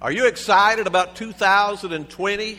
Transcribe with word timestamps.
Are 0.00 0.12
you 0.12 0.28
excited 0.28 0.86
about 0.86 1.16
2020? 1.16 2.56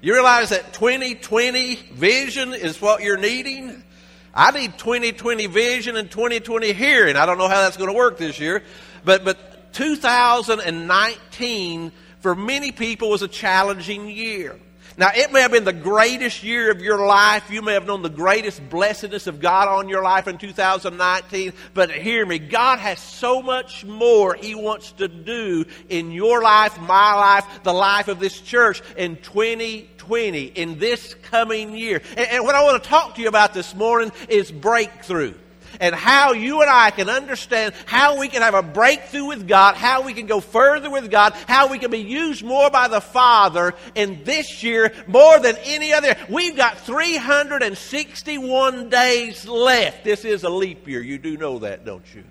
You 0.00 0.12
realize 0.12 0.48
that 0.48 0.72
2020 0.72 1.76
vision 1.92 2.52
is 2.52 2.82
what 2.82 3.04
you're 3.04 3.16
needing? 3.16 3.84
I 4.34 4.50
need 4.50 4.76
2020 4.76 5.46
vision 5.46 5.96
and 5.96 6.10
2020 6.10 6.72
hearing. 6.72 7.14
I 7.14 7.26
don't 7.26 7.38
know 7.38 7.46
how 7.46 7.62
that's 7.62 7.76
going 7.76 7.90
to 7.90 7.96
work 7.96 8.18
this 8.18 8.40
year, 8.40 8.64
but 9.04 9.24
but 9.24 9.72
2019 9.72 11.92
for 12.18 12.34
many 12.34 12.72
people 12.72 13.10
was 13.10 13.22
a 13.22 13.28
challenging 13.28 14.10
year. 14.10 14.58
Now, 14.96 15.10
it 15.14 15.32
may 15.32 15.40
have 15.40 15.52
been 15.52 15.64
the 15.64 15.72
greatest 15.72 16.42
year 16.42 16.70
of 16.70 16.80
your 16.80 17.06
life. 17.06 17.50
You 17.50 17.62
may 17.62 17.72
have 17.74 17.86
known 17.86 18.02
the 18.02 18.10
greatest 18.10 18.68
blessedness 18.68 19.26
of 19.26 19.40
God 19.40 19.68
on 19.68 19.88
your 19.88 20.02
life 20.02 20.28
in 20.28 20.38
2019. 20.38 21.52
But 21.72 21.90
hear 21.90 22.26
me, 22.26 22.38
God 22.38 22.78
has 22.78 22.98
so 22.98 23.42
much 23.42 23.84
more 23.84 24.34
He 24.34 24.54
wants 24.54 24.92
to 24.92 25.08
do 25.08 25.64
in 25.88 26.10
your 26.10 26.42
life, 26.42 26.78
my 26.80 27.14
life, 27.14 27.46
the 27.62 27.72
life 27.72 28.08
of 28.08 28.20
this 28.20 28.38
church 28.40 28.82
in 28.96 29.16
2020, 29.16 30.44
in 30.44 30.78
this 30.78 31.14
coming 31.22 31.74
year. 31.74 32.02
And, 32.16 32.28
and 32.28 32.44
what 32.44 32.54
I 32.54 32.62
want 32.62 32.82
to 32.82 32.88
talk 32.88 33.14
to 33.14 33.22
you 33.22 33.28
about 33.28 33.54
this 33.54 33.74
morning 33.74 34.12
is 34.28 34.52
breakthrough 34.52 35.34
and 35.80 35.94
how 35.94 36.32
you 36.32 36.60
and 36.60 36.70
I 36.70 36.90
can 36.90 37.08
understand 37.08 37.74
how 37.86 38.18
we 38.18 38.28
can 38.28 38.42
have 38.42 38.54
a 38.54 38.62
breakthrough 38.62 39.26
with 39.26 39.48
God, 39.48 39.76
how 39.76 40.02
we 40.02 40.14
can 40.14 40.26
go 40.26 40.40
further 40.40 40.90
with 40.90 41.10
God, 41.10 41.32
how 41.46 41.68
we 41.68 41.78
can 41.78 41.90
be 41.90 41.98
used 41.98 42.44
more 42.44 42.70
by 42.70 42.88
the 42.88 43.00
Father 43.00 43.74
in 43.94 44.24
this 44.24 44.62
year 44.62 44.92
more 45.06 45.38
than 45.38 45.56
any 45.64 45.92
other. 45.92 46.16
We've 46.28 46.56
got 46.56 46.78
361 46.78 48.88
days 48.88 49.46
left. 49.46 50.04
This 50.04 50.24
is 50.24 50.44
a 50.44 50.50
leap 50.50 50.88
year. 50.88 51.02
You 51.02 51.18
do 51.18 51.36
know 51.36 51.58
that, 51.60 51.84
don't 51.84 52.04
you? 52.14 52.24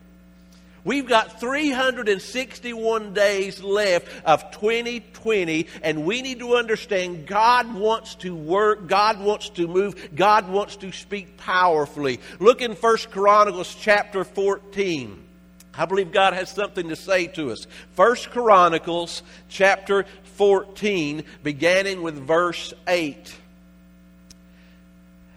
We've 0.83 1.07
got 1.07 1.39
361 1.39 3.13
days 3.13 3.61
left 3.61 4.07
of 4.25 4.49
2020, 4.51 5.67
and 5.83 6.05
we 6.05 6.21
need 6.21 6.39
to 6.39 6.55
understand 6.55 7.27
God 7.27 7.73
wants 7.73 8.15
to 8.15 8.35
work, 8.35 8.87
God 8.87 9.19
wants 9.19 9.49
to 9.49 9.67
move, 9.67 10.15
God 10.15 10.49
wants 10.49 10.77
to 10.77 10.91
speak 10.91 11.37
powerfully. 11.37 12.19
Look 12.39 12.61
in 12.61 12.71
1 12.71 12.97
Chronicles 13.11 13.75
chapter 13.75 14.23
14. 14.23 15.27
I 15.73 15.85
believe 15.85 16.11
God 16.11 16.33
has 16.33 16.49
something 16.49 16.89
to 16.89 16.95
say 16.95 17.27
to 17.27 17.51
us. 17.51 17.65
1 17.95 18.15
Chronicles 18.31 19.23
chapter 19.49 20.05
14, 20.35 21.23
beginning 21.43 22.01
with 22.01 22.15
verse 22.15 22.73
8. 22.87 23.35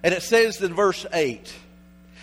And 0.03 0.13
it 0.13 0.23
says 0.23 0.61
in 0.61 0.75
verse 0.75 1.07
8, 1.13 1.55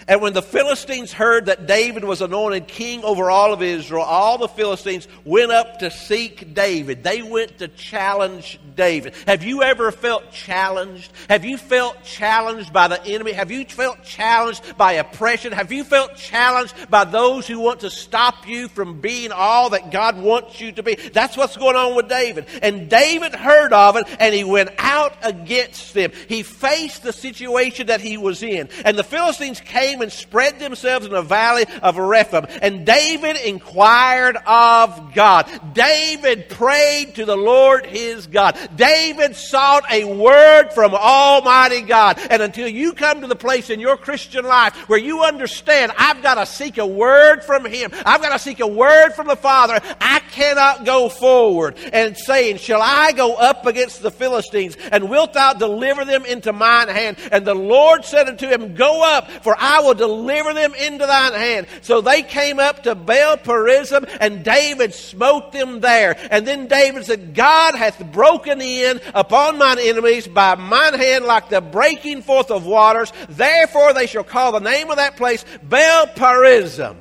and 0.07 0.21
when 0.21 0.33
the 0.33 0.41
Philistines 0.41 1.13
heard 1.13 1.45
that 1.45 1.67
David 1.67 2.03
was 2.03 2.21
anointed 2.21 2.67
king 2.67 3.03
over 3.03 3.29
all 3.29 3.53
of 3.53 3.61
Israel, 3.61 4.03
all 4.03 4.37
the 4.37 4.47
Philistines 4.47 5.07
went 5.25 5.51
up 5.51 5.79
to 5.79 5.91
seek 5.91 6.53
David. 6.53 7.03
They 7.03 7.21
went 7.21 7.59
to 7.59 7.67
challenge 7.67 8.59
David. 8.75 9.13
Have 9.27 9.43
you 9.43 9.61
ever 9.61 9.91
felt 9.91 10.31
challenged? 10.31 11.11
Have 11.29 11.45
you 11.45 11.57
felt 11.57 12.03
challenged 12.03 12.73
by 12.73 12.87
the 12.87 13.03
enemy? 13.05 13.31
Have 13.33 13.51
you 13.51 13.65
felt 13.65 14.03
challenged 14.03 14.77
by 14.77 14.93
oppression? 14.93 15.51
Have 15.51 15.71
you 15.71 15.83
felt 15.83 16.15
challenged 16.15 16.89
by 16.89 17.03
those 17.03 17.47
who 17.47 17.59
want 17.59 17.81
to 17.81 17.89
stop 17.89 18.47
you 18.47 18.67
from 18.67 19.01
being 19.01 19.31
all 19.31 19.71
that 19.71 19.91
God 19.91 20.17
wants 20.19 20.59
you 20.59 20.71
to 20.73 20.83
be? 20.83 20.95
That's 20.95 21.37
what's 21.37 21.57
going 21.57 21.75
on 21.75 21.95
with 21.95 22.09
David. 22.09 22.47
And 22.61 22.89
David 22.89 23.35
heard 23.35 23.73
of 23.73 23.97
it 23.97 24.07
and 24.19 24.33
he 24.33 24.43
went 24.43 24.71
out 24.77 25.15
against 25.21 25.93
them. 25.93 26.11
He 26.27 26.43
faced 26.43 27.03
the 27.03 27.13
situation 27.13 27.87
that 27.87 28.01
he 28.01 28.17
was 28.17 28.41
in. 28.41 28.69
And 28.83 28.97
the 28.97 29.03
Philistines 29.03 29.59
came 29.59 29.90
came 29.91 30.01
and 30.01 30.11
spread 30.11 30.59
themselves 30.59 31.05
in 31.05 31.11
the 31.11 31.21
valley 31.21 31.65
of 31.81 31.97
Rephaim. 31.97 32.45
And 32.61 32.85
David 32.85 33.37
inquired 33.37 34.37
of 34.45 35.13
God. 35.13 35.49
David 35.73 36.49
prayed 36.49 37.15
to 37.15 37.25
the 37.25 37.35
Lord 37.35 37.85
his 37.85 38.27
God. 38.27 38.57
David 38.75 39.35
sought 39.35 39.83
a 39.91 40.05
word 40.05 40.69
from 40.73 40.93
Almighty 40.93 41.81
God. 41.81 42.19
And 42.29 42.41
until 42.41 42.67
you 42.67 42.93
come 42.93 43.21
to 43.21 43.27
the 43.27 43.35
place 43.35 43.69
in 43.69 43.79
your 43.79 43.97
Christian 43.97 44.45
life 44.45 44.75
where 44.89 44.99
you 44.99 45.23
understand, 45.23 45.91
I've 45.97 46.21
got 46.21 46.35
to 46.35 46.45
seek 46.45 46.77
a 46.77 46.85
word 46.85 47.43
from 47.43 47.65
him. 47.65 47.91
I've 48.05 48.21
got 48.21 48.33
to 48.33 48.39
seek 48.39 48.59
a 48.59 48.67
word 48.67 49.11
from 49.11 49.27
the 49.27 49.35
Father. 49.35 49.79
I 49.99 50.19
cannot 50.31 50.85
go 50.85 51.09
forward 51.09 51.77
and 51.91 52.17
saying, 52.17 52.57
shall 52.57 52.81
I 52.81 53.11
go 53.11 53.35
up 53.35 53.65
against 53.65 54.01
the 54.01 54.11
Philistines 54.11 54.77
and 54.91 55.09
wilt 55.09 55.33
thou 55.33 55.53
deliver 55.53 56.05
them 56.05 56.25
into 56.25 56.53
mine 56.53 56.87
hand? 56.87 57.17
And 57.31 57.45
the 57.45 57.55
Lord 57.55 58.05
said 58.05 58.27
unto 58.27 58.47
him, 58.47 58.75
go 58.75 59.03
up 59.03 59.29
for 59.43 59.55
I 59.57 59.80
will 59.83 59.93
deliver 59.93 60.53
them 60.53 60.73
into 60.75 61.05
thine 61.05 61.33
hand. 61.33 61.67
So 61.81 62.01
they 62.01 62.23
came 62.23 62.59
up 62.59 62.83
to 62.83 62.95
Baal 62.95 63.37
Perazim, 63.37 64.09
and 64.19 64.43
David 64.43 64.93
smote 64.93 65.51
them 65.51 65.79
there. 65.79 66.15
And 66.31 66.47
then 66.47 66.67
David 66.67 67.05
said, 67.05 67.33
God 67.33 67.75
hath 67.75 68.11
broken 68.11 68.61
in 68.61 69.01
upon 69.13 69.57
mine 69.57 69.79
enemies 69.79 70.27
by 70.27 70.55
mine 70.55 70.93
hand 70.93 71.25
like 71.25 71.49
the 71.49 71.61
breaking 71.61 72.21
forth 72.23 72.51
of 72.51 72.65
waters. 72.65 73.11
Therefore 73.29 73.93
they 73.93 74.07
shall 74.07 74.23
call 74.23 74.51
the 74.51 74.59
name 74.59 74.89
of 74.89 74.97
that 74.97 75.17
place 75.17 75.45
Baal 75.63 76.07
Perazim. 76.07 76.97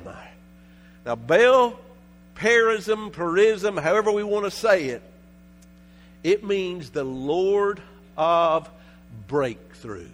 Now, 1.05 1.15
Baal 1.15 1.79
Perizim, 2.35 3.11
Perazim, 3.11 3.79
however 3.79 4.11
we 4.11 4.23
want 4.23 4.45
to 4.45 4.51
say 4.51 4.85
it, 4.89 5.01
it 6.23 6.43
means 6.43 6.91
the 6.91 7.03
Lord 7.03 7.81
of 8.17 8.69
breakthrough. 9.27 10.09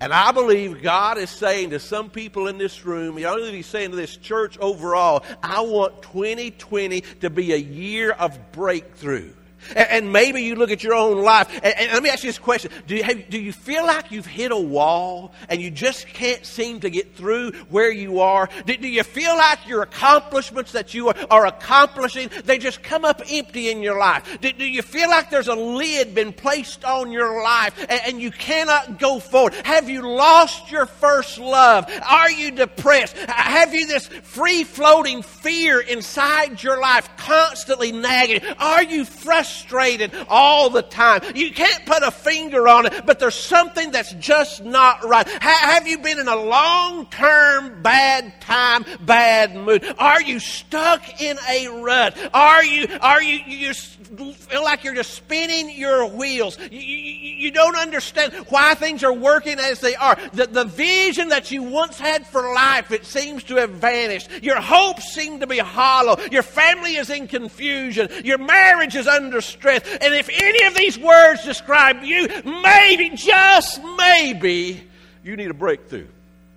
And 0.00 0.12
I 0.12 0.32
believe 0.32 0.82
God 0.82 1.18
is 1.18 1.30
saying 1.30 1.70
to 1.70 1.78
some 1.78 2.10
people 2.10 2.48
in 2.48 2.58
this 2.58 2.84
room, 2.84 3.16
I 3.16 3.34
believe 3.34 3.54
He's 3.54 3.66
saying 3.66 3.90
to 3.90 3.96
this 3.96 4.16
church 4.16 4.58
overall, 4.58 5.24
I 5.42 5.60
want 5.60 6.02
2020 6.02 7.00
to 7.20 7.30
be 7.30 7.52
a 7.52 7.58
year 7.58 8.12
of 8.12 8.52
breakthrough. 8.52 9.32
And, 9.74 10.12
maybe 10.14 10.42
you 10.42 10.54
look 10.54 10.70
at 10.70 10.82
your 10.82 10.94
own 10.94 11.22
life. 11.22 11.48
And, 11.62 11.74
and 11.76 11.92
let 11.92 12.02
me 12.02 12.10
ask 12.10 12.22
you 12.22 12.28
this 12.28 12.38
question 12.38 12.70
do 12.86 12.94
you, 12.94 13.02
have, 13.02 13.28
do 13.30 13.40
you 13.40 13.52
feel 13.52 13.84
like 13.86 14.10
you've 14.10 14.26
hit 14.26 14.52
a 14.52 14.58
wall 14.58 15.32
and 15.48 15.60
you 15.60 15.70
just 15.70 16.06
can't 16.08 16.44
seem 16.44 16.80
to 16.80 16.90
get 16.90 17.16
through 17.16 17.52
where 17.68 17.90
you 17.90 18.20
are? 18.20 18.48
Do, 18.66 18.76
do 18.76 18.88
you 18.88 19.02
feel 19.02 19.36
like 19.36 19.66
your 19.66 19.82
accomplishments 19.82 20.72
that 20.72 20.94
you 20.94 21.08
are, 21.08 21.16
are, 21.30 21.46
accomplishing, 21.46 22.30
they 22.44 22.58
just 22.58 22.82
come 22.82 23.04
up 23.04 23.22
empty 23.28 23.70
in 23.70 23.82
your 23.82 23.98
life? 23.98 24.38
Do, 24.40 24.52
do, 24.52 24.64
you 24.64 24.82
feel 24.82 25.08
like 25.08 25.30
there's 25.30 25.48
a 25.48 25.54
lid 25.54 26.14
been 26.14 26.32
placed 26.32 26.84
on 26.84 27.10
your 27.10 27.42
life 27.42 27.78
and, 27.78 28.00
and 28.06 28.20
you 28.20 28.30
cannot 28.30 28.98
go 28.98 29.18
forward? 29.18 29.54
Have 29.64 29.88
you 29.88 30.02
lost 30.02 30.70
your 30.70 30.86
first 30.86 31.38
love? 31.38 31.90
Are 32.08 32.30
you 32.30 32.50
depressed? 32.50 33.16
Have 33.16 33.74
you 33.74 33.86
this 33.86 34.06
free 34.06 34.64
floating 34.64 35.22
fear 35.22 35.80
inside 35.80 36.62
your 36.62 36.80
life 36.80 37.08
constantly 37.16 37.92
nagging? 37.92 38.42
Are 38.58 38.82
you 38.82 39.04
frustrated? 39.04 39.53
Frustrated 39.54 40.12
all 40.28 40.70
the 40.70 40.82
time. 40.82 41.22
You 41.34 41.52
can't 41.52 41.86
put 41.86 42.02
a 42.02 42.10
finger 42.10 42.68
on 42.68 42.86
it, 42.86 43.06
but 43.06 43.18
there's 43.18 43.34
something 43.34 43.90
that's 43.90 44.12
just 44.14 44.64
not 44.64 45.04
right. 45.04 45.26
Ha- 45.28 45.72
have 45.74 45.86
you 45.86 45.98
been 45.98 46.18
in 46.18 46.28
a 46.28 46.36
long 46.36 47.06
term 47.06 47.82
bad 47.82 48.40
time, 48.40 48.84
bad 49.00 49.54
mood? 49.54 49.84
Are 49.98 50.22
you 50.22 50.40
stuck 50.40 51.20
in 51.20 51.38
a 51.48 51.68
rut? 51.82 52.16
Are 52.34 52.64
you, 52.64 52.86
are 53.00 53.22
you, 53.22 53.38
you 53.46 53.74
feel 53.74 54.64
like 54.64 54.84
you're 54.84 54.94
just 54.94 55.14
spinning 55.14 55.70
your 55.70 56.06
wheels? 56.06 56.58
You, 56.58 56.80
you, 56.80 57.34
you 57.44 57.50
don't 57.50 57.76
understand 57.76 58.34
why 58.48 58.74
things 58.74 59.04
are 59.04 59.12
working 59.12 59.58
as 59.58 59.80
they 59.80 59.94
are. 59.94 60.18
The, 60.32 60.46
the 60.46 60.64
vision 60.64 61.28
that 61.28 61.50
you 61.50 61.62
once 61.62 61.98
had 61.98 62.26
for 62.26 62.42
life, 62.54 62.90
it 62.90 63.04
seems 63.04 63.44
to 63.44 63.56
have 63.56 63.70
vanished. 63.70 64.30
Your 64.42 64.60
hopes 64.60 65.12
seem 65.12 65.40
to 65.40 65.46
be 65.46 65.58
hollow. 65.58 66.18
Your 66.30 66.42
family 66.42 66.96
is 66.96 67.10
in 67.10 67.28
confusion. 67.28 68.08
Your 68.24 68.38
marriage 68.38 68.96
is 68.96 69.06
under 69.06 69.40
strength. 69.44 69.98
And 70.00 70.14
if 70.14 70.28
any 70.28 70.66
of 70.66 70.74
these 70.74 70.98
words 70.98 71.44
describe 71.44 72.02
you, 72.02 72.28
maybe, 72.44 73.10
just 73.10 73.80
maybe, 73.96 74.82
you 75.22 75.36
need 75.36 75.50
a 75.50 75.54
breakthrough. 75.54 76.06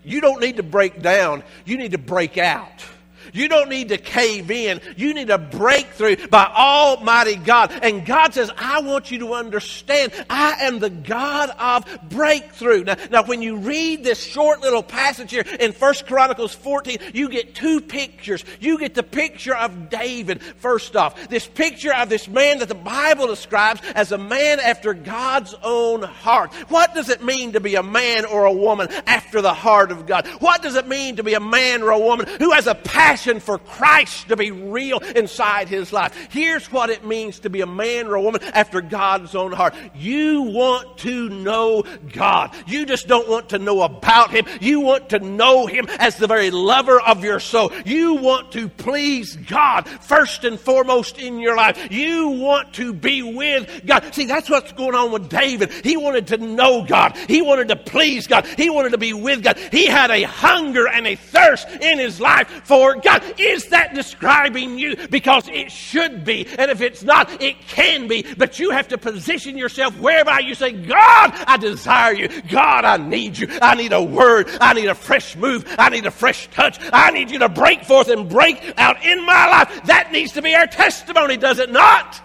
You 0.03 0.21
don't 0.21 0.39
need 0.39 0.57
to 0.57 0.63
break 0.63 1.01
down, 1.01 1.43
you 1.65 1.77
need 1.77 1.91
to 1.91 1.97
break 1.97 2.37
out. 2.37 2.85
You 3.33 3.47
don't 3.47 3.69
need 3.69 3.89
to 3.89 3.97
cave 3.97 4.49
in. 4.51 4.81
You 4.95 5.13
need 5.13 5.29
a 5.29 5.37
breakthrough 5.37 6.27
by 6.27 6.45
Almighty 6.45 7.35
God. 7.35 7.71
And 7.81 8.05
God 8.05 8.33
says, 8.33 8.51
I 8.57 8.81
want 8.81 9.11
you 9.11 9.19
to 9.19 9.33
understand 9.33 10.13
I 10.29 10.65
am 10.65 10.79
the 10.79 10.89
God 10.89 11.49
of 11.49 12.09
breakthrough. 12.09 12.83
Now, 12.83 12.95
now 13.11 13.23
when 13.23 13.41
you 13.41 13.57
read 13.57 14.03
this 14.03 14.23
short 14.23 14.61
little 14.61 14.83
passage 14.83 15.31
here 15.31 15.45
in 15.59 15.71
First 15.71 16.07
Chronicles 16.07 16.53
14, 16.53 16.97
you 17.13 17.29
get 17.29 17.55
two 17.55 17.81
pictures. 17.81 18.43
You 18.59 18.77
get 18.79 18.93
the 18.93 19.03
picture 19.03 19.55
of 19.55 19.89
David, 19.89 20.41
first 20.41 20.95
off. 20.95 21.29
This 21.29 21.47
picture 21.47 21.93
of 21.93 22.09
this 22.09 22.27
man 22.27 22.59
that 22.59 22.69
the 22.69 22.75
Bible 22.75 23.27
describes 23.27 23.81
as 23.95 24.11
a 24.11 24.17
man 24.17 24.59
after 24.59 24.93
God's 24.93 25.53
own 25.63 26.01
heart. 26.01 26.53
What 26.69 26.93
does 26.93 27.09
it 27.09 27.23
mean 27.23 27.53
to 27.53 27.59
be 27.59 27.75
a 27.75 27.83
man 27.83 28.25
or 28.25 28.45
a 28.45 28.53
woman 28.53 28.87
after 29.05 29.41
the 29.41 29.53
heart 29.53 29.91
of 29.91 30.05
God? 30.05 30.27
What 30.39 30.61
does 30.61 30.75
it 30.75 30.87
mean 30.87 31.17
to 31.17 31.23
be 31.23 31.33
a 31.33 31.39
man 31.39 31.83
or 31.83 31.91
a 31.91 31.99
woman 31.99 32.27
who 32.39 32.51
has 32.51 32.67
a 32.67 32.75
passion 32.75 33.16
passion 33.17 33.39
for 33.39 33.57
Christ 33.57 34.27
to 34.27 34.35
be 34.35 34.51
real 34.51 34.99
inside 34.99 35.69
his 35.69 35.91
life. 35.91 36.13
Here's 36.29 36.71
what 36.71 36.91
it 36.91 37.03
means 37.03 37.39
to 37.39 37.49
be 37.49 37.61
a 37.61 37.65
man 37.65 38.05
or 38.05 38.13
a 38.13 38.21
woman 38.21 38.43
after 38.53 38.79
God's 38.79 39.33
own 39.33 39.51
heart. 39.51 39.73
You 39.95 40.43
want 40.43 40.99
to 40.99 41.29
know 41.29 41.83
God. 42.13 42.55
You 42.67 42.85
just 42.85 43.07
don't 43.07 43.27
want 43.27 43.49
to 43.49 43.57
know 43.57 43.81
about 43.81 44.29
him. 44.29 44.45
You 44.61 44.81
want 44.81 45.09
to 45.09 45.19
know 45.19 45.65
him 45.65 45.87
as 45.97 46.17
the 46.17 46.27
very 46.27 46.51
lover 46.51 47.01
of 47.01 47.23
your 47.23 47.39
soul. 47.39 47.71
You 47.85 48.17
want 48.17 48.51
to 48.51 48.69
please 48.69 49.35
God 49.35 49.87
first 49.87 50.43
and 50.43 50.59
foremost 50.59 51.17
in 51.17 51.39
your 51.39 51.55
life. 51.55 51.91
You 51.91 52.29
want 52.29 52.73
to 52.75 52.93
be 52.93 53.23
with 53.23 53.83
God. 53.87 54.13
See, 54.13 54.27
that's 54.27 54.47
what's 54.47 54.73
going 54.73 54.93
on 54.93 55.11
with 55.11 55.27
David. 55.27 55.71
He 55.71 55.97
wanted 55.97 56.27
to 56.27 56.37
know 56.37 56.85
God. 56.85 57.17
He 57.17 57.41
wanted 57.41 57.69
to 57.69 57.77
please 57.77 58.27
God. 58.27 58.45
He 58.45 58.69
wanted 58.69 58.91
to 58.91 58.99
be 58.99 59.13
with 59.13 59.41
God. 59.41 59.57
He 59.71 59.87
had 59.87 60.11
a 60.11 60.21
hunger 60.21 60.87
and 60.87 61.07
a 61.07 61.15
thirst 61.15 61.67
in 61.67 61.97
his 61.97 62.21
life 62.21 62.47
for 62.63 62.93
God. 62.93 63.06
Is 63.37 63.69
that 63.69 63.93
describing 63.93 64.77
you? 64.77 64.95
Because 65.07 65.47
it 65.47 65.71
should 65.71 66.25
be. 66.25 66.47
And 66.57 66.71
if 66.71 66.81
it's 66.81 67.03
not, 67.03 67.41
it 67.41 67.59
can 67.67 68.07
be. 68.07 68.25
But 68.37 68.59
you 68.59 68.71
have 68.71 68.87
to 68.89 68.97
position 68.97 69.57
yourself 69.57 69.97
whereby 69.99 70.39
you 70.39 70.55
say, 70.55 70.71
God, 70.71 71.31
I 71.47 71.57
desire 71.57 72.13
you. 72.13 72.27
God, 72.43 72.85
I 72.85 72.97
need 72.97 73.37
you. 73.37 73.47
I 73.61 73.75
need 73.75 73.93
a 73.93 74.03
word. 74.03 74.49
I 74.59 74.73
need 74.73 74.87
a 74.87 74.95
fresh 74.95 75.35
move. 75.35 75.65
I 75.77 75.89
need 75.89 76.05
a 76.05 76.11
fresh 76.11 76.49
touch. 76.51 76.77
I 76.91 77.11
need 77.11 77.31
you 77.31 77.39
to 77.39 77.49
break 77.49 77.83
forth 77.83 78.09
and 78.09 78.29
break 78.29 78.73
out 78.77 79.03
in 79.05 79.25
my 79.25 79.49
life. 79.49 79.83
That 79.85 80.11
needs 80.11 80.33
to 80.33 80.41
be 80.41 80.55
our 80.55 80.67
testimony, 80.67 81.37
does 81.37 81.59
it 81.59 81.71
not? 81.71 82.21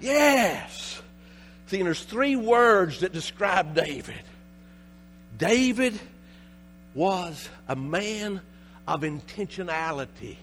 Yes. 0.00 1.00
See, 1.66 1.82
there's 1.82 2.02
three 2.02 2.36
words 2.36 3.00
that 3.00 3.12
describe 3.12 3.74
David. 3.74 4.22
David 5.38 5.98
was 6.94 7.48
a 7.68 7.76
man 7.76 8.40
of 8.90 9.02
intentionality. 9.02 10.34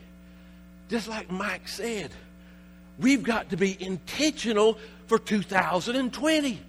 Just 0.87 1.09
like 1.09 1.29
Mike 1.29 1.67
said, 1.67 2.11
we've 2.97 3.21
got 3.21 3.49
to 3.49 3.57
be 3.57 3.75
intentional 3.77 4.77
for 5.07 5.19
2020. 5.19 6.61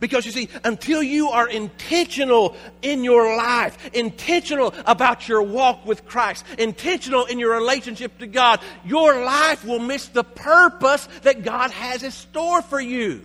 Because 0.00 0.24
you 0.24 0.32
see, 0.32 0.48
until 0.64 1.02
you 1.02 1.28
are 1.28 1.46
intentional 1.46 2.56
in 2.80 3.04
your 3.04 3.36
life, 3.36 3.90
intentional 3.92 4.72
about 4.86 5.28
your 5.28 5.42
walk 5.42 5.84
with 5.84 6.06
Christ, 6.06 6.46
intentional 6.56 7.26
in 7.26 7.38
your 7.38 7.52
relationship 7.52 8.16
to 8.18 8.26
God, 8.26 8.60
your 8.86 9.22
life 9.22 9.64
will 9.66 9.80
miss 9.80 10.08
the 10.08 10.24
purpose 10.24 11.08
that 11.22 11.42
God 11.42 11.72
has 11.72 12.02
in 12.04 12.10
store 12.10 12.62
for 12.62 12.80
you. 12.80 13.22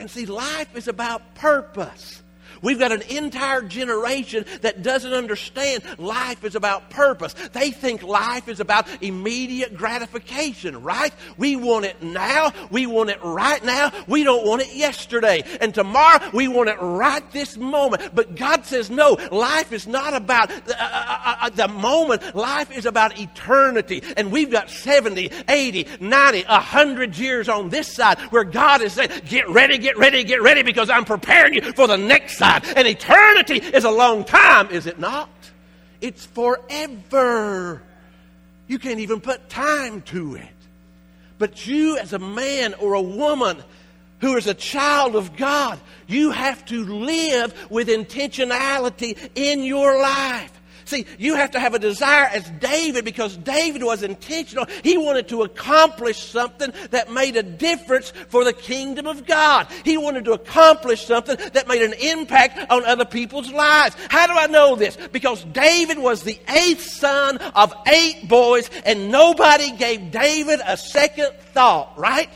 And 0.00 0.10
see, 0.10 0.26
life 0.26 0.74
is 0.74 0.88
about 0.88 1.36
purpose. 1.36 2.22
We've 2.62 2.78
got 2.78 2.92
an 2.92 3.02
entire 3.02 3.62
generation 3.62 4.44
that 4.62 4.82
doesn't 4.82 5.12
understand 5.12 5.82
life 5.98 6.44
is 6.44 6.54
about 6.54 6.90
purpose. 6.90 7.34
They 7.52 7.70
think 7.70 8.02
life 8.02 8.48
is 8.48 8.60
about 8.60 8.86
immediate 9.02 9.76
gratification, 9.76 10.82
right? 10.82 11.12
We 11.36 11.56
want 11.56 11.84
it 11.84 12.02
now. 12.02 12.52
We 12.70 12.86
want 12.86 13.10
it 13.10 13.22
right 13.22 13.62
now. 13.64 13.92
We 14.06 14.24
don't 14.24 14.46
want 14.46 14.62
it 14.62 14.74
yesterday. 14.74 15.42
And 15.60 15.74
tomorrow, 15.74 16.20
we 16.32 16.48
want 16.48 16.68
it 16.68 16.76
right 16.80 17.22
this 17.32 17.56
moment. 17.56 18.14
But 18.14 18.36
God 18.36 18.64
says, 18.64 18.90
no, 18.90 19.18
life 19.30 19.72
is 19.72 19.86
not 19.86 20.14
about 20.14 20.50
uh, 20.50 20.56
uh, 20.68 20.74
uh, 20.78 21.36
uh 21.42 21.50
the 21.50 21.68
moment. 21.68 22.34
Life 22.34 22.76
is 22.76 22.86
about 22.86 23.18
eternity. 23.18 24.02
And 24.16 24.32
we've 24.32 24.50
got 24.50 24.70
70, 24.70 25.30
80, 25.48 25.86
90, 26.00 26.42
100 26.42 27.18
years 27.18 27.48
on 27.48 27.68
this 27.68 27.94
side 27.94 28.18
where 28.30 28.44
God 28.44 28.82
is 28.82 28.94
saying, 28.94 29.10
get 29.26 29.48
ready, 29.48 29.78
get 29.78 29.96
ready, 29.98 30.24
get 30.24 30.42
ready 30.42 30.62
because 30.62 30.90
I'm 30.90 31.04
preparing 31.04 31.54
you 31.54 31.62
for 31.72 31.86
the 31.86 31.96
next 31.96 32.38
side. 32.38 32.55
And 32.76 32.86
eternity 32.86 33.56
is 33.56 33.84
a 33.84 33.90
long 33.90 34.24
time, 34.24 34.70
is 34.70 34.86
it 34.86 34.98
not? 34.98 35.30
It's 36.00 36.24
forever. 36.26 37.82
You 38.66 38.78
can't 38.78 39.00
even 39.00 39.20
put 39.20 39.48
time 39.48 40.02
to 40.02 40.36
it. 40.36 40.48
But 41.38 41.66
you, 41.66 41.98
as 41.98 42.12
a 42.12 42.18
man 42.18 42.74
or 42.74 42.94
a 42.94 43.02
woman 43.02 43.62
who 44.20 44.36
is 44.36 44.46
a 44.46 44.54
child 44.54 45.14
of 45.14 45.36
God, 45.36 45.78
you 46.06 46.30
have 46.30 46.64
to 46.66 46.84
live 46.84 47.70
with 47.70 47.88
intentionality 47.88 49.18
in 49.34 49.62
your 49.62 50.00
life. 50.00 50.52
See, 50.86 51.04
you 51.18 51.34
have 51.34 51.50
to 51.50 51.60
have 51.60 51.74
a 51.74 51.80
desire 51.80 52.26
as 52.26 52.48
David 52.60 53.04
because 53.04 53.36
David 53.36 53.82
was 53.82 54.04
intentional. 54.04 54.66
He 54.84 54.96
wanted 54.96 55.26
to 55.28 55.42
accomplish 55.42 56.30
something 56.30 56.72
that 56.90 57.10
made 57.10 57.36
a 57.36 57.42
difference 57.42 58.12
for 58.28 58.44
the 58.44 58.52
kingdom 58.52 59.08
of 59.08 59.26
God. 59.26 59.66
He 59.84 59.98
wanted 59.98 60.24
to 60.26 60.32
accomplish 60.32 61.04
something 61.04 61.36
that 61.54 61.66
made 61.66 61.82
an 61.82 61.92
impact 61.94 62.70
on 62.70 62.84
other 62.84 63.04
people's 63.04 63.50
lives. 63.50 63.96
How 64.10 64.28
do 64.28 64.34
I 64.34 64.46
know 64.46 64.76
this? 64.76 64.96
Because 65.10 65.42
David 65.46 65.98
was 65.98 66.22
the 66.22 66.38
eighth 66.48 66.84
son 66.84 67.38
of 67.38 67.74
eight 67.88 68.28
boys 68.28 68.70
and 68.84 69.10
nobody 69.10 69.72
gave 69.72 70.12
David 70.12 70.60
a 70.64 70.76
second 70.76 71.32
thought, 71.52 71.98
right? 71.98 72.30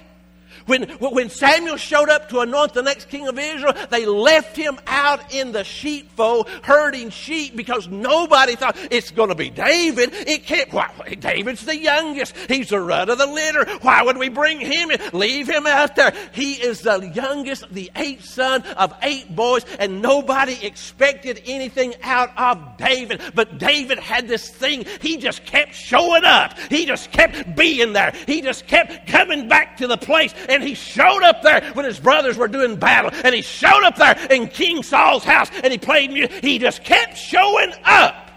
When, 0.67 0.89
when 0.99 1.31
Samuel 1.31 1.77
showed 1.77 2.09
up 2.09 2.29
to 2.31 2.41
anoint 2.41 2.75
the 2.75 2.83
next 2.83 3.09
king 3.09 3.29
of 3.29 3.39
Israel, 3.39 3.75
they 3.91 4.07
left 4.07 4.57
him 4.57 4.79
out 4.87 5.35
in 5.35 5.53
the 5.53 5.65
sheepfold 5.65 6.49
herding 6.63 7.11
sheep 7.11 7.57
because 7.57 7.89
nobody 7.89 8.57
thought 8.57 8.77
it's 8.91 9.11
going 9.11 9.31
to 9.31 9.35
be 9.35 9.51
David. 9.51 10.11
It 10.13 10.45
can't. 10.47 10.73
Why, 10.73 10.91
David's 11.19 11.65
the 11.65 11.77
youngest. 11.77 12.37
He's 12.49 12.69
the 12.69 12.81
rud 12.81 13.09
of 13.09 13.19
the 13.19 13.27
litter. 13.27 13.65
Why 13.83 14.03
would 14.03 14.19
we 14.19 14.29
bring 14.29 14.61
him 14.61 14.91
in? 14.91 15.01
Leave 15.13 15.49
him 15.49 15.67
out 15.67 15.97
there. 15.97 16.13
He 16.33 16.55
is 16.55 16.83
the 16.83 17.11
youngest, 17.15 17.73
the 17.73 17.91
eighth 17.97 18.25
son 18.25 18.63
of 18.63 18.95
eight 19.03 19.35
boys, 19.35 19.65
and 19.79 20.03
nobody 20.03 20.65
expected 20.65 21.43
anything 21.47 21.95
out 22.03 22.31
of 22.37 22.77
David. 22.77 23.23
But 23.35 23.59
David 23.59 23.99
had 23.99 24.29
this 24.29 24.49
thing. 24.49 24.85
He 25.01 25.17
just 25.17 25.45
kept 25.45 25.75
showing 25.75 26.25
up. 26.25 26.59
He 26.69 26.87
just 26.87 27.11
kept 27.11 27.57
being 27.57 27.93
there. 27.93 28.13
He 28.27 28.43
just 28.43 28.67
kept 28.67 29.07
coming 29.09 29.49
back 29.49 29.79
to 29.79 29.87
the 29.87 29.97
place 29.97 30.35
and 30.49 30.60
and 30.61 30.69
he 30.69 30.75
showed 30.75 31.23
up 31.23 31.41
there 31.41 31.63
when 31.73 31.87
his 31.87 31.99
brothers 31.99 32.37
were 32.37 32.47
doing 32.47 32.77
battle. 32.77 33.11
And 33.25 33.35
he 33.35 33.41
showed 33.41 33.83
up 33.83 33.97
there 33.97 34.15
in 34.31 34.47
King 34.49 34.83
Saul's 34.83 35.25
house 35.25 35.51
and 35.65 35.73
he 35.73 35.79
played 35.79 36.11
music. 36.13 36.45
He 36.45 36.59
just 36.59 36.85
kept 36.85 37.17
showing 37.17 37.73
up. 37.83 38.31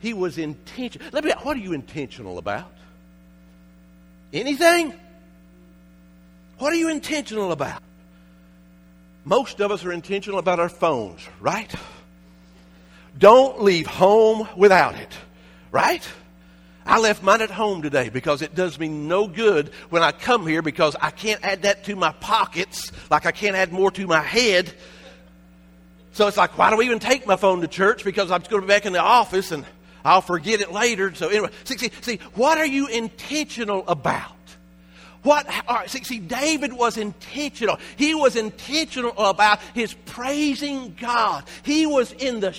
He 0.00 0.12
was 0.12 0.36
intentional. 0.36 1.08
Let 1.12 1.24
me 1.24 1.32
what 1.42 1.56
are 1.56 1.60
you 1.60 1.72
intentional 1.72 2.36
about? 2.36 2.70
Anything? 4.34 4.92
What 6.58 6.74
are 6.74 6.76
you 6.76 6.90
intentional 6.90 7.52
about? 7.52 7.82
Most 9.24 9.60
of 9.60 9.72
us 9.72 9.82
are 9.84 9.92
intentional 9.92 10.38
about 10.38 10.60
our 10.60 10.68
phones, 10.68 11.26
right? 11.40 11.74
Don't 13.16 13.62
leave 13.62 13.86
home 13.86 14.46
without 14.56 14.94
it, 14.94 15.12
right? 15.70 16.06
I 16.86 17.00
left 17.00 17.22
mine 17.22 17.42
at 17.42 17.50
home 17.50 17.82
today 17.82 18.08
because 18.08 18.42
it 18.42 18.54
does 18.54 18.78
me 18.78 18.88
no 18.88 19.26
good 19.26 19.70
when 19.90 20.02
I 20.02 20.12
come 20.12 20.46
here 20.46 20.62
because 20.62 20.94
I 21.00 21.10
can't 21.10 21.44
add 21.44 21.62
that 21.62 21.84
to 21.84 21.96
my 21.96 22.12
pockets 22.12 22.92
like 23.10 23.26
I 23.26 23.32
can't 23.32 23.56
add 23.56 23.72
more 23.72 23.90
to 23.90 24.06
my 24.06 24.20
head. 24.20 24.72
So 26.12 26.28
it's 26.28 26.36
like, 26.36 26.56
why 26.56 26.70
do 26.70 26.76
we 26.76 26.86
even 26.86 27.00
take 27.00 27.26
my 27.26 27.36
phone 27.36 27.60
to 27.60 27.68
church? 27.68 28.04
Because 28.04 28.30
I'm 28.30 28.40
just 28.40 28.50
going 28.50 28.62
to 28.62 28.66
be 28.66 28.72
back 28.72 28.86
in 28.86 28.92
the 28.92 29.00
office 29.00 29.50
and 29.50 29.66
I'll 30.04 30.22
forget 30.22 30.60
it 30.60 30.72
later. 30.72 31.12
So 31.14 31.28
anyway, 31.28 31.50
see, 31.64 31.76
see, 31.76 31.90
see 32.00 32.16
what 32.34 32.56
are 32.58 32.66
you 32.66 32.86
intentional 32.86 33.86
about? 33.88 34.32
What, 35.24 35.48
right, 35.68 35.90
see, 35.90 36.04
see, 36.04 36.20
David 36.20 36.72
was 36.72 36.96
intentional. 36.96 37.80
He 37.96 38.14
was 38.14 38.36
intentional 38.36 39.12
about 39.18 39.58
his 39.74 39.92
praising 39.92 40.94
God. 41.00 41.42
He 41.64 41.84
was 41.84 42.12
in 42.12 42.38
the 42.38 42.52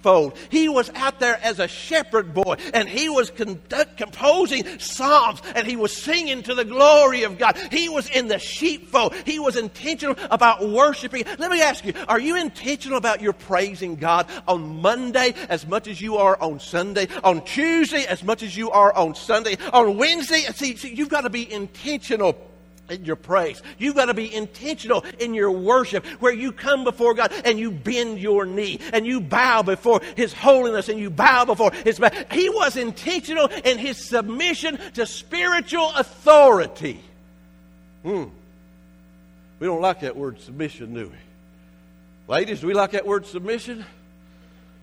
sheepfold. 0.00 0.36
He 0.50 0.68
was 0.68 0.90
out 0.94 1.20
there 1.20 1.38
as 1.42 1.58
a 1.58 1.68
shepherd 1.68 2.34
boy, 2.34 2.56
and 2.74 2.88
he 2.88 3.08
was 3.08 3.30
conduct, 3.30 3.96
composing 3.96 4.78
psalms, 4.78 5.42
and 5.54 5.66
he 5.66 5.76
was 5.76 5.96
singing 5.96 6.42
to 6.44 6.54
the 6.54 6.64
glory 6.64 7.24
of 7.24 7.38
God. 7.38 7.56
He 7.70 7.88
was 7.88 8.08
in 8.08 8.28
the 8.28 8.38
sheepfold. 8.38 9.14
He 9.26 9.38
was 9.38 9.56
intentional 9.56 10.16
about 10.30 10.66
worshiping. 10.68 11.24
Let 11.38 11.50
me 11.50 11.62
ask 11.62 11.84
you, 11.84 11.92
are 12.08 12.20
you 12.20 12.36
intentional 12.36 12.98
about 12.98 13.20
your 13.20 13.32
praising 13.32 13.96
God 13.96 14.26
on 14.48 14.80
Monday 14.80 15.34
as 15.48 15.66
much 15.66 15.86
as 15.86 16.00
you 16.00 16.16
are 16.16 16.40
on 16.40 16.60
Sunday? 16.60 17.08
On 17.22 17.44
Tuesday 17.44 18.04
as 18.06 18.22
much 18.22 18.42
as 18.42 18.56
you 18.56 18.70
are 18.70 18.94
on 18.94 19.14
Sunday? 19.14 19.56
On 19.72 19.96
Wednesday? 19.96 20.40
See, 20.54 20.76
see 20.76 20.94
you've 20.94 21.08
got 21.08 21.22
to 21.22 21.30
be 21.30 21.50
intentional 21.50 21.70
intentional 22.00 22.49
in 22.90 23.04
your 23.04 23.16
praise. 23.16 23.62
You've 23.78 23.94
got 23.94 24.06
to 24.06 24.14
be 24.14 24.32
intentional 24.32 25.04
in 25.18 25.34
your 25.34 25.50
worship 25.50 26.04
where 26.20 26.32
you 26.32 26.52
come 26.52 26.84
before 26.84 27.14
God 27.14 27.32
and 27.44 27.58
you 27.58 27.70
bend 27.70 28.18
your 28.18 28.44
knee 28.44 28.80
and 28.92 29.06
you 29.06 29.20
bow 29.20 29.62
before 29.62 30.00
His 30.16 30.32
holiness 30.32 30.88
and 30.88 30.98
you 30.98 31.10
bow 31.10 31.44
before 31.44 31.72
His. 31.72 32.00
He 32.30 32.48
was 32.48 32.76
intentional 32.76 33.46
in 33.46 33.78
His 33.78 33.96
submission 34.08 34.78
to 34.94 35.06
spiritual 35.06 35.92
authority. 35.96 37.00
Hmm. 38.02 38.24
We 39.58 39.66
don't 39.66 39.82
like 39.82 40.00
that 40.00 40.16
word 40.16 40.40
submission, 40.40 40.94
do 40.94 41.08
we? 41.08 42.34
Ladies, 42.34 42.60
do 42.60 42.66
we 42.66 42.74
like 42.74 42.92
that 42.92 43.06
word 43.06 43.26
submission? 43.26 43.84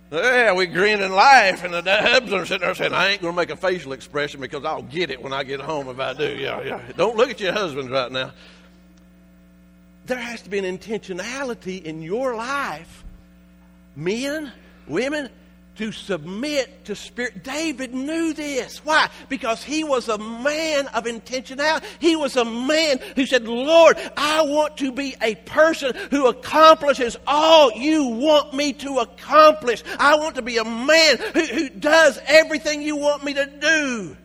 Yeah, 0.09 0.53
we 0.53 0.67
grin 0.67 1.01
and 1.01 1.13
laugh, 1.13 1.63
and 1.63 1.73
the 1.73 1.81
hubs 1.83 2.31
are 2.31 2.45
sitting 2.45 2.65
there 2.65 2.75
saying, 2.75 2.93
I 2.93 3.09
ain't 3.09 3.21
going 3.21 3.33
to 3.33 3.37
make 3.37 3.49
a 3.49 3.57
facial 3.57 3.91
expression 3.91 4.39
because 4.39 4.63
I'll 4.63 4.81
get 4.81 5.11
it 5.11 5.21
when 5.21 5.33
I 5.33 5.43
get 5.43 5.59
home 5.59 5.89
if 5.89 5.99
I 5.99 6.13
do. 6.13 6.33
Yeah, 6.35 6.61
yeah. 6.63 6.81
Don't 6.95 7.17
look 7.17 7.29
at 7.29 7.39
your 7.41 7.51
husbands 7.51 7.91
right 7.91 8.11
now. 8.11 8.31
There 10.05 10.17
has 10.17 10.41
to 10.43 10.49
be 10.49 10.59
an 10.59 10.77
intentionality 10.77 11.83
in 11.83 12.01
your 12.01 12.35
life, 12.35 13.03
men, 13.97 14.53
women, 14.87 15.29
to 15.77 15.91
submit 15.91 16.85
to 16.85 16.95
spirit. 16.95 17.43
David 17.43 17.93
knew 17.93 18.33
this. 18.33 18.83
Why? 18.83 19.09
Because 19.29 19.63
he 19.63 19.83
was 19.83 20.09
a 20.09 20.17
man 20.17 20.87
of 20.87 21.05
intentionality. 21.05 21.83
He 21.99 22.15
was 22.15 22.35
a 22.35 22.45
man 22.45 22.99
who 23.15 23.25
said, 23.25 23.47
Lord, 23.47 23.97
I 24.15 24.41
want 24.43 24.77
to 24.77 24.91
be 24.91 25.15
a 25.21 25.35
person 25.35 25.93
who 26.11 26.27
accomplishes 26.27 27.17
all 27.25 27.71
you 27.71 28.05
want 28.05 28.53
me 28.53 28.73
to 28.73 28.99
accomplish. 28.99 29.83
I 29.99 30.15
want 30.17 30.35
to 30.35 30.41
be 30.41 30.57
a 30.57 30.63
man 30.63 31.17
who, 31.33 31.41
who 31.41 31.69
does 31.69 32.19
everything 32.25 32.81
you 32.81 32.95
want 32.95 33.23
me 33.23 33.33
to 33.35 33.45
do. 33.45 34.17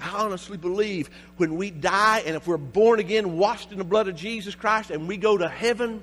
I 0.00 0.10
honestly 0.10 0.56
believe 0.56 1.10
when 1.36 1.56
we 1.56 1.70
die 1.70 2.22
and 2.26 2.36
if 2.36 2.46
we're 2.46 2.56
born 2.56 3.00
again, 3.00 3.36
washed 3.36 3.72
in 3.72 3.78
the 3.78 3.84
blood 3.84 4.08
of 4.08 4.16
Jesus 4.16 4.54
Christ, 4.54 4.90
and 4.90 5.08
we 5.08 5.16
go 5.16 5.36
to 5.38 5.48
heaven, 5.48 6.02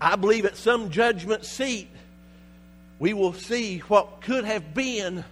I 0.00 0.16
believe 0.16 0.44
at 0.44 0.56
some 0.56 0.90
judgment 0.90 1.44
seat, 1.44 1.88
we 3.02 3.14
will 3.14 3.32
see 3.32 3.78
what 3.88 4.20
could 4.20 4.44
have 4.44 4.74
been 4.74 5.24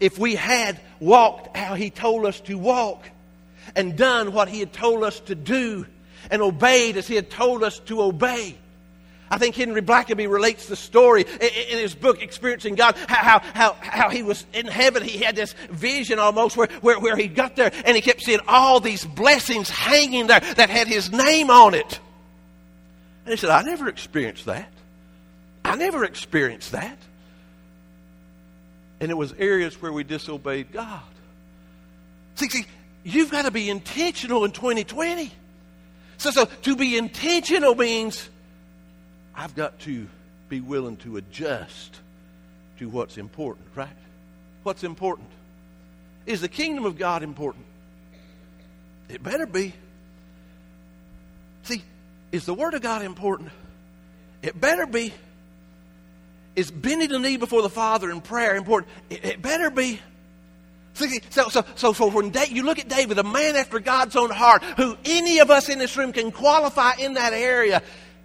if 0.00 0.18
we 0.18 0.34
had 0.34 0.80
walked 1.00 1.54
how 1.54 1.74
He 1.74 1.90
told 1.90 2.24
us 2.24 2.40
to 2.40 2.56
walk 2.56 3.04
and 3.76 3.94
done 3.94 4.32
what 4.32 4.48
He 4.48 4.60
had 4.60 4.72
told 4.72 5.04
us 5.04 5.20
to 5.20 5.34
do 5.34 5.84
and 6.30 6.40
obeyed 6.40 6.96
as 6.96 7.06
He 7.06 7.14
had 7.14 7.28
told 7.28 7.62
us 7.62 7.78
to 7.80 8.00
obey. 8.00 8.56
I 9.30 9.36
think 9.36 9.54
Henry 9.54 9.82
Blackaby 9.82 10.30
relates 10.30 10.66
the 10.66 10.76
story 10.76 11.26
in 11.42 11.78
his 11.78 11.94
book, 11.94 12.22
Experiencing 12.22 12.74
God, 12.74 12.96
how, 13.06 13.40
how, 13.40 13.76
how 13.82 14.08
he 14.08 14.22
was 14.22 14.46
in 14.54 14.66
heaven. 14.66 15.02
He 15.02 15.18
had 15.18 15.36
this 15.36 15.52
vision 15.68 16.18
almost 16.18 16.56
where, 16.56 16.68
where, 16.80 16.98
where 16.98 17.16
he 17.16 17.28
got 17.28 17.54
there 17.54 17.70
and 17.84 17.96
he 17.96 18.00
kept 18.00 18.22
seeing 18.22 18.40
all 18.48 18.80
these 18.80 19.04
blessings 19.04 19.68
hanging 19.68 20.28
there 20.28 20.40
that 20.40 20.70
had 20.70 20.86
his 20.88 21.12
name 21.12 21.50
on 21.50 21.74
it. 21.74 22.00
And 23.26 23.34
he 23.34 23.36
said, 23.36 23.50
I 23.50 23.60
never 23.60 23.90
experienced 23.90 24.46
that. 24.46 24.72
I 25.68 25.76
never 25.76 26.04
experienced 26.04 26.72
that. 26.72 26.98
And 29.00 29.10
it 29.10 29.14
was 29.14 29.34
areas 29.34 29.80
where 29.80 29.92
we 29.92 30.02
disobeyed 30.02 30.72
God. 30.72 31.02
See, 32.36 32.48
see 32.48 32.64
you've 33.04 33.30
got 33.30 33.44
to 33.44 33.50
be 33.50 33.68
intentional 33.68 34.44
in 34.44 34.52
2020. 34.52 35.30
So, 36.16 36.30
so 36.30 36.46
to 36.46 36.74
be 36.74 36.96
intentional 36.96 37.74
means 37.74 38.28
I've 39.34 39.54
got 39.54 39.78
to 39.80 40.08
be 40.48 40.60
willing 40.60 40.96
to 40.98 41.18
adjust 41.18 42.00
to 42.78 42.88
what's 42.88 43.18
important, 43.18 43.66
right? 43.74 43.88
What's 44.62 44.84
important? 44.84 45.28
Is 46.24 46.40
the 46.40 46.48
kingdom 46.48 46.86
of 46.86 46.98
God 46.98 47.22
important? 47.22 47.66
It 49.08 49.22
better 49.22 49.46
be. 49.46 49.74
See, 51.64 51.82
is 52.32 52.46
the 52.46 52.54
Word 52.54 52.74
of 52.74 52.82
God 52.82 53.02
important? 53.02 53.50
It 54.42 54.58
better 54.58 54.86
be. 54.86 55.12
Is 56.58 56.72
bending 56.72 57.10
the 57.10 57.20
knee 57.20 57.36
before 57.36 57.62
the 57.62 57.70
Father 57.70 58.10
in 58.10 58.20
prayer 58.20 58.56
important? 58.56 58.90
It, 59.10 59.24
it 59.24 59.42
better 59.42 59.70
be. 59.70 60.00
So, 60.94 61.06
so, 61.30 61.64
so, 61.76 61.92
so 61.92 62.10
when 62.10 62.32
you 62.50 62.64
look 62.64 62.80
at 62.80 62.88
David, 62.88 63.16
a 63.16 63.22
man 63.22 63.54
after 63.54 63.78
God's 63.78 64.16
own 64.16 64.30
heart, 64.30 64.64
who 64.76 64.98
any 65.04 65.38
of 65.38 65.52
us 65.52 65.68
in 65.68 65.78
this 65.78 65.96
room 65.96 66.12
can 66.12 66.32
qualify 66.32 66.94
in 66.98 67.14
that 67.14 67.32
area, 67.32 67.80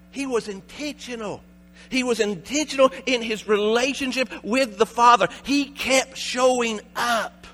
he 0.10 0.26
was 0.26 0.48
intentional. 0.48 1.44
He 1.90 2.04
was 2.04 2.20
intentional 2.20 2.90
in 3.06 3.22
his 3.22 3.48
relationship 3.48 4.34
with 4.44 4.80
the 4.80 4.88
Father. 4.88 5.28
He 5.44 5.66
kept 5.66 6.18
showing 6.18 6.82
up. 6.96 7.46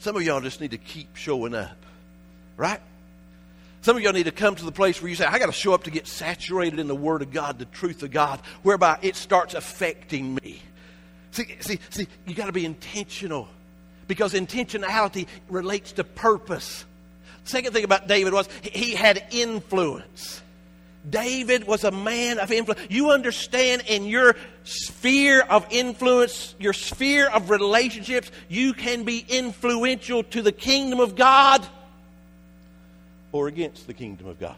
Some 0.00 0.16
of 0.16 0.22
y'all 0.22 0.42
just 0.42 0.60
need 0.60 0.72
to 0.72 0.78
keep 0.78 1.16
showing 1.16 1.54
up, 1.54 1.78
right? 2.58 2.82
Some 3.86 3.96
of 3.96 4.02
y'all 4.02 4.12
need 4.12 4.24
to 4.24 4.32
come 4.32 4.56
to 4.56 4.64
the 4.64 4.72
place 4.72 5.00
where 5.00 5.08
you 5.08 5.14
say, 5.14 5.26
I 5.26 5.38
got 5.38 5.46
to 5.46 5.52
show 5.52 5.72
up 5.72 5.84
to 5.84 5.92
get 5.92 6.08
saturated 6.08 6.80
in 6.80 6.88
the 6.88 6.94
Word 6.96 7.22
of 7.22 7.30
God, 7.30 7.60
the 7.60 7.66
truth 7.66 8.02
of 8.02 8.10
God, 8.10 8.40
whereby 8.64 8.98
it 9.00 9.14
starts 9.14 9.54
affecting 9.54 10.34
me. 10.34 10.60
See, 11.30 11.56
see, 11.60 11.78
see 11.90 12.08
you 12.26 12.34
got 12.34 12.46
to 12.46 12.52
be 12.52 12.64
intentional 12.64 13.46
because 14.08 14.34
intentionality 14.34 15.28
relates 15.48 15.92
to 15.92 16.02
purpose. 16.02 16.84
Second 17.44 17.74
thing 17.74 17.84
about 17.84 18.08
David 18.08 18.32
was 18.32 18.48
he 18.60 18.96
had 18.96 19.24
influence. 19.30 20.42
David 21.08 21.64
was 21.64 21.84
a 21.84 21.92
man 21.92 22.40
of 22.40 22.50
influence. 22.50 22.84
You 22.90 23.12
understand 23.12 23.84
in 23.86 24.06
your 24.06 24.34
sphere 24.64 25.42
of 25.42 25.64
influence, 25.70 26.56
your 26.58 26.72
sphere 26.72 27.28
of 27.28 27.50
relationships, 27.50 28.32
you 28.48 28.72
can 28.72 29.04
be 29.04 29.24
influential 29.28 30.24
to 30.24 30.42
the 30.42 30.50
kingdom 30.50 30.98
of 30.98 31.14
God 31.14 31.64
or 33.36 33.48
against 33.48 33.86
the 33.86 33.94
kingdom 33.94 34.26
of 34.26 34.40
God. 34.40 34.56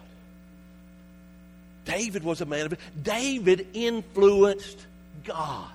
David 1.85 2.23
was 2.23 2.41
a 2.41 2.47
man 2.47 2.67
of 2.67 2.79
David 3.03 3.67
influenced 3.73 4.79
God. 5.25 5.71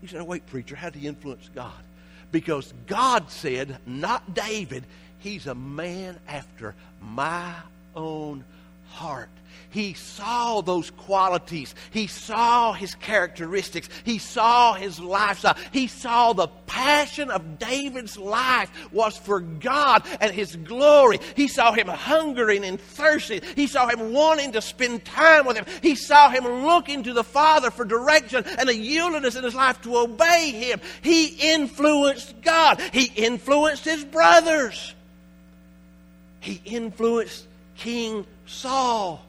You 0.00 0.08
said, 0.08 0.20
oh, 0.20 0.24
wait, 0.24 0.46
preacher, 0.46 0.74
how 0.74 0.90
did 0.90 1.02
he 1.02 1.08
influence 1.08 1.50
God? 1.54 1.72
Because 2.32 2.72
God 2.86 3.30
said, 3.30 3.78
not 3.86 4.34
David, 4.34 4.84
he's 5.18 5.46
a 5.46 5.54
man 5.54 6.18
after 6.28 6.74
my 7.02 7.52
own 7.94 8.38
heart. 8.38 8.46
He 9.70 9.92
saw 9.92 10.62
those 10.62 10.90
qualities. 10.90 11.74
He 11.90 12.06
saw 12.06 12.72
his 12.72 12.94
characteristics. 12.94 13.88
He 14.02 14.18
saw 14.18 14.72
his 14.72 14.98
lifestyle. 14.98 15.56
He 15.72 15.88
saw 15.88 16.32
the 16.32 16.48
passion 16.66 17.30
of 17.30 17.58
David's 17.58 18.16
life 18.16 18.70
was 18.92 19.18
for 19.18 19.40
God 19.40 20.04
and 20.20 20.32
his 20.32 20.56
glory. 20.56 21.18
He 21.36 21.48
saw 21.48 21.72
him 21.72 21.86
hungering 21.86 22.64
and 22.64 22.80
thirsting. 22.80 23.42
He 23.56 23.66
saw 23.66 23.88
him 23.88 24.14
wanting 24.14 24.52
to 24.52 24.62
spend 24.62 25.04
time 25.04 25.44
with 25.44 25.58
him. 25.58 25.66
He 25.82 25.94
saw 25.94 26.30
him 26.30 26.44
looking 26.64 27.02
to 27.02 27.12
the 27.12 27.24
Father 27.24 27.70
for 27.70 27.84
direction 27.84 28.44
and 28.46 28.70
a 28.70 28.74
yieldedness 28.74 29.36
in 29.36 29.44
his 29.44 29.54
life 29.54 29.82
to 29.82 29.98
obey 29.98 30.50
him. 30.50 30.80
He 31.02 31.52
influenced 31.52 32.40
God. 32.40 32.80
He 32.92 33.04
influenced 33.04 33.84
his 33.84 34.02
brothers. 34.02 34.94
He 36.40 36.62
influenced 36.64 37.46
King 37.76 38.26
Saul. 38.48 39.27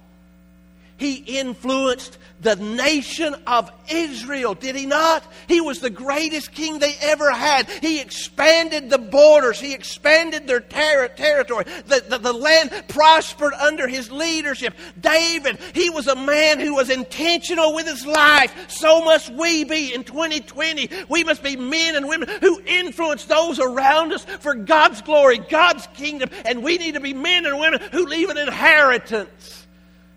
He 0.99 1.15
influenced 1.15 2.17
the 2.41 2.55
nation 2.55 3.35
of 3.47 3.71
Israel, 3.89 4.53
did 4.53 4.75
he 4.75 4.85
not? 4.85 5.23
He 5.47 5.59
was 5.59 5.79
the 5.79 5.89
greatest 5.89 6.53
king 6.53 6.79
they 6.79 6.93
ever 7.01 7.31
had. 7.31 7.69
He 7.69 7.99
expanded 7.99 8.89
the 8.89 8.97
borders, 8.97 9.59
he 9.59 9.73
expanded 9.73 10.47
their 10.47 10.61
ter- 10.61 11.09
territory. 11.09 11.65
The, 11.85 12.03
the, 12.07 12.17
the 12.17 12.33
land 12.33 12.71
prospered 12.87 13.53
under 13.53 13.87
his 13.87 14.11
leadership. 14.11 14.73
David, 14.99 15.59
he 15.73 15.89
was 15.89 16.07
a 16.07 16.15
man 16.15 16.59
who 16.59 16.75
was 16.75 16.89
intentional 16.89 17.75
with 17.75 17.87
his 17.87 18.05
life. 18.05 18.69
So 18.69 19.03
must 19.03 19.31
we 19.33 19.63
be 19.65 19.93
in 19.93 20.03
2020. 20.03 20.89
We 21.09 21.23
must 21.23 21.43
be 21.43 21.55
men 21.55 21.95
and 21.95 22.07
women 22.07 22.29
who 22.41 22.61
influence 22.65 23.25
those 23.25 23.59
around 23.59 24.13
us 24.13 24.23
for 24.25 24.53
God's 24.53 25.01
glory, 25.01 25.37
God's 25.37 25.87
kingdom, 25.93 26.29
and 26.45 26.63
we 26.63 26.77
need 26.77 26.93
to 26.93 26.99
be 26.99 27.13
men 27.13 27.45
and 27.45 27.59
women 27.59 27.81
who 27.91 28.05
leave 28.05 28.29
an 28.29 28.37
inheritance. 28.37 29.67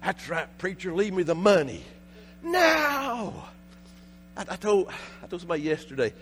That's 0.03 0.29
right, 0.29 0.47
preacher, 0.59 0.93
leave 0.93 1.15
me 1.15 1.23
the 1.23 1.35
money. 1.35 1.85
Now. 2.43 3.47
I, 4.37 4.45
I, 4.49 4.57
told 4.57 4.89
I 5.23 5.27
told 5.27 5.41
somebody 5.41 5.63
yesterday. 5.63 6.13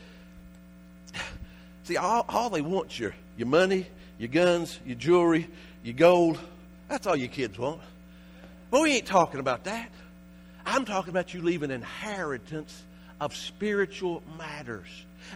See, 1.84 1.96
all, 1.96 2.24
all 2.28 2.50
they 2.50 2.60
want 2.60 2.98
your 2.98 3.14
your 3.36 3.48
money, 3.48 3.86
your 4.18 4.28
guns, 4.28 4.78
your 4.84 4.96
jewelry, 4.96 5.48
your 5.82 5.94
gold. 5.94 6.38
That's 6.88 7.06
all 7.06 7.16
your 7.16 7.28
kids 7.28 7.58
want. 7.58 7.80
But 8.70 8.82
we 8.82 8.92
ain't 8.92 9.06
talking 9.06 9.40
about 9.40 9.64
that. 9.64 9.90
I'm 10.66 10.84
talking 10.84 11.10
about 11.10 11.32
you 11.32 11.42
leaving 11.42 11.70
inheritance 11.70 12.82
of 13.20 13.34
spiritual 13.34 14.22
matters. 14.36 14.88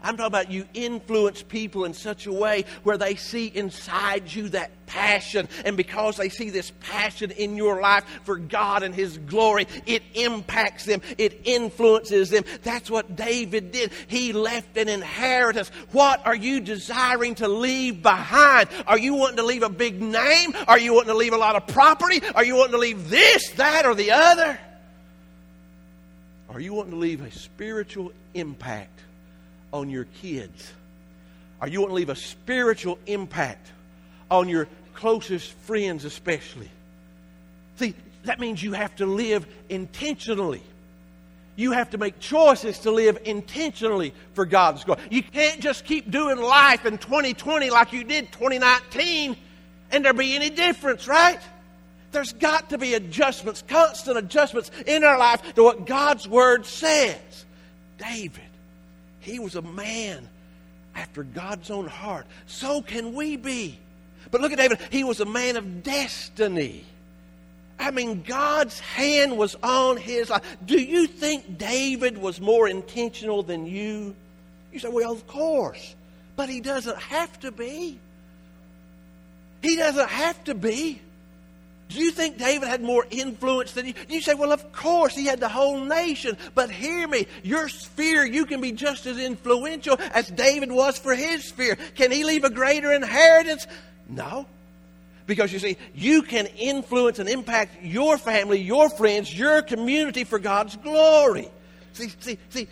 I'm 0.03 0.17
talking 0.17 0.26
about 0.26 0.50
you 0.50 0.67
influence 0.75 1.43
people 1.43 1.85
in 1.85 1.95
such 1.95 2.26
a 2.26 2.33
way 2.33 2.64
where 2.83 2.99
they 2.99 3.14
see 3.17 3.47
inside 3.47 4.33
you 4.33 4.49
that 4.50 4.71
passion. 4.87 5.49
And 5.64 5.76
because 5.76 6.17
they 6.17 6.29
see 6.29 6.50
this 6.50 6.73
passion 6.81 7.31
in 7.31 7.57
your 7.57 7.81
life 7.81 8.05
for 8.25 8.37
God 8.37 8.83
and 8.83 8.95
His 8.95 9.19
glory, 9.19 9.67
it 9.87 10.03
impacts 10.14 10.85
them, 10.85 11.00
it 11.19 11.43
influences 11.45 12.31
them. 12.31 12.45
That's 12.62 12.91
what 12.91 13.17
David 13.17 13.73
did. 13.73 13.93
He 14.09 14.33
left 14.33 14.76
an 14.76 14.88
inheritance. 14.88 15.69
What 15.93 16.26
are 16.26 16.35
you 16.35 16.61
desiring 16.61 17.35
to 17.37 17.49
leave 17.49 18.03
behind? 18.03 18.69
Are 18.87 18.99
you 18.99 19.14
wanting 19.14 19.37
to 19.38 19.45
leave 19.45 19.62
a 19.62 19.69
big 19.69 20.00
name? 20.00 20.55
Are 20.69 20.79
you 20.79 20.95
wanting 20.95 21.12
to 21.12 21.17
leave 21.17 21.33
a 21.33 21.38
lot 21.38 21.57
of 21.57 21.67
property? 21.67 22.21
Are 22.35 22.45
you 22.45 22.57
wanting 22.57 22.73
to 22.73 22.79
leave 22.79 23.11
this, 23.11 23.50
that, 23.53 23.87
or 23.87 23.95
the 23.95 24.12
other? 24.12 24.59
Are 26.50 26.61
you 26.61 26.73
wanting 26.75 26.93
to 26.93 26.99
leave 26.99 27.21
a 27.21 27.31
spiritual 27.33 28.12
impact 28.35 29.00
on 29.75 29.90
your 29.90 30.04
kids? 30.23 30.73
Are 31.61 31.69
you 31.69 31.81
want 31.81 31.90
to 31.90 31.95
leave 31.95 32.09
a 32.09 32.16
spiritual 32.16 32.99
impact 33.07 33.71
on 34.31 34.49
your 34.49 34.69
closest 34.95 35.50
friends, 35.50 36.04
especially? 36.04 36.71
See, 37.76 37.95
that 38.23 38.38
means 38.38 38.62
you 38.62 38.73
have 38.73 38.95
to 38.97 39.07
live 39.07 39.47
intentionally. 39.69 40.62
You 41.57 41.73
have 41.73 41.90
to 41.90 41.99
make 41.99 42.21
choices 42.21 42.78
to 42.81 42.90
live 42.90 43.19
intentionally 43.25 44.14
for 44.35 44.47
God's 44.47 44.85
glory. 44.85 45.02
You 45.11 45.23
can't 45.23 45.61
just 45.61 45.85
keep 45.85 46.11
doing 46.11 46.38
life 46.38 46.87
in 46.87 46.99
2020 46.99 47.71
like 47.71 47.93
you 47.93 48.04
did 48.04 48.33
2019 48.33 49.37
and 49.90 50.04
there 50.04 50.12
be 50.12 50.35
any 50.35 50.50
difference, 50.50 51.07
right? 51.09 51.40
There's 52.12 52.33
got 52.33 52.71
to 52.71 52.78
be 52.78 52.95
adjustments, 52.95 53.62
constant 53.66 54.19
adjustments 54.19 54.71
in 54.87 55.02
our 55.02 55.19
life 55.19 55.54
to 55.54 55.64
what 55.64 55.85
God's 55.85 56.28
Word 56.28 56.64
says. 56.64 57.45
David, 57.99 58.43
he 59.25 59.38
was 59.38 59.54
a 59.54 59.62
man 59.62 60.28
after 60.95 61.23
God's 61.23 61.71
own 61.71 61.87
heart. 61.87 62.26
So 62.47 62.83
can 62.83 63.14
we 63.14 63.37
be. 63.37 63.78
But 64.31 64.40
look 64.40 64.52
at 64.52 64.59
David. 64.59 64.78
He 64.90 65.04
was 65.04 65.21
a 65.21 65.25
man 65.25 65.57
of 65.57 65.83
destiny. 65.83 66.85
I 67.78 67.90
mean, 67.90 68.23
God's 68.23 68.78
hand 68.81 69.37
was 69.37 69.57
on 69.62 69.97
his 69.97 70.31
life. 70.31 70.57
Do 70.64 70.81
you 70.81 71.07
think 71.07 71.59
David 71.59 72.16
was 72.19 72.40
more 72.40 72.69
intentional 72.69 73.43
than 73.43 73.66
you? 73.66 74.14
You 74.73 74.78
say, 74.78 74.88
well, 74.88 75.12
of 75.12 75.26
course. 75.26 75.95
But 76.37 76.49
he 76.49 76.61
doesn't 76.61 76.99
have 76.99 77.38
to 77.40 77.50
be. 77.50 77.99
He 79.62 79.76
doesn't 79.76 80.09
have 80.09 80.43
to 80.45 80.54
be. 80.54 81.00
Do 81.88 82.00
you 82.00 82.11
think 82.11 82.38
David 82.38 82.69
had 82.69 82.83
more 82.83 83.07
influence 83.11 83.73
than 83.73 83.87
you? 83.87 83.95
You 84.09 84.21
say, 84.21 84.35
well, 84.35 84.53
of 84.53 84.73
course, 84.73 85.14
he 85.14 85.26
had 85.26 85.38
the 85.38 85.49
whole 85.49 85.85
nation. 85.85 86.37
But 86.55 86.71
hear 86.71 87.07
me, 87.07 87.26
your 87.43 87.69
sphere, 87.69 88.25
you 88.25 88.47
can 88.47 88.61
be 88.61 88.73
just 88.73 89.07
as 89.07 89.19
influential 89.19 89.99
as 90.12 90.29
David 90.29 90.73
was 90.73 90.99
for 90.99 91.14
his 91.14 91.45
sphere. 91.45 91.76
Can 91.95 92.11
he 92.11 92.25
leave 92.25 92.45
a 92.45 92.50
greater 92.50 92.93
inheritance? 92.93 93.67
No. 94.09 94.47
Because 95.26 95.53
you 95.53 95.59
see, 95.59 95.76
you 95.95 96.23
can 96.23 96.47
influence 96.47 97.19
and 97.19 97.29
impact 97.29 97.83
your 97.83 98.19
family, 98.19 98.61
your 98.61 98.91
friends, 98.91 99.37
your 99.37 99.62
community 99.62 100.25
for 100.25 100.38
God's 100.38 100.76
glory. 100.76 101.49
See, 101.93 102.09
see, 102.21 102.38
see, 102.50 102.69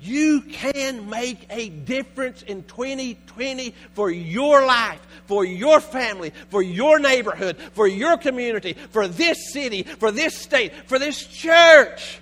you 0.00 0.42
can 0.42 1.08
make 1.08 1.46
a 1.50 1.68
difference 1.68 2.42
in 2.42 2.62
2020 2.64 3.74
for 3.94 4.10
your 4.10 4.66
life, 4.66 5.00
for 5.26 5.44
your 5.44 5.80
family, 5.80 6.32
for 6.50 6.62
your 6.62 6.98
neighborhood, 6.98 7.56
for 7.72 7.86
your 7.86 8.16
community, 8.16 8.74
for 8.90 9.08
this 9.08 9.52
city, 9.52 9.82
for 9.82 10.10
this 10.10 10.36
state, 10.36 10.72
for 10.86 10.98
this 10.98 11.26
church. 11.26 12.20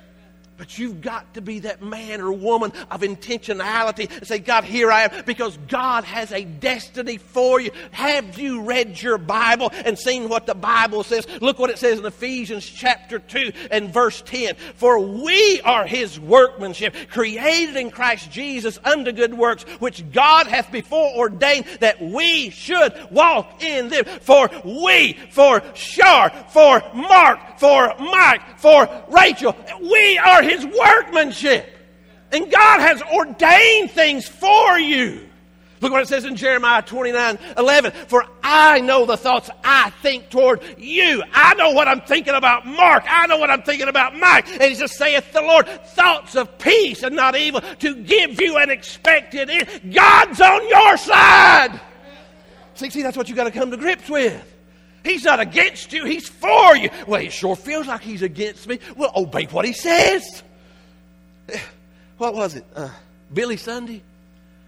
But 0.56 0.78
you've 0.78 1.00
got 1.00 1.34
to 1.34 1.40
be 1.40 1.60
that 1.60 1.82
man 1.82 2.20
or 2.20 2.32
woman 2.32 2.72
of 2.90 3.00
intentionality 3.00 4.08
and 4.10 4.26
say, 4.26 4.38
God, 4.38 4.62
here 4.62 4.90
I 4.90 5.02
am, 5.02 5.24
because 5.24 5.56
God 5.68 6.04
has 6.04 6.30
a 6.30 6.44
destiny 6.44 7.18
for 7.18 7.60
you. 7.60 7.72
Have 7.90 8.38
you 8.38 8.62
read 8.62 9.02
your 9.02 9.18
Bible 9.18 9.70
and 9.72 9.98
seen 9.98 10.28
what 10.28 10.46
the 10.46 10.54
Bible 10.54 11.02
says? 11.02 11.26
Look 11.40 11.58
what 11.58 11.70
it 11.70 11.78
says 11.78 11.98
in 11.98 12.06
Ephesians 12.06 12.64
chapter 12.64 13.18
2 13.18 13.52
and 13.72 13.92
verse 13.92 14.22
10. 14.22 14.54
For 14.76 15.00
we 15.00 15.60
are 15.62 15.86
his 15.86 16.20
workmanship, 16.20 16.94
created 17.10 17.76
in 17.76 17.90
Christ 17.90 18.30
Jesus 18.30 18.78
unto 18.84 19.10
good 19.10 19.34
works, 19.34 19.64
which 19.80 20.08
God 20.12 20.46
hath 20.46 20.70
before 20.70 21.16
ordained 21.16 21.66
that 21.80 22.00
we 22.00 22.50
should 22.50 22.94
walk 23.10 23.60
in 23.62 23.88
them. 23.88 24.04
For 24.04 24.48
we, 24.64 25.14
for 25.30 25.62
sure, 25.74 26.30
for 26.50 26.80
Mark, 26.94 27.53
for 27.58 27.94
Mike, 27.98 28.58
for 28.58 28.88
Rachel, 29.08 29.56
we 29.80 30.18
are 30.18 30.42
his 30.42 30.66
workmanship. 30.66 31.70
And 32.32 32.50
God 32.50 32.80
has 32.80 33.00
ordained 33.02 33.92
things 33.92 34.26
for 34.26 34.78
you. 34.78 35.28
Look 35.84 35.92
what 35.92 36.00
it 36.00 36.08
says 36.08 36.24
in 36.24 36.34
Jeremiah 36.34 36.80
29 36.80 37.38
11. 37.58 37.92
For 38.08 38.24
I 38.42 38.80
know 38.80 39.04
the 39.04 39.18
thoughts 39.18 39.50
I 39.62 39.90
think 40.00 40.30
toward 40.30 40.62
you. 40.78 41.22
I 41.30 41.52
know 41.56 41.72
what 41.72 41.88
I'm 41.88 42.00
thinking 42.00 42.32
about 42.32 42.66
Mark. 42.66 43.04
I 43.06 43.26
know 43.26 43.36
what 43.36 43.50
I'm 43.50 43.62
thinking 43.62 43.88
about 43.88 44.16
Mike. 44.16 44.48
And 44.48 44.62
he 44.62 44.74
says, 44.74 44.96
saith 44.96 45.30
the 45.34 45.42
Lord, 45.42 45.68
thoughts 45.68 46.36
of 46.36 46.56
peace 46.56 47.02
and 47.02 47.14
not 47.14 47.36
evil 47.36 47.60
to 47.60 47.96
give 47.96 48.40
you 48.40 48.56
an 48.56 48.70
expected 48.70 49.50
end. 49.50 49.92
God's 49.92 50.40
on 50.40 50.66
your 50.68 50.96
side. 50.96 51.78
See, 52.76 52.88
see, 52.88 53.02
that's 53.02 53.16
what 53.18 53.28
you 53.28 53.34
got 53.34 53.44
to 53.44 53.50
come 53.50 53.70
to 53.70 53.76
grips 53.76 54.08
with. 54.08 54.53
He's 55.04 55.24
not 55.24 55.38
against 55.38 55.92
you, 55.92 56.04
he's 56.06 56.28
for 56.28 56.76
you. 56.76 56.88
Well, 57.06 57.20
it 57.20 57.32
sure 57.32 57.54
feels 57.54 57.86
like 57.86 58.00
he's 58.00 58.22
against 58.22 58.66
me. 58.66 58.80
Well, 58.96 59.12
obey 59.14 59.44
what 59.44 59.64
he 59.64 59.72
says. 59.72 60.42
What 62.16 62.32
was 62.32 62.54
it? 62.54 62.64
Uh, 62.76 62.90
Billy 63.32 63.56
Sunday? 63.56 64.00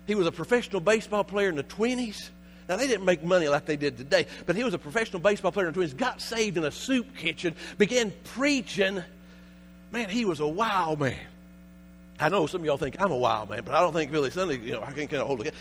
He 0.08 0.16
was 0.16 0.26
a 0.26 0.32
professional 0.32 0.80
baseball 0.80 1.22
player 1.22 1.48
in 1.48 1.54
the 1.54 1.62
20s. 1.62 2.30
Now, 2.68 2.74
they 2.74 2.88
didn't 2.88 3.04
make 3.04 3.22
money 3.22 3.46
like 3.46 3.66
they 3.66 3.76
did 3.76 3.96
today, 3.96 4.26
but 4.46 4.56
he 4.56 4.64
was 4.64 4.74
a 4.74 4.78
professional 4.78 5.20
baseball 5.20 5.52
player 5.52 5.68
in 5.68 5.72
the 5.72 5.80
20s, 5.80 5.96
got 5.96 6.20
saved 6.20 6.56
in 6.56 6.64
a 6.64 6.72
soup 6.72 7.16
kitchen, 7.16 7.54
began 7.78 8.12
preaching. 8.24 9.02
Man, 9.92 10.08
he 10.08 10.24
was 10.24 10.40
a 10.40 10.48
wild 10.48 10.98
man. 10.98 11.16
I 12.18 12.28
know 12.30 12.46
some 12.46 12.62
of 12.62 12.64
y'all 12.66 12.78
think 12.78 13.00
I'm 13.00 13.12
a 13.12 13.16
wild 13.16 13.50
man, 13.50 13.62
but 13.64 13.74
I 13.74 13.80
don't 13.80 13.92
think 13.92 14.10
Billy 14.10 14.30
Sunday, 14.30 14.58
you 14.58 14.72
know, 14.72 14.82
I 14.82 14.90
can't 14.90 15.08
get 15.08 15.20
a 15.20 15.24
hold 15.24 15.40
of 15.40 15.46
it. 15.46 15.54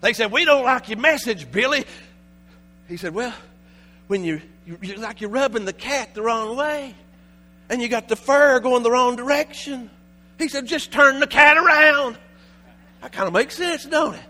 They 0.00 0.12
said, 0.12 0.32
We 0.32 0.44
don't 0.44 0.64
like 0.64 0.88
your 0.88 0.98
message, 0.98 1.50
Billy. 1.50 1.84
He 2.88 2.96
said, 2.96 3.14
Well, 3.14 3.34
when 4.08 4.24
you, 4.24 4.42
you 4.66 4.96
like 4.96 5.20
you're 5.20 5.30
rubbing 5.30 5.64
the 5.64 5.72
cat 5.72 6.14
the 6.14 6.22
wrong 6.22 6.56
way 6.56 6.94
and 7.70 7.80
you 7.80 7.88
got 7.88 8.08
the 8.08 8.16
fur 8.16 8.58
going 8.60 8.82
the 8.82 8.90
wrong 8.90 9.16
direction. 9.16 9.90
He 10.38 10.48
said, 10.48 10.66
just 10.66 10.90
turn 10.90 11.20
the 11.20 11.26
cat 11.26 11.56
around. 11.56 12.18
That 13.02 13.12
kind 13.12 13.26
of 13.26 13.32
makes 13.34 13.56
sense, 13.56 13.84
don't 13.84 14.14
it? 14.14 14.20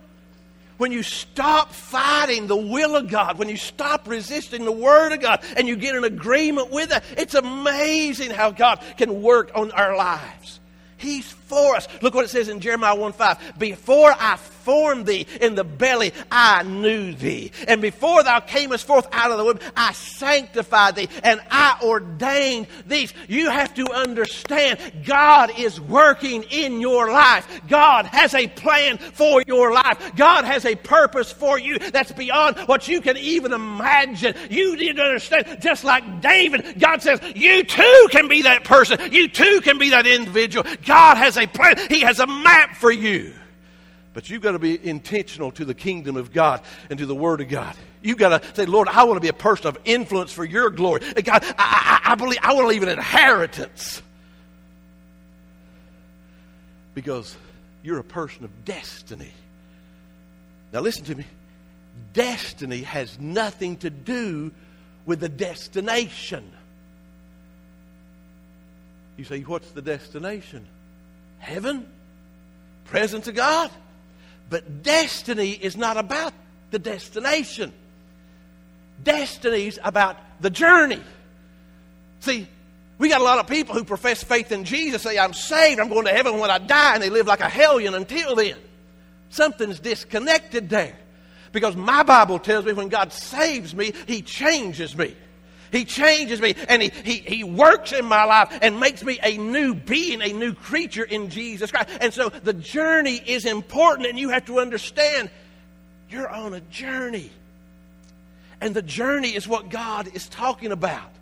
When 0.76 0.92
you 0.92 1.02
stop 1.02 1.72
fighting 1.72 2.46
the 2.46 2.56
will 2.56 2.94
of 2.94 3.08
God, 3.08 3.38
when 3.38 3.48
you 3.48 3.56
stop 3.56 4.06
resisting 4.06 4.64
the 4.64 4.72
Word 4.72 5.12
of 5.12 5.20
God, 5.20 5.42
and 5.56 5.66
you 5.66 5.74
get 5.74 5.96
in 5.96 6.04
agreement 6.04 6.70
with 6.70 6.92
it, 6.92 7.02
it's 7.16 7.34
amazing 7.34 8.30
how 8.30 8.52
God 8.52 8.80
can 8.96 9.20
work 9.20 9.50
on 9.56 9.72
our 9.72 9.96
lives. 9.96 10.60
He's 10.98 11.32
for 11.48 11.76
us. 11.76 11.88
Look 12.02 12.14
what 12.14 12.24
it 12.24 12.28
says 12.28 12.48
in 12.48 12.60
Jeremiah 12.60 12.94
1 12.94 13.12
5. 13.12 13.58
Before 13.58 14.12
I 14.16 14.36
formed 14.36 15.06
thee 15.06 15.26
in 15.40 15.54
the 15.54 15.64
belly, 15.64 16.12
I 16.30 16.62
knew 16.62 17.14
thee. 17.14 17.52
And 17.66 17.80
before 17.80 18.22
thou 18.22 18.40
camest 18.40 18.86
forth 18.86 19.08
out 19.12 19.30
of 19.30 19.38
the 19.38 19.44
womb, 19.44 19.58
I 19.74 19.92
sanctified 19.94 20.96
thee 20.96 21.08
and 21.24 21.40
I 21.50 21.78
ordained 21.82 22.66
these. 22.86 23.14
You 23.28 23.48
have 23.48 23.72
to 23.74 23.90
understand 23.90 24.78
God 25.06 25.58
is 25.58 25.80
working 25.80 26.42
in 26.50 26.82
your 26.82 27.10
life. 27.10 27.62
God 27.66 28.04
has 28.04 28.34
a 28.34 28.46
plan 28.46 28.98
for 28.98 29.42
your 29.46 29.72
life. 29.72 30.12
God 30.16 30.44
has 30.44 30.66
a 30.66 30.74
purpose 30.74 31.32
for 31.32 31.58
you 31.58 31.78
that's 31.78 32.12
beyond 32.12 32.58
what 32.68 32.88
you 32.88 33.00
can 33.00 33.16
even 33.16 33.54
imagine. 33.54 34.34
You 34.50 34.76
need 34.76 34.96
to 34.96 35.02
understand, 35.02 35.62
just 35.62 35.82
like 35.82 36.20
David, 36.20 36.78
God 36.78 37.00
says, 37.00 37.20
you 37.34 37.64
too 37.64 38.08
can 38.10 38.28
be 38.28 38.42
that 38.42 38.64
person. 38.64 39.12
You 39.12 39.28
too 39.28 39.62
can 39.62 39.78
be 39.78 39.90
that 39.90 40.06
individual. 40.06 40.66
God 40.88 41.18
has 41.18 41.36
a 41.36 41.46
plan, 41.46 41.76
He 41.88 42.00
has 42.00 42.18
a 42.18 42.26
map 42.26 42.74
for 42.74 42.90
you. 42.90 43.34
But 44.14 44.30
you've 44.30 44.42
got 44.42 44.52
to 44.52 44.58
be 44.58 44.84
intentional 44.84 45.52
to 45.52 45.64
the 45.64 45.74
kingdom 45.74 46.16
of 46.16 46.32
God 46.32 46.62
and 46.90 46.98
to 46.98 47.06
the 47.06 47.14
Word 47.14 47.40
of 47.40 47.48
God. 47.48 47.76
You've 48.02 48.18
got 48.18 48.42
to 48.42 48.54
say, 48.56 48.66
Lord, 48.66 48.88
I 48.88 49.04
want 49.04 49.16
to 49.16 49.20
be 49.20 49.28
a 49.28 49.32
person 49.32 49.68
of 49.68 49.78
influence 49.84 50.32
for 50.32 50.44
your 50.44 50.70
glory. 50.70 51.00
God, 51.22 51.44
I, 51.56 52.00
I, 52.04 52.12
I 52.12 52.14
believe 52.14 52.38
I 52.42 52.54
want 52.54 52.64
to 52.64 52.68
leave 52.68 52.82
an 52.82 52.88
inheritance. 52.88 54.02
Because 56.94 57.36
you're 57.82 57.98
a 57.98 58.04
person 58.04 58.44
of 58.44 58.64
destiny. 58.64 59.32
Now, 60.72 60.80
listen 60.80 61.04
to 61.04 61.14
me. 61.14 61.26
Destiny 62.12 62.82
has 62.82 63.18
nothing 63.20 63.76
to 63.78 63.90
do 63.90 64.52
with 65.06 65.20
the 65.20 65.28
destination. 65.28 66.50
You 69.16 69.24
say, 69.24 69.40
What's 69.42 69.70
the 69.70 69.82
destination? 69.82 70.66
Heaven? 71.38 71.86
Presence 72.84 73.28
of 73.28 73.34
God? 73.34 73.70
But 74.50 74.82
destiny 74.82 75.50
is 75.50 75.76
not 75.76 75.96
about 75.96 76.32
the 76.70 76.78
destination. 76.78 77.72
Destiny's 79.02 79.78
about 79.82 80.16
the 80.40 80.50
journey. 80.50 81.02
See, 82.20 82.48
we 82.98 83.08
got 83.08 83.20
a 83.20 83.24
lot 83.24 83.38
of 83.38 83.46
people 83.46 83.74
who 83.74 83.84
profess 83.84 84.24
faith 84.24 84.50
in 84.50 84.64
Jesus, 84.64 85.02
say, 85.02 85.18
I'm 85.18 85.32
saved, 85.32 85.78
I'm 85.80 85.88
going 85.88 86.06
to 86.06 86.12
heaven 86.12 86.38
when 86.38 86.50
I 86.50 86.58
die, 86.58 86.94
and 86.94 87.02
they 87.02 87.10
live 87.10 87.26
like 87.26 87.40
a 87.40 87.48
hellion 87.48 87.94
until 87.94 88.34
then. 88.34 88.56
Something's 89.30 89.78
disconnected 89.78 90.68
there. 90.68 90.96
Because 91.52 91.76
my 91.76 92.02
Bible 92.02 92.38
tells 92.38 92.64
me 92.64 92.72
when 92.72 92.88
God 92.88 93.12
saves 93.12 93.74
me, 93.74 93.92
He 94.06 94.22
changes 94.22 94.96
me. 94.96 95.14
He 95.70 95.84
changes 95.84 96.40
me 96.40 96.54
and 96.68 96.82
he, 96.82 96.90
he, 97.04 97.16
he 97.18 97.44
works 97.44 97.92
in 97.92 98.04
my 98.04 98.24
life 98.24 98.58
and 98.62 98.80
makes 98.80 99.02
me 99.04 99.18
a 99.22 99.36
new 99.36 99.74
being, 99.74 100.22
a 100.22 100.32
new 100.32 100.54
creature 100.54 101.04
in 101.04 101.30
Jesus 101.30 101.70
Christ. 101.70 101.90
And 102.00 102.12
so 102.12 102.28
the 102.28 102.54
journey 102.54 103.16
is 103.16 103.44
important 103.44 104.08
and 104.08 104.18
you 104.18 104.30
have 104.30 104.46
to 104.46 104.60
understand 104.60 105.30
you're 106.10 106.28
on 106.28 106.54
a 106.54 106.60
journey. 106.60 107.30
And 108.60 108.74
the 108.74 108.82
journey 108.82 109.28
is 109.28 109.46
what 109.46 109.68
God 109.68 110.08
is 110.14 110.28
talking 110.28 110.72
about. 110.72 111.12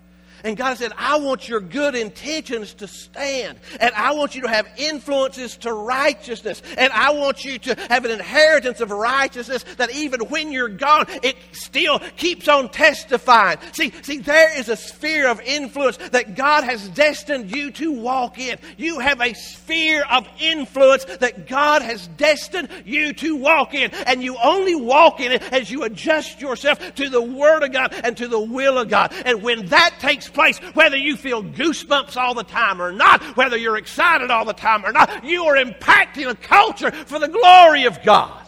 And 0.44 0.56
God 0.56 0.76
said, 0.78 0.92
I 0.96 1.18
want 1.18 1.48
your 1.48 1.60
good 1.60 1.94
intentions 1.94 2.74
to 2.74 2.88
stand. 2.88 3.58
And 3.80 3.94
I 3.94 4.12
want 4.12 4.34
you 4.34 4.42
to 4.42 4.48
have 4.48 4.68
influences 4.76 5.56
to 5.58 5.72
righteousness. 5.72 6.62
And 6.76 6.92
I 6.92 7.10
want 7.10 7.44
you 7.44 7.58
to 7.58 7.74
have 7.88 8.04
an 8.04 8.10
inheritance 8.10 8.80
of 8.80 8.90
righteousness 8.90 9.64
that 9.76 9.94
even 9.94 10.20
when 10.28 10.52
you're 10.52 10.68
gone, 10.68 11.06
it 11.22 11.36
still 11.52 11.98
keeps 12.16 12.48
on 12.48 12.68
testifying. 12.68 13.58
See, 13.72 13.92
see, 14.02 14.18
there 14.18 14.58
is 14.58 14.68
a 14.68 14.76
sphere 14.76 15.28
of 15.28 15.40
influence 15.40 15.96
that 15.96 16.36
God 16.36 16.64
has 16.64 16.88
destined 16.90 17.54
you 17.54 17.70
to 17.72 17.92
walk 17.92 18.38
in. 18.38 18.58
You 18.76 19.00
have 19.00 19.20
a 19.20 19.34
sphere 19.34 20.04
of 20.10 20.26
influence 20.40 21.04
that 21.04 21.46
God 21.48 21.82
has 21.82 22.08
destined 22.08 22.68
you 22.84 23.12
to 23.14 23.36
walk 23.36 23.74
in. 23.74 23.90
And 24.06 24.22
you 24.22 24.36
only 24.42 24.74
walk 24.74 25.20
in 25.20 25.32
it 25.32 25.42
as 25.52 25.70
you 25.70 25.84
adjust 25.84 26.40
yourself 26.40 26.94
to 26.96 27.08
the 27.08 27.22
Word 27.22 27.62
of 27.62 27.72
God 27.72 27.94
and 28.04 28.16
to 28.16 28.28
the 28.28 28.40
will 28.40 28.78
of 28.78 28.88
God. 28.88 29.12
And 29.24 29.42
when 29.42 29.66
that 29.66 29.94
takes 29.98 30.28
place, 30.36 30.58
whether 30.74 30.96
you 30.96 31.16
feel 31.16 31.42
goosebumps 31.42 32.16
all 32.16 32.34
the 32.34 32.44
time 32.44 32.80
or 32.80 32.92
not, 32.92 33.22
whether 33.36 33.56
you're 33.56 33.78
excited 33.78 34.30
all 34.30 34.44
the 34.44 34.52
time 34.52 34.84
or 34.84 34.92
not. 34.92 35.24
You 35.24 35.44
are 35.44 35.56
impacting 35.56 36.28
a 36.28 36.34
culture 36.34 36.92
for 36.92 37.18
the 37.18 37.26
glory 37.26 37.86
of 37.86 38.02
God. 38.04 38.46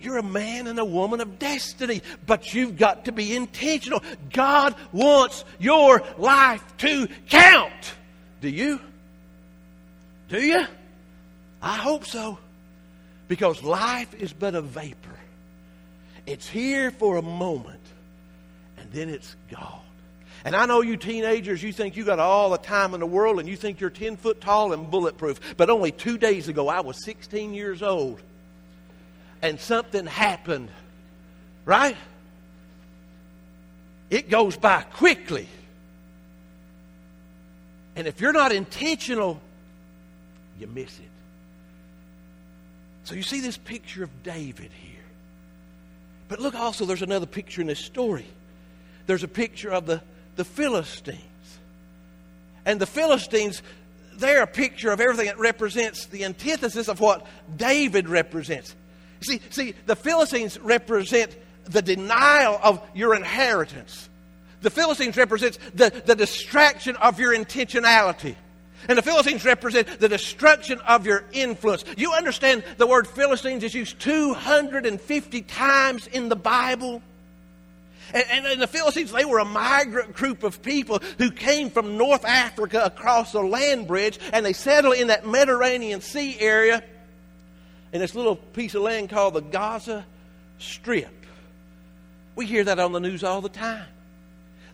You're 0.00 0.18
a 0.18 0.22
man 0.22 0.66
and 0.66 0.78
a 0.78 0.84
woman 0.84 1.20
of 1.20 1.38
destiny, 1.38 2.02
but 2.26 2.54
you've 2.54 2.76
got 2.76 3.06
to 3.06 3.12
be 3.12 3.34
intentional. 3.34 4.02
God 4.32 4.74
wants 4.92 5.44
your 5.58 6.02
life 6.18 6.62
to 6.78 7.08
count. 7.28 7.94
Do 8.40 8.48
you? 8.48 8.80
Do 10.28 10.40
you? 10.40 10.66
I 11.62 11.76
hope 11.76 12.04
so. 12.04 12.38
Because 13.28 13.62
life 13.62 14.14
is 14.14 14.32
but 14.32 14.54
a 14.54 14.62
vapor. 14.62 15.18
It's 16.26 16.48
here 16.48 16.90
for 16.90 17.16
a 17.16 17.22
moment, 17.22 17.80
and 18.76 18.92
then 18.92 19.08
it's 19.08 19.34
gone. 19.50 19.77
And 20.48 20.56
I 20.56 20.64
know 20.64 20.80
you 20.80 20.96
teenagers, 20.96 21.62
you 21.62 21.74
think 21.74 21.94
you 21.94 22.06
got 22.06 22.18
all 22.18 22.48
the 22.48 22.56
time 22.56 22.94
in 22.94 23.00
the 23.00 23.06
world 23.06 23.38
and 23.38 23.46
you 23.46 23.54
think 23.54 23.80
you're 23.80 23.90
10 23.90 24.16
foot 24.16 24.40
tall 24.40 24.72
and 24.72 24.90
bulletproof. 24.90 25.58
But 25.58 25.68
only 25.68 25.92
two 25.92 26.16
days 26.16 26.48
ago, 26.48 26.68
I 26.68 26.80
was 26.80 27.04
16 27.04 27.52
years 27.52 27.82
old 27.82 28.22
and 29.42 29.60
something 29.60 30.06
happened, 30.06 30.70
right? 31.66 31.98
It 34.08 34.30
goes 34.30 34.56
by 34.56 34.84
quickly. 34.84 35.50
And 37.94 38.06
if 38.06 38.22
you're 38.22 38.32
not 38.32 38.50
intentional, 38.50 39.42
you 40.58 40.66
miss 40.66 40.98
it. 40.98 41.10
So 43.04 43.14
you 43.14 43.22
see 43.22 43.40
this 43.40 43.58
picture 43.58 44.02
of 44.02 44.22
David 44.22 44.70
here. 44.82 45.04
But 46.28 46.40
look 46.40 46.54
also, 46.54 46.86
there's 46.86 47.02
another 47.02 47.26
picture 47.26 47.60
in 47.60 47.66
this 47.66 47.80
story. 47.80 48.24
There's 49.06 49.24
a 49.24 49.28
picture 49.28 49.68
of 49.68 49.84
the, 49.84 50.00
the 50.38 50.44
Philistines. 50.44 51.18
And 52.64 52.80
the 52.80 52.86
Philistines, 52.86 53.60
they're 54.14 54.44
a 54.44 54.46
picture 54.46 54.92
of 54.92 55.00
everything 55.00 55.26
that 55.26 55.38
represents 55.38 56.06
the 56.06 56.24
antithesis 56.24 56.88
of 56.88 57.00
what 57.00 57.26
David 57.56 58.08
represents. 58.08 58.74
See, 59.20 59.40
see, 59.50 59.74
the 59.86 59.96
Philistines 59.96 60.56
represent 60.60 61.36
the 61.64 61.82
denial 61.82 62.60
of 62.62 62.80
your 62.94 63.16
inheritance. 63.16 64.08
The 64.60 64.70
Philistines 64.70 65.16
represents 65.16 65.58
the, 65.74 65.90
the 66.06 66.14
distraction 66.14 66.94
of 66.96 67.18
your 67.18 67.34
intentionality. 67.34 68.36
And 68.88 68.96
the 68.96 69.02
Philistines 69.02 69.44
represent 69.44 69.98
the 69.98 70.08
destruction 70.08 70.78
of 70.86 71.04
your 71.04 71.24
influence. 71.32 71.84
You 71.96 72.12
understand 72.12 72.62
the 72.76 72.86
word 72.86 73.08
Philistines 73.08 73.64
is 73.64 73.74
used 73.74 73.98
250 73.98 75.42
times 75.42 76.06
in 76.06 76.28
the 76.28 76.36
Bible? 76.36 77.02
And, 78.12 78.46
and, 78.46 78.60
the 78.60 78.66
Philistines, 78.66 79.12
they 79.12 79.24
were 79.24 79.38
a 79.38 79.44
migrant 79.44 80.14
group 80.14 80.42
of 80.42 80.62
people 80.62 81.00
who 81.18 81.30
came 81.30 81.70
from 81.70 81.98
North 81.98 82.24
Africa 82.24 82.82
across 82.84 83.32
the 83.32 83.42
land 83.42 83.86
bridge, 83.86 84.18
and 84.32 84.44
they 84.44 84.54
settled 84.54 84.96
in 84.96 85.08
that 85.08 85.26
Mediterranean 85.26 86.00
Sea 86.00 86.38
area 86.40 86.82
in 87.92 88.00
this 88.00 88.14
little 88.14 88.36
piece 88.36 88.74
of 88.74 88.82
land 88.82 89.10
called 89.10 89.34
the 89.34 89.40
Gaza 89.40 90.06
Strip. 90.58 91.14
We 92.34 92.46
hear 92.46 92.64
that 92.64 92.78
on 92.78 92.92
the 92.92 93.00
news 93.00 93.24
all 93.24 93.40
the 93.40 93.48
time. 93.48 93.86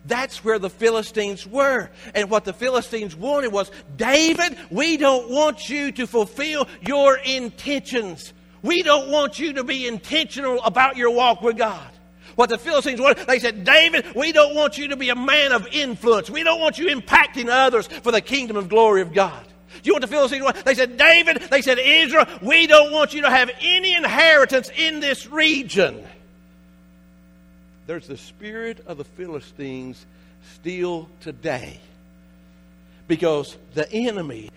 That's 0.05 0.43
where 0.43 0.59
the 0.59 0.69
Philistines 0.69 1.47
were. 1.47 1.89
And 2.13 2.29
what 2.29 2.45
the 2.45 2.53
Philistines 2.53 3.15
wanted 3.15 3.51
was 3.51 3.71
David, 3.97 4.57
we 4.69 4.97
don't 4.97 5.31
want 5.31 5.69
you 5.69 5.91
to 5.93 6.05
fulfill 6.05 6.67
your 6.81 7.17
intentions. 7.17 8.33
We 8.61 8.83
don't 8.83 9.09
want 9.09 9.39
you 9.39 9.53
to 9.53 9.63
be 9.63 9.87
intentional 9.87 10.61
about 10.63 10.95
your 10.95 11.09
walk 11.09 11.41
with 11.41 11.57
God. 11.57 11.89
What 12.35 12.49
the 12.49 12.57
Philistines 12.57 12.99
wanted, 12.99 13.27
they 13.27 13.39
said, 13.39 13.63
David, 13.63 14.13
we 14.13 14.31
don't 14.31 14.55
want 14.55 14.77
you 14.77 14.89
to 14.89 14.97
be 14.97 15.09
a 15.09 15.15
man 15.15 15.51
of 15.51 15.67
influence. 15.67 16.29
We 16.29 16.43
don't 16.43 16.59
want 16.59 16.77
you 16.77 16.87
impacting 16.87 17.49
others 17.49 17.87
for 17.87 18.11
the 18.11 18.21
kingdom 18.21 18.57
of 18.57 18.67
glory 18.67 19.01
of 19.01 19.13
God. 19.13 19.45
Do 19.81 19.87
you 19.87 19.93
want 19.93 20.01
the 20.01 20.07
Philistines 20.07 20.43
want? 20.43 20.57
They 20.65 20.75
said, 20.75 20.97
David, 20.97 21.43
they 21.49 21.61
said, 21.61 21.79
Israel, 21.79 22.25
we 22.41 22.67
don't 22.67 22.91
want 22.91 23.13
you 23.13 23.21
to 23.21 23.29
have 23.29 23.49
any 23.61 23.95
inheritance 23.95 24.69
in 24.75 24.99
this 24.99 25.27
region. 25.27 26.05
There's 27.87 28.07
the 28.07 28.17
spirit 28.17 28.83
of 28.87 28.97
the 28.97 29.03
Philistines 29.03 30.05
still 30.55 31.09
today. 31.21 31.79
Because 33.07 33.55
the 33.75 33.91
enemy 33.91 34.49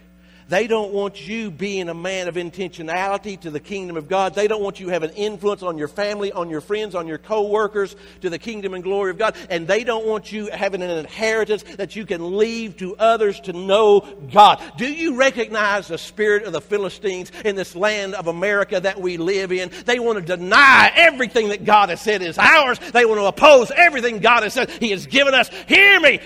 they 0.48 0.66
don't 0.66 0.92
want 0.92 1.28
you 1.28 1.50
being 1.50 1.90
a 1.90 1.94
man 1.94 2.26
of 2.26 2.36
intentionality 2.36 3.38
to 3.40 3.50
the 3.50 3.60
kingdom 3.60 3.98
of 3.98 4.08
God. 4.08 4.34
They 4.34 4.48
don't 4.48 4.62
want 4.62 4.80
you 4.80 4.88
having 4.88 5.10
an 5.10 5.16
influence 5.16 5.62
on 5.62 5.76
your 5.76 5.88
family, 5.88 6.32
on 6.32 6.48
your 6.48 6.62
friends, 6.62 6.94
on 6.94 7.06
your 7.06 7.18
co-workers 7.18 7.94
to 8.22 8.30
the 8.30 8.38
kingdom 8.38 8.72
and 8.72 8.82
glory 8.82 9.10
of 9.10 9.18
God. 9.18 9.36
And 9.50 9.68
they 9.68 9.84
don't 9.84 10.06
want 10.06 10.32
you 10.32 10.50
having 10.50 10.82
an 10.82 10.90
inheritance 10.90 11.64
that 11.76 11.96
you 11.96 12.06
can 12.06 12.38
leave 12.38 12.78
to 12.78 12.96
others 12.96 13.40
to 13.40 13.52
know 13.52 14.00
God. 14.32 14.62
Do 14.78 14.90
you 14.90 15.16
recognize 15.16 15.88
the 15.88 15.98
spirit 15.98 16.44
of 16.44 16.54
the 16.54 16.62
Philistines 16.62 17.30
in 17.44 17.54
this 17.54 17.76
land 17.76 18.14
of 18.14 18.26
America 18.26 18.80
that 18.80 18.98
we 19.00 19.18
live 19.18 19.52
in? 19.52 19.70
They 19.84 19.98
want 19.98 20.18
to 20.18 20.36
deny 20.36 20.90
everything 20.94 21.48
that 21.48 21.66
God 21.66 21.90
has 21.90 22.00
said 22.00 22.22
is 22.22 22.38
ours. 22.38 22.78
They 22.78 23.04
want 23.04 23.20
to 23.20 23.26
oppose 23.26 23.70
everything 23.70 24.20
God 24.20 24.44
has 24.44 24.54
said 24.54 24.70
He 24.70 24.92
has 24.92 25.06
given 25.06 25.34
us. 25.34 25.50
Hear 25.66 26.00
me. 26.00 26.20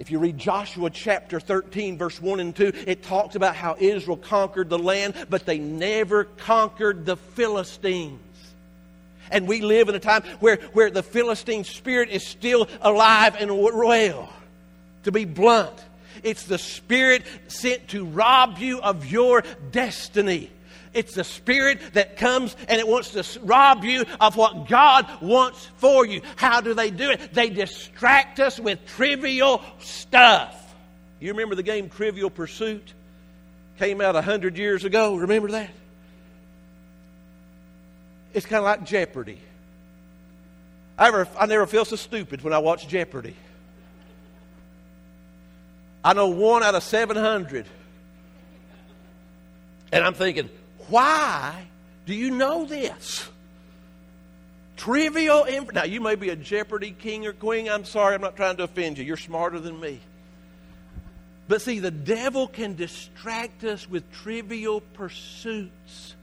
If 0.00 0.10
you 0.10 0.18
read 0.18 0.38
Joshua 0.38 0.88
chapter 0.88 1.38
13, 1.38 1.98
verse 1.98 2.22
1 2.22 2.40
and 2.40 2.56
2, 2.56 2.72
it 2.86 3.02
talks 3.02 3.34
about 3.34 3.54
how 3.54 3.76
Israel 3.78 4.16
conquered 4.16 4.70
the 4.70 4.78
land, 4.78 5.14
but 5.28 5.44
they 5.44 5.58
never 5.58 6.24
conquered 6.24 7.04
the 7.04 7.16
Philistines. 7.16 8.18
And 9.30 9.46
we 9.46 9.60
live 9.60 9.90
in 9.90 9.94
a 9.94 10.00
time 10.00 10.22
where, 10.40 10.56
where 10.72 10.90
the 10.90 11.02
Philistine 11.02 11.64
spirit 11.64 12.08
is 12.08 12.26
still 12.26 12.66
alive 12.80 13.36
and 13.38 13.58
well. 13.58 14.32
To 15.02 15.12
be 15.12 15.26
blunt, 15.26 15.84
it's 16.22 16.44
the 16.44 16.56
spirit 16.56 17.22
sent 17.48 17.88
to 17.88 18.06
rob 18.06 18.56
you 18.56 18.80
of 18.80 19.04
your 19.04 19.44
destiny. 19.70 20.50
It's 20.92 21.14
the 21.14 21.24
spirit 21.24 21.80
that 21.92 22.16
comes 22.16 22.56
and 22.68 22.80
it 22.80 22.88
wants 22.88 23.10
to 23.10 23.40
rob 23.40 23.84
you 23.84 24.04
of 24.20 24.36
what 24.36 24.68
God 24.68 25.06
wants 25.20 25.64
for 25.76 26.04
you. 26.04 26.20
How 26.36 26.60
do 26.60 26.74
they 26.74 26.90
do 26.90 27.10
it? 27.10 27.32
They 27.32 27.48
distract 27.48 28.40
us 28.40 28.58
with 28.58 28.84
trivial 28.86 29.62
stuff. 29.78 30.56
You 31.20 31.32
remember 31.32 31.54
the 31.54 31.62
game 31.62 31.88
Trivial 31.88 32.30
Pursuit? 32.30 32.94
Came 33.78 34.00
out 34.00 34.16
a 34.16 34.22
hundred 34.22 34.58
years 34.58 34.84
ago. 34.84 35.16
Remember 35.16 35.48
that? 35.52 35.70
It's 38.32 38.46
kind 38.46 38.58
of 38.58 38.64
like 38.64 38.84
Jeopardy. 38.84 39.40
I, 40.98 41.24
I 41.38 41.46
never 41.46 41.66
feel 41.66 41.84
so 41.84 41.96
stupid 41.96 42.42
when 42.42 42.52
I 42.52 42.58
watch 42.58 42.88
Jeopardy. 42.88 43.36
I 46.02 46.14
know 46.14 46.28
one 46.28 46.62
out 46.62 46.74
of 46.74 46.82
700. 46.82 47.66
And 49.92 50.04
I'm 50.04 50.14
thinking, 50.14 50.48
why 50.90 51.66
do 52.06 52.14
you 52.14 52.30
know 52.30 52.64
this? 52.64 53.28
Trivial 54.76 55.44
information. 55.44 55.74
Now, 55.74 55.84
you 55.84 56.00
may 56.00 56.14
be 56.14 56.30
a 56.30 56.36
Jeopardy 56.36 56.94
king 56.98 57.26
or 57.26 57.32
queen. 57.32 57.68
I'm 57.68 57.84
sorry, 57.84 58.14
I'm 58.14 58.20
not 58.20 58.36
trying 58.36 58.56
to 58.56 58.64
offend 58.64 58.98
you. 58.98 59.04
You're 59.04 59.16
smarter 59.16 59.60
than 59.60 59.78
me. 59.78 60.00
But 61.48 61.62
see, 61.62 61.80
the 61.80 61.90
devil 61.90 62.46
can 62.46 62.76
distract 62.76 63.64
us 63.64 63.88
with 63.88 64.10
trivial 64.12 64.80
pursuits. 64.80 66.14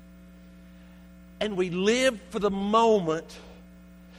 And 1.39 1.55
we 1.55 1.69
live 1.69 2.19
for 2.29 2.39
the 2.39 2.49
moment 2.49 3.37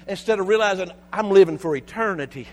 instead 0.07 0.39
of 0.39 0.49
realizing 0.49 0.91
I'm 1.13 1.31
living 1.31 1.59
for 1.59 1.75
eternity. 1.75 2.47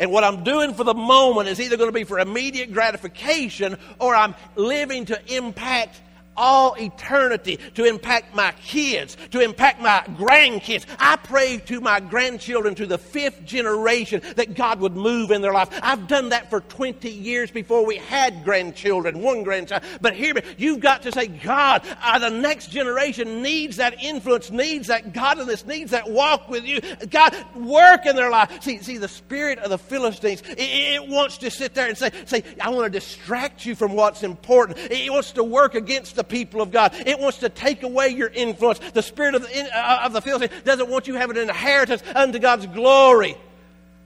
And 0.00 0.10
what 0.10 0.24
I'm 0.24 0.42
doing 0.44 0.74
for 0.74 0.84
the 0.84 0.94
moment 0.94 1.48
is 1.48 1.60
either 1.60 1.76
going 1.76 1.88
to 1.88 1.94
be 1.94 2.04
for 2.04 2.18
immediate 2.18 2.72
gratification 2.72 3.76
or 3.98 4.14
I'm 4.14 4.34
living 4.56 5.06
to 5.06 5.36
impact 5.36 6.00
all 6.36 6.74
eternity 6.78 7.58
to 7.74 7.84
impact 7.84 8.34
my 8.34 8.52
kids, 8.62 9.16
to 9.30 9.40
impact 9.40 9.80
my 9.80 10.02
grandkids. 10.16 10.84
I 10.98 11.16
pray 11.16 11.58
to 11.66 11.80
my 11.80 12.00
grandchildren 12.00 12.74
to 12.76 12.86
the 12.86 12.98
fifth 12.98 13.44
generation 13.44 14.22
that 14.36 14.54
God 14.54 14.80
would 14.80 14.96
move 14.96 15.30
in 15.30 15.42
their 15.42 15.52
life. 15.52 15.68
I've 15.82 16.08
done 16.08 16.30
that 16.30 16.50
for 16.50 16.60
20 16.60 17.08
years 17.08 17.50
before 17.50 17.84
we 17.84 17.96
had 17.96 18.44
grandchildren, 18.44 19.20
one 19.20 19.42
grandchild. 19.42 19.82
But 20.00 20.14
hear 20.14 20.34
me, 20.34 20.42
you've 20.58 20.80
got 20.80 21.02
to 21.02 21.12
say, 21.12 21.26
God, 21.26 21.82
uh, 22.02 22.18
the 22.18 22.30
next 22.30 22.70
generation 22.70 23.42
needs 23.42 23.76
that 23.76 24.02
influence, 24.02 24.50
needs 24.50 24.88
that 24.88 25.12
godliness, 25.12 25.66
needs 25.66 25.92
that 25.92 26.10
walk 26.10 26.48
with 26.48 26.64
you. 26.64 26.80
God, 27.10 27.34
work 27.54 28.06
in 28.06 28.16
their 28.16 28.30
life. 28.30 28.62
See, 28.62 28.78
see 28.82 28.98
the 28.98 29.08
spirit 29.08 29.58
of 29.58 29.70
the 29.70 29.78
Philistines, 29.78 30.42
it, 30.42 30.58
it 30.58 31.08
wants 31.08 31.38
to 31.38 31.50
sit 31.50 31.74
there 31.74 31.88
and 31.88 31.96
say, 31.96 32.10
say, 32.26 32.42
I 32.60 32.70
want 32.70 32.92
to 32.92 32.98
distract 32.98 33.64
you 33.64 33.74
from 33.74 33.94
what's 33.94 34.22
important. 34.22 34.78
It 34.90 35.10
wants 35.10 35.32
to 35.32 35.44
work 35.44 35.74
against 35.74 36.16
the 36.16 36.23
the 36.28 36.36
people 36.36 36.60
of 36.60 36.70
God. 36.70 36.94
It 37.06 37.18
wants 37.18 37.38
to 37.38 37.48
take 37.48 37.82
away 37.82 38.08
your 38.08 38.28
influence. 38.28 38.78
The 38.78 39.02
spirit 39.02 39.34
of 39.34 39.42
the, 39.42 39.78
uh, 39.78 40.06
of 40.06 40.12
the 40.12 40.20
Philistine 40.20 40.50
doesn't 40.64 40.88
want 40.88 41.06
you 41.06 41.14
having 41.14 41.36
an 41.36 41.48
inheritance 41.48 42.02
unto 42.14 42.38
God's 42.38 42.66
glory. 42.66 43.36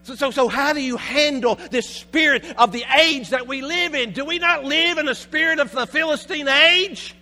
So, 0.04 0.14
so, 0.14 0.31
so, 0.31 0.48
how 0.48 0.72
do 0.72 0.81
you 0.81 0.96
handle 0.96 1.57
this 1.70 1.88
spirit 1.88 2.44
of 2.57 2.72
the 2.72 2.85
age 2.98 3.31
that 3.31 3.46
we 3.46 3.62
live 3.62 3.94
in? 3.94 4.12
Do 4.12 4.24
we 4.24 4.38
not 4.38 4.64
live 4.64 4.98
in 4.98 5.07
the 5.07 5.14
spirit 5.14 5.59
of 5.59 5.70
the 5.70 5.87
Philistine 5.87 6.48
age? 6.48 7.14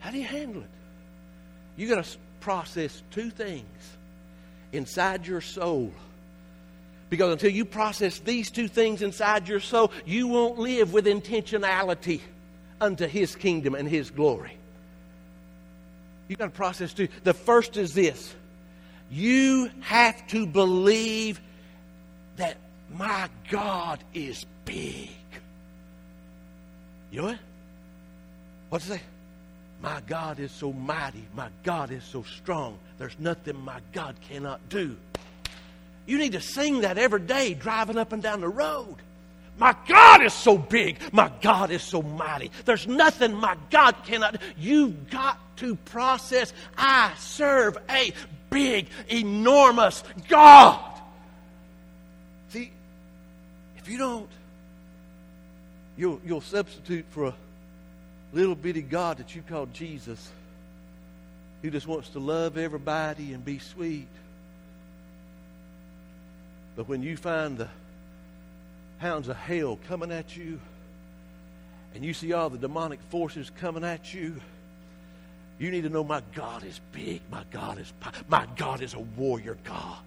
How 0.00 0.10
do 0.10 0.18
you 0.18 0.24
handle 0.24 0.62
it? 0.62 0.68
You 1.76 1.88
got 1.88 2.04
to 2.04 2.18
process 2.40 3.02
two 3.10 3.30
things 3.30 3.64
inside 4.72 5.26
your 5.26 5.40
soul 5.40 5.92
Because 7.08 7.32
until 7.32 7.50
you 7.50 7.64
process 7.64 8.18
these 8.18 8.50
two 8.50 8.68
things 8.68 9.00
inside 9.02 9.48
your 9.48 9.60
soul, 9.60 9.92
you 10.04 10.26
won't 10.26 10.58
live 10.58 10.92
with 10.92 11.06
intentionality 11.06 12.20
unto 12.80 13.06
His 13.06 13.34
kingdom 13.36 13.74
and 13.74 13.88
His 13.88 14.10
glory. 14.10 14.56
You've 16.28 16.38
got 16.38 16.46
to 16.46 16.50
process 16.50 16.92
two. 16.92 17.08
The 17.24 17.34
first 17.34 17.76
is 17.76 17.94
this 17.94 18.34
you 19.10 19.70
have 19.80 20.26
to 20.28 20.46
believe 20.46 21.40
that 22.36 22.56
my 22.92 23.28
God 23.50 24.00
is 24.14 24.44
big. 24.64 25.10
You 27.10 27.22
know 27.22 27.28
what? 27.28 27.38
What's 28.68 28.84
say? 28.84 29.00
My 29.80 30.00
God 30.06 30.40
is 30.40 30.50
so 30.50 30.72
mighty. 30.72 31.24
My 31.34 31.48
God 31.62 31.90
is 31.90 32.02
so 32.02 32.22
strong. 32.22 32.78
There's 32.98 33.16
nothing 33.18 33.58
my 33.60 33.80
God 33.92 34.16
cannot 34.28 34.68
do. 34.68 34.96
You 36.06 36.18
need 36.18 36.32
to 36.32 36.40
sing 36.40 36.80
that 36.80 36.98
every 36.98 37.20
day 37.20 37.54
driving 37.54 37.98
up 37.98 38.12
and 38.12 38.22
down 38.22 38.40
the 38.40 38.48
road. 38.48 38.96
My 39.58 39.74
God 39.88 40.22
is 40.22 40.34
so 40.34 40.58
big. 40.58 40.98
My 41.12 41.30
God 41.40 41.70
is 41.70 41.82
so 41.82 42.02
mighty. 42.02 42.50
There's 42.64 42.86
nothing 42.86 43.34
my 43.34 43.56
God 43.70 43.96
cannot. 44.04 44.40
You've 44.58 45.10
got 45.10 45.38
to 45.58 45.76
process. 45.76 46.52
I 46.76 47.12
serve 47.18 47.78
a 47.88 48.12
big, 48.50 48.88
enormous 49.08 50.04
God. 50.28 51.00
See, 52.50 52.70
if 53.78 53.88
you 53.88 53.96
don't, 53.96 54.28
you'll, 55.96 56.20
you'll 56.24 56.42
substitute 56.42 57.06
for 57.10 57.26
a 57.26 57.34
little 58.34 58.54
bitty 58.54 58.82
God 58.82 59.18
that 59.18 59.34
you 59.34 59.42
call 59.42 59.66
Jesus, 59.66 60.30
who 61.62 61.70
just 61.70 61.86
wants 61.86 62.10
to 62.10 62.18
love 62.18 62.58
everybody 62.58 63.32
and 63.32 63.42
be 63.42 63.58
sweet. 63.58 64.08
But 66.76 66.88
when 66.88 67.02
you 67.02 67.16
find 67.16 67.56
the 67.56 67.70
hounds 68.98 69.28
of 69.28 69.36
hell 69.36 69.78
coming 69.88 70.12
at 70.12 70.36
you, 70.36 70.60
and 71.94 72.04
you 72.04 72.14
see 72.14 72.32
all 72.32 72.50
the 72.50 72.58
demonic 72.58 73.00
forces 73.10 73.50
coming 73.58 73.84
at 73.84 74.12
you, 74.12 74.36
you 75.58 75.70
need 75.70 75.82
to 75.84 75.88
know 75.88 76.04
my 76.04 76.22
God 76.34 76.64
is 76.64 76.80
big. 76.92 77.22
My 77.30 77.42
God 77.50 77.78
is 77.78 77.92
my 78.28 78.46
God 78.56 78.82
is 78.82 78.94
a 78.94 79.00
warrior 79.00 79.56
God. 79.64 80.04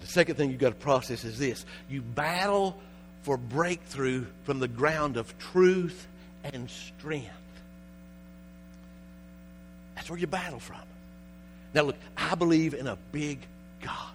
The 0.00 0.06
second 0.06 0.36
thing 0.36 0.50
you've 0.50 0.60
got 0.60 0.70
to 0.70 0.74
process 0.76 1.24
is 1.24 1.38
this: 1.38 1.66
you 1.88 2.00
battle 2.00 2.76
for 3.22 3.36
breakthrough 3.36 4.24
from 4.44 4.60
the 4.60 4.68
ground 4.68 5.16
of 5.16 5.36
truth 5.38 6.06
and 6.44 6.70
strength. 6.70 7.28
That's 9.94 10.08
where 10.08 10.18
you 10.18 10.26
battle 10.26 10.60
from. 10.60 10.80
Now, 11.74 11.82
look, 11.82 11.96
I 12.16 12.34
believe 12.34 12.72
in 12.74 12.86
a 12.86 12.96
big 13.12 13.40
God. 13.82 14.12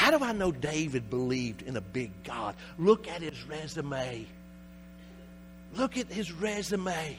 How 0.00 0.10
do 0.10 0.24
I 0.24 0.32
know 0.32 0.50
David 0.50 1.10
believed 1.10 1.60
in 1.60 1.76
a 1.76 1.82
big 1.82 2.10
God? 2.24 2.54
Look 2.78 3.06
at 3.06 3.20
his 3.20 3.44
resume. 3.44 4.24
Look 5.74 5.98
at 5.98 6.10
his 6.10 6.32
resume. 6.32 7.18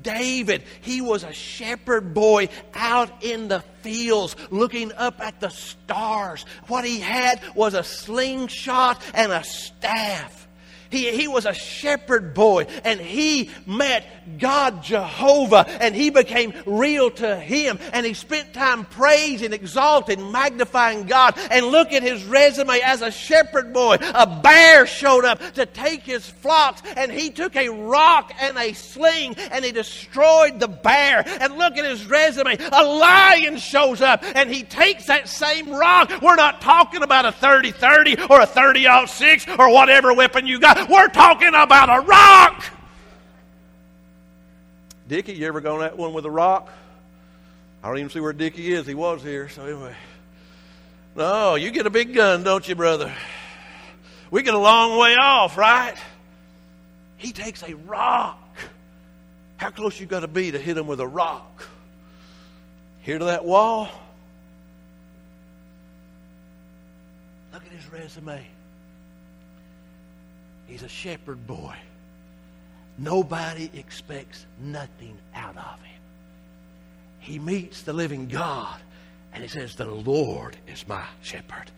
David, 0.00 0.62
he 0.80 1.02
was 1.02 1.24
a 1.24 1.34
shepherd 1.34 2.14
boy 2.14 2.48
out 2.72 3.22
in 3.22 3.48
the 3.48 3.60
fields 3.82 4.34
looking 4.50 4.92
up 4.92 5.20
at 5.20 5.40
the 5.40 5.50
stars. 5.50 6.46
What 6.68 6.86
he 6.86 7.00
had 7.00 7.42
was 7.54 7.74
a 7.74 7.84
slingshot 7.84 8.98
and 9.12 9.30
a 9.30 9.44
staff. 9.44 10.45
He, 10.96 11.10
he 11.10 11.28
was 11.28 11.44
a 11.44 11.52
shepherd 11.52 12.32
boy 12.32 12.66
and 12.84 12.98
he 12.98 13.50
met 13.66 14.06
God 14.38 14.82
Jehovah 14.82 15.66
and 15.68 15.94
he 15.94 16.08
became 16.08 16.54
real 16.64 17.10
to 17.10 17.36
him 17.36 17.78
and 17.92 18.06
he 18.06 18.14
spent 18.14 18.54
time 18.54 18.86
praising, 18.86 19.52
exalting, 19.52 20.32
magnifying 20.32 21.04
God. 21.04 21.38
And 21.50 21.66
look 21.66 21.92
at 21.92 22.02
his 22.02 22.24
resume 22.24 22.80
as 22.82 23.02
a 23.02 23.10
shepherd 23.10 23.74
boy. 23.74 23.98
A 24.00 24.40
bear 24.42 24.86
showed 24.86 25.26
up 25.26 25.38
to 25.54 25.66
take 25.66 26.02
his 26.02 26.26
flocks 26.26 26.82
and 26.96 27.12
he 27.12 27.28
took 27.30 27.54
a 27.56 27.68
rock 27.68 28.32
and 28.40 28.56
a 28.56 28.72
sling 28.72 29.34
and 29.50 29.64
he 29.64 29.72
destroyed 29.72 30.60
the 30.60 30.68
bear. 30.68 31.24
And 31.26 31.58
look 31.58 31.76
at 31.76 31.84
his 31.84 32.06
resume. 32.06 32.56
A 32.72 32.84
lion 32.84 33.58
shows 33.58 34.00
up 34.00 34.24
and 34.34 34.50
he 34.50 34.62
takes 34.62 35.06
that 35.06 35.28
same 35.28 35.70
rock. 35.70 36.10
We're 36.22 36.36
not 36.36 36.62
talking 36.62 37.02
about 37.02 37.26
a 37.26 37.32
30 37.32 37.72
30 37.72 38.22
or 38.30 38.40
a 38.40 38.46
30 38.46 39.06
6 39.06 39.46
or 39.58 39.70
whatever 39.70 40.14
weapon 40.14 40.46
you 40.46 40.58
got. 40.58 40.85
We're 40.88 41.08
talking 41.08 41.48
about 41.48 41.88
a 41.88 42.06
rock. 42.06 42.64
Dickie, 45.08 45.34
you 45.34 45.46
ever 45.46 45.60
gone 45.60 45.80
that 45.80 45.96
one 45.96 46.12
with 46.12 46.24
a 46.24 46.30
rock? 46.30 46.68
I 47.82 47.88
don't 47.88 47.98
even 47.98 48.10
see 48.10 48.20
where 48.20 48.32
Dickie 48.32 48.72
is. 48.72 48.86
He 48.86 48.94
was 48.94 49.22
here, 49.22 49.48
so 49.48 49.64
anyway. 49.64 49.94
No, 51.14 51.54
you 51.54 51.70
get 51.70 51.86
a 51.86 51.90
big 51.90 52.14
gun, 52.14 52.42
don't 52.42 52.66
you, 52.68 52.74
brother? 52.74 53.12
We 54.30 54.42
get 54.42 54.54
a 54.54 54.58
long 54.58 54.98
way 54.98 55.14
off, 55.14 55.56
right? 55.56 55.94
He 57.16 57.32
takes 57.32 57.62
a 57.62 57.74
rock. 57.74 58.40
How 59.56 59.70
close 59.70 59.98
you 59.98 60.06
got 60.06 60.20
to 60.20 60.28
be 60.28 60.50
to 60.50 60.58
hit 60.58 60.76
him 60.76 60.86
with 60.86 61.00
a 61.00 61.06
rock? 61.06 61.66
Here 63.00 63.18
to 63.18 63.24
that 63.26 63.44
wall? 63.44 63.88
Look 67.52 67.64
at 67.64 67.72
his 67.72 67.90
resume. 67.90 68.44
He's 70.66 70.82
a 70.82 70.88
shepherd 70.88 71.46
boy. 71.46 71.76
Nobody 72.98 73.70
expects 73.74 74.46
nothing 74.58 75.18
out 75.34 75.56
of 75.56 75.80
him. 75.82 76.00
He 77.18 77.38
meets 77.38 77.82
the 77.82 77.92
living 77.92 78.26
God 78.26 78.80
and 79.32 79.42
he 79.42 79.48
says, 79.48 79.74
The 79.74 79.84
Lord 79.84 80.56
is 80.66 80.88
my 80.88 81.04
shepherd. 81.22 81.70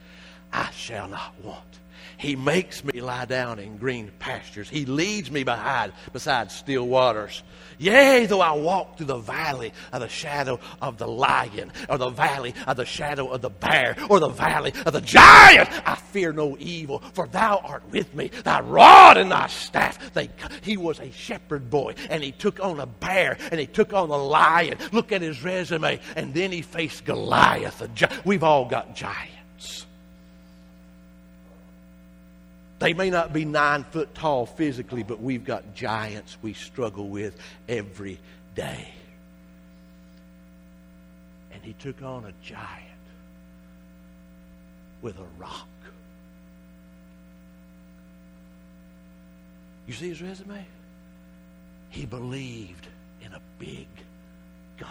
I 0.53 0.70
shall 0.70 1.09
not 1.09 1.35
want. 1.42 1.81
He 2.18 2.35
makes 2.35 2.83
me 2.83 3.00
lie 3.00 3.26
down 3.26 3.61
in 3.61 3.76
green 3.76 4.11
pastures. 4.18 4.68
He 4.68 4.85
leads 4.85 5.31
me 5.31 5.44
behind, 5.44 5.92
beside 6.12 6.50
still 6.50 6.87
waters. 6.87 7.44
Yea, 7.78 8.26
though 8.26 8.40
I 8.40 8.52
walk 8.52 8.96
through 8.96 9.07
the 9.07 9.18
valley 9.18 9.72
of 9.92 10.00
the 10.00 10.09
shadow 10.09 10.59
of 10.83 10.98
the 10.98 11.07
lion, 11.07 11.70
or 11.88 11.96
the 11.96 12.11
valley 12.11 12.54
of 12.66 12.76
the 12.76 12.85
shadow 12.85 13.28
of 13.28 13.40
the 13.40 13.50
bear, 13.50 13.96
or 14.11 14.18
the 14.18 14.28
valley 14.28 14.72
of 14.85 14.92
the 14.92 15.00
giant, 15.00 15.68
I 15.87 15.94
fear 15.94 16.33
no 16.33 16.57
evil, 16.59 16.98
for 17.12 17.28
thou 17.28 17.59
art 17.59 17.85
with 17.92 18.12
me. 18.14 18.33
Thy 18.42 18.61
rod 18.61 19.16
and 19.16 19.31
thy 19.31 19.46
staff. 19.46 20.12
They, 20.12 20.28
he 20.62 20.76
was 20.76 20.98
a 20.98 21.12
shepherd 21.12 21.70
boy, 21.70 21.94
and 22.11 22.22
he 22.22 22.33
took 22.33 22.59
on 22.59 22.81
a 22.81 22.87
bear, 22.87 23.38
and 23.52 23.61
he 23.61 23.66
took 23.66 23.92
on 23.92 24.11
a 24.11 24.16
lion. 24.16 24.76
Look 24.90 25.12
at 25.12 25.22
his 25.22 25.44
resume. 25.44 26.00
And 26.16 26.35
then 26.35 26.50
he 26.50 26.62
faced 26.62 27.04
Goliath. 27.04 27.81
We've 28.24 28.42
all 28.42 28.64
got 28.64 28.96
giants. 28.96 29.87
They 32.78 32.94
may 32.94 33.10
not 33.10 33.32
be 33.32 33.44
nine 33.44 33.84
foot 33.84 34.14
tall 34.14 34.46
physically, 34.46 35.02
but 35.02 35.20
we've 35.20 35.44
got 35.44 35.74
giants 35.74 36.36
we 36.42 36.52
struggle 36.52 37.08
with 37.08 37.36
every 37.68 38.20
day. 38.54 38.92
And 41.52 41.62
he 41.62 41.72
took 41.72 42.02
on 42.02 42.24
a 42.24 42.32
giant 42.44 42.84
with 45.02 45.18
a 45.18 45.26
rock. 45.38 45.66
You 49.88 49.94
see 49.94 50.10
his 50.10 50.22
resume? 50.22 50.64
He 51.90 52.04
believed 52.04 52.86
in 53.22 53.32
a 53.32 53.40
big 53.58 53.88
God. 54.78 54.88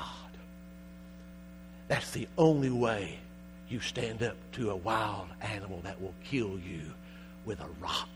That's 1.88 2.12
the 2.12 2.28
only 2.38 2.72
way 2.72 3.20
you 3.70 3.80
stand 3.80 4.24
up 4.24 4.36
to 4.54 4.72
a 4.72 4.76
wild 4.76 5.28
animal 5.42 5.80
that 5.84 6.02
will 6.02 6.16
kill 6.24 6.60
you 6.60 6.82
with 7.48 7.60
a 7.62 7.70
rock. 7.82 8.10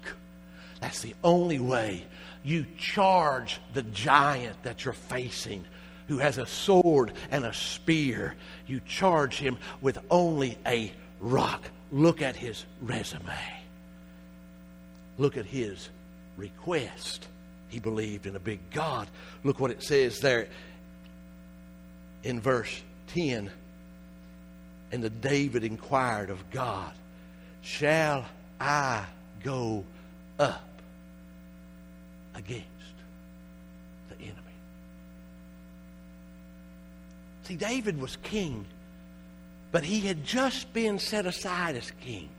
That's 0.82 1.02
the 1.02 1.16
only 1.24 1.60
way 1.60 2.06
you 2.44 2.66
charge 2.78 3.60
the 3.74 3.84
giant 3.84 4.62
that 4.64 4.84
you're 4.84 4.94
facing 4.94 5.64
who 6.08 6.18
has 6.18 6.38
a 6.38 6.46
sword 6.46 7.14
and 7.32 7.46
a 7.46 7.54
spear. 7.54 8.36
You 8.68 8.82
charge 8.86 9.38
him 9.38 9.58
with 9.80 9.98
only 10.10 10.58
a 10.66 10.92
rock. 11.20 11.64
Look 11.92 12.22
at 12.22 12.36
his 12.36 12.66
resume. 12.82 13.34
Look 15.18 15.38
at 15.38 15.46
his 15.46 15.90
request. 16.36 17.28
He 17.70 17.80
believed 17.80 18.26
in 18.26 18.36
a 18.36 18.40
big 18.40 18.60
God. 18.72 19.08
Look 19.44 19.60
what 19.60 19.72
it 19.72 19.84
says 19.84 20.20
there 20.20 20.48
in 22.24 22.42
verse 22.42 22.82
10. 23.08 23.50
And 24.92 25.02
the 25.02 25.10
David 25.10 25.64
inquired 25.64 26.30
of 26.30 26.50
God, 26.50 26.92
Shall 27.62 28.26
I 28.60 29.06
go 29.44 29.84
up 30.40 30.68
against 32.36 32.66
the 34.10 34.16
enemy. 34.16 34.38
See, 37.44 37.56
David 37.56 38.00
was 38.00 38.18
king, 38.18 38.66
but 39.72 39.84
he 39.84 40.02
had 40.02 40.24
just 40.24 40.72
been 40.74 41.00
set 41.00 41.26
aside 41.26 41.76
as 41.76 41.92
king. 42.02 42.30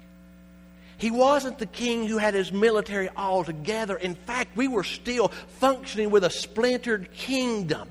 He 0.99 1.11
wasn't 1.11 1.59
the 1.59 1.67
king 1.67 2.07
who 2.07 2.19
had 2.19 2.35
his 2.35 2.53
military 2.53 3.09
all 3.17 3.43
together. 3.43 3.97
In 3.97 4.15
fact, 4.15 4.57
we 4.57 4.69
were 4.69 4.85
still 4.85 5.29
functioning 5.59 6.11
with 6.11 6.23
a 6.23 6.31
splintered 6.31 7.12
kingdom. 7.12 7.88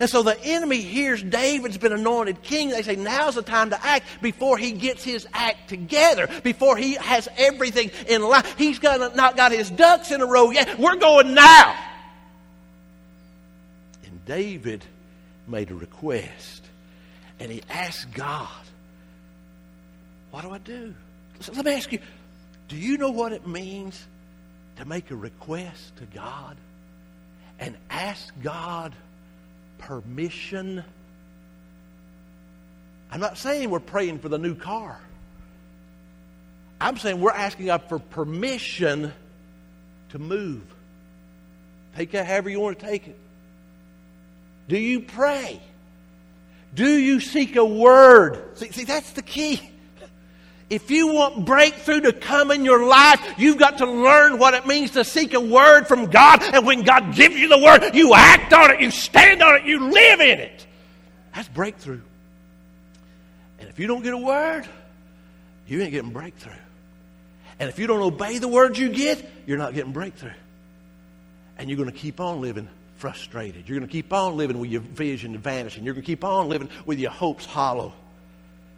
And 0.00 0.10
so 0.10 0.22
the 0.22 0.38
enemy 0.42 0.80
hears 0.80 1.22
David's 1.22 1.78
been 1.78 1.92
anointed 1.92 2.42
king. 2.42 2.70
They 2.70 2.82
say, 2.82 2.96
now's 2.96 3.36
the 3.36 3.42
time 3.42 3.70
to 3.70 3.86
act 3.86 4.06
before 4.20 4.58
he 4.58 4.72
gets 4.72 5.04
his 5.04 5.26
act 5.32 5.68
together, 5.68 6.28
before 6.42 6.76
he 6.76 6.94
has 6.94 7.28
everything 7.36 7.90
in 8.08 8.22
line. 8.22 8.44
He's 8.58 8.78
got, 8.78 9.14
not 9.14 9.36
got 9.36 9.52
his 9.52 9.70
ducks 9.70 10.10
in 10.10 10.20
a 10.20 10.26
row 10.26 10.50
yet. 10.50 10.78
We're 10.78 10.96
going 10.96 11.34
now. 11.34 11.78
And 14.04 14.24
David 14.24 14.84
made 15.46 15.70
a 15.70 15.74
request. 15.74 16.62
And 17.40 17.50
he 17.50 17.62
asked 17.68 18.12
God, 18.14 18.48
What 20.30 20.42
do 20.42 20.50
I 20.50 20.58
do? 20.58 20.94
So 21.40 21.52
let 21.52 21.64
me 21.64 21.74
ask 21.74 21.92
you, 21.92 21.98
do 22.68 22.76
you 22.76 22.96
know 22.96 23.10
what 23.10 23.32
it 23.32 23.46
means 23.46 24.06
to 24.76 24.84
make 24.84 25.10
a 25.10 25.16
request 25.16 25.96
to 25.96 26.04
God 26.06 26.56
and 27.58 27.76
ask 27.90 28.32
God 28.42 28.92
permission? 29.86 30.84
I'm 33.10 33.20
not 33.20 33.38
saying 33.38 33.70
we're 33.70 33.80
praying 33.80 34.18
for 34.18 34.28
the 34.28 34.38
new 34.38 34.54
car. 34.54 34.98
I'm 36.80 36.98
saying 36.98 37.20
we're 37.20 37.30
asking 37.30 37.66
God 37.66 37.84
for 37.88 37.98
permission 37.98 39.12
to 40.10 40.18
move. 40.18 40.62
Take 41.96 42.12
it 42.14 42.26
however 42.26 42.50
you 42.50 42.60
want 42.60 42.78
to 42.78 42.86
take 42.86 43.06
it. 43.06 43.18
Do 44.68 44.78
you 44.78 45.00
pray? 45.00 45.60
Do 46.74 46.88
you 46.88 47.20
seek 47.20 47.56
a 47.56 47.64
word? 47.64 48.58
See, 48.58 48.72
see, 48.72 48.84
that's 48.84 49.12
the 49.12 49.22
key. 49.22 49.70
If 50.70 50.90
you 50.90 51.08
want 51.08 51.44
breakthrough 51.44 52.00
to 52.02 52.12
come 52.12 52.50
in 52.50 52.64
your 52.64 52.86
life, 52.86 53.34
you've 53.36 53.58
got 53.58 53.78
to 53.78 53.86
learn 53.86 54.38
what 54.38 54.54
it 54.54 54.66
means 54.66 54.92
to 54.92 55.04
seek 55.04 55.34
a 55.34 55.40
word 55.40 55.86
from 55.86 56.06
God. 56.06 56.42
And 56.42 56.66
when 56.66 56.82
God 56.82 57.14
gives 57.14 57.36
you 57.36 57.48
the 57.48 57.58
word, 57.58 57.94
you 57.94 58.14
act 58.14 58.52
on 58.52 58.70
it, 58.70 58.80
you 58.80 58.90
stand 58.90 59.42
on 59.42 59.56
it, 59.56 59.64
you 59.64 59.90
live 59.90 60.20
in 60.20 60.40
it. 60.40 60.66
That's 61.34 61.48
breakthrough. 61.48 62.00
And 63.60 63.68
if 63.68 63.78
you 63.78 63.86
don't 63.86 64.02
get 64.02 64.14
a 64.14 64.18
word, 64.18 64.66
you 65.66 65.82
ain't 65.82 65.92
getting 65.92 66.12
breakthrough. 66.12 66.52
And 67.58 67.68
if 67.68 67.78
you 67.78 67.86
don't 67.86 68.02
obey 68.02 68.38
the 68.38 68.48
words 68.48 68.78
you 68.78 68.88
get, 68.88 69.24
you're 69.46 69.58
not 69.58 69.74
getting 69.74 69.92
breakthrough. 69.92 70.32
And 71.58 71.68
you're 71.68 71.76
going 71.76 71.90
to 71.90 71.96
keep 71.96 72.20
on 72.20 72.40
living 72.40 72.68
frustrated. 72.96 73.68
You're 73.68 73.78
going 73.78 73.88
to 73.88 73.92
keep 73.92 74.12
on 74.12 74.36
living 74.36 74.58
with 74.58 74.70
your 74.70 74.80
vision 74.80 75.38
vanishing. 75.38 75.84
You're 75.84 75.94
going 75.94 76.02
to 76.02 76.06
keep 76.06 76.24
on 76.24 76.48
living 76.48 76.68
with 76.86 76.98
your 76.98 77.10
hopes 77.10 77.44
hollow. 77.44 77.92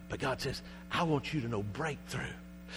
But 0.08 0.20
God 0.20 0.40
says, 0.40 0.60
I 0.92 1.02
want 1.04 1.32
you 1.32 1.40
to 1.42 1.48
know 1.48 1.62
breakthrough. 1.62 2.24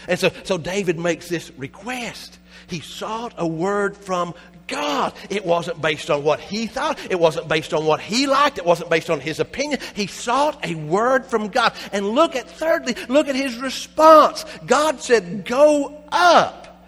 And 0.08 0.20
so, 0.20 0.32
so 0.44 0.58
David 0.58 0.98
makes 0.98 1.28
this 1.28 1.52
request. 1.58 2.40
He 2.68 2.80
sought 2.80 3.34
a 3.38 3.48
word 3.48 3.98
from 3.98 4.34
God. 4.68 5.14
It 5.30 5.46
wasn't 5.46 5.82
based 5.82 6.10
on 6.10 6.24
what 6.24 6.40
he 6.40 6.68
thought. 6.68 7.00
It 7.10 7.20
wasn't 7.20 7.48
based 7.48 7.74
on 7.74 7.86
what 7.86 8.00
he 8.00 8.28
liked. 8.28 8.58
It 8.58 8.66
wasn't 8.66 8.90
based 8.90 9.10
on 9.10 9.20
his 9.20 9.40
opinion. 9.40 9.80
He 9.96 10.08
sought 10.08 10.66
a 10.66 10.76
word 10.76 11.26
from 11.26 11.50
God. 11.50 11.74
And 11.92 12.08
look 12.08 12.36
at, 12.36 12.50
thirdly, 12.50 12.96
look 13.08 13.28
at 13.28 13.36
his 13.36 13.58
response. 13.58 14.46
God 14.66 15.02
said, 15.02 15.46
Go 15.46 16.02
up 16.12 16.88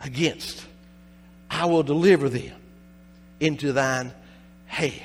against. 0.00 0.64
I 1.50 1.66
will 1.66 1.82
deliver 1.82 2.28
them 2.28 2.52
into 3.40 3.72
thine 3.72 4.12
hand. 4.66 5.02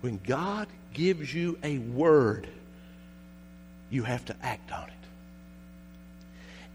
When 0.00 0.20
God 0.24 0.68
gives 0.96 1.32
you 1.32 1.58
a 1.62 1.76
word, 1.78 2.48
you 3.90 4.02
have 4.02 4.24
to 4.24 4.36
act 4.42 4.72
on 4.72 4.84
it. 4.84 4.92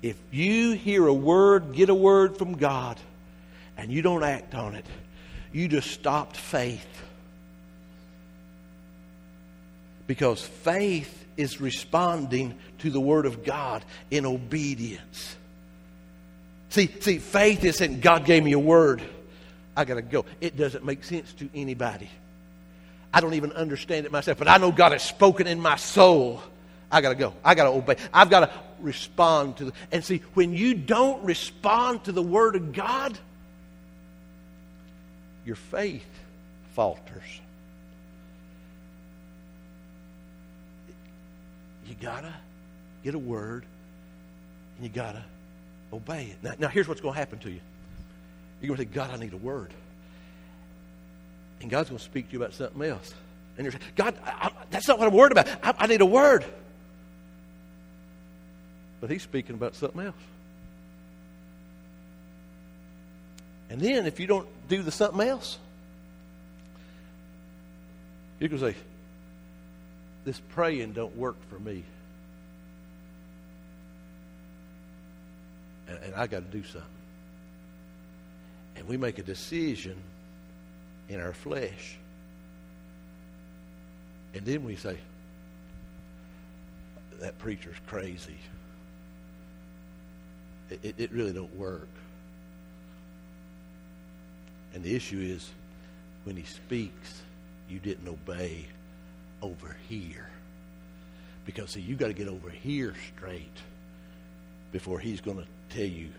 If 0.04 0.18
you 0.32 0.74
hear 0.74 1.08
a 1.08 1.14
word, 1.14 1.74
get 1.74 1.90
a 1.90 1.96
word 1.96 2.38
from 2.38 2.54
God, 2.54 3.00
and 3.78 3.92
you 3.92 4.04
don't 4.04 4.24
act 4.24 4.54
on 4.54 4.76
it, 4.76 4.86
you 5.52 5.68
just 5.68 5.90
stopped 5.90 6.38
faith. 6.38 6.86
Because 10.06 10.42
faith 10.42 11.26
is 11.36 11.60
responding 11.60 12.58
to 12.80 12.90
the 12.90 13.00
Word 13.00 13.26
of 13.26 13.44
God 13.44 13.84
in 14.12 14.26
obedience. 14.26 15.36
See, 16.70 16.88
see, 17.00 17.18
faith 17.18 17.64
isn't 17.64 18.02
God 18.02 18.26
gave 18.26 18.44
me 18.44 18.52
a 18.52 18.60
word. 18.60 19.02
I 19.76 19.86
got 19.86 19.96
to 19.96 20.02
go. 20.02 20.26
It 20.42 20.58
doesn't 20.58 20.86
make 20.86 21.04
sense 21.04 21.34
to 21.34 21.50
anybody. 21.56 22.10
I 23.14 23.20
don't 23.20 23.34
even 23.34 23.52
understand 23.52 24.06
it 24.06 24.12
myself, 24.12 24.38
but 24.38 24.48
I 24.48 24.58
know 24.58 24.72
God 24.72 24.94
has 24.94 25.04
spoken 25.04 25.48
in 25.48 25.60
my 25.60 25.76
soul. 25.76 26.42
I 26.92 27.02
got 27.02 27.10
to 27.10 27.16
go. 27.16 27.34
I 27.44 27.56
got 27.56 27.66
to 27.66 27.72
obey. 27.72 27.96
I've 28.14 28.30
got 28.30 28.42
to 28.42 28.52
respond 28.80 29.58
to 29.58 29.66
the. 29.66 29.74
And 29.92 30.04
see, 30.04 30.22
when 30.34 30.54
you 30.54 30.74
don't 30.74 31.24
respond 31.24 32.06
to 32.06 32.12
the 32.12 32.22
Word 32.22 32.56
of 32.56 32.74
God, 32.74 33.18
your 35.46 35.56
faith 35.56 36.06
falters. 36.74 37.42
You 41.88 41.96
got 42.02 42.22
to 42.22 42.34
get 43.04 43.16
a 43.16 43.20
word 43.20 43.66
and 44.78 44.86
you 44.86 44.90
got 44.90 45.14
to 45.14 45.24
obey 45.92 46.26
it. 46.26 46.38
Now, 46.42 46.54
now 46.58 46.68
here's 46.68 46.88
what's 46.88 47.02
going 47.02 47.14
to 47.16 47.20
happen 47.20 47.40
to 47.40 47.50
you. 47.50 47.60
You're 48.62 48.76
going 48.76 48.88
to 48.88 48.92
say, 48.92 48.96
God, 48.96 49.12
I 49.12 49.18
need 49.18 49.34
a 49.34 49.38
word. 49.38 49.74
And 51.62 51.70
God's 51.70 51.90
going 51.90 52.00
to 52.00 52.04
speak 52.04 52.28
to 52.28 52.34
you 52.34 52.42
about 52.42 52.54
something 52.54 52.82
else. 52.82 53.14
And 53.58 53.66
you're 53.66 53.72
saying, 53.72 53.84
God, 53.96 54.16
I, 54.26 54.48
I, 54.48 54.52
that's 54.72 54.88
not 54.88 54.98
what 54.98 55.08
I'm 55.08 55.14
worried 55.14 55.32
about. 55.32 55.48
I, 55.64 55.76
I 55.78 55.88
need 55.88 56.02
a 56.02 56.06
word. 56.06 56.44
But 59.00 59.10
He's 59.10 59.22
speaking 59.22 59.56
about 59.56 59.76
something 59.76 60.02
else. 60.02 60.16
And 63.70 63.80
then 63.80 64.06
if 64.06 64.20
you 64.20 64.28
don't 64.28 64.48
do 64.68 64.82
the 64.82 64.92
something 64.92 65.26
else, 65.28 65.58
you 68.40 68.50
can 68.50 68.60
say, 68.60 68.76
this 70.26 70.40
praying 70.50 70.94
don't 70.94 71.16
work 71.16 71.36
for 71.50 71.60
me. 71.60 71.84
And, 75.88 75.98
and 76.06 76.16
I 76.16 76.28
got 76.28 76.52
to 76.52 76.58
do 76.58 76.64
something. 76.64 76.90
And 78.76 78.88
we 78.88 78.98
make 78.98 79.20
a 79.20 79.24
decision 79.24 79.96
in 81.12 81.20
our 81.20 81.34
flesh. 81.34 81.98
And 84.34 84.46
then 84.46 84.64
we 84.64 84.76
say, 84.76 84.98
that 87.20 87.38
preacher's 87.38 87.76
crazy. 87.86 88.38
It, 90.70 90.80
it, 90.84 90.96
it, 90.98 91.12
really 91.12 91.34
don't 91.34 91.54
work. 91.56 91.90
And 94.74 94.84
the 94.84 94.96
issue 94.96 95.20
is, 95.20 95.50
when 96.24 96.38
he 96.38 96.44
speaks, 96.44 97.22
you 97.70 97.80
didn't 97.80 98.08
obey 98.08 98.66
over 99.42 99.76
here. 99.90 100.30
Because, 101.46 101.72
see, 101.72 101.82
you 101.82 101.96
got 101.96 102.08
to 102.08 102.14
get 102.14 102.30
over 102.30 102.50
here 102.50 102.94
straight 103.16 103.58
before 104.72 105.00
he's 105.00 105.20
going 105.20 105.38
to 105.38 105.76
tell 105.76 105.86
you 105.86 106.10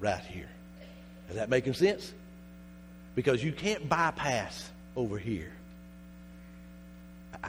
right 0.00 0.24
here. 0.24 0.48
Is 1.30 1.36
that 1.36 1.48
making 1.48 1.74
sense? 1.74 2.12
Because 3.14 3.42
you 3.42 3.52
can't 3.52 3.88
bypass 3.88 4.70
over 4.96 5.18
here. 5.18 5.52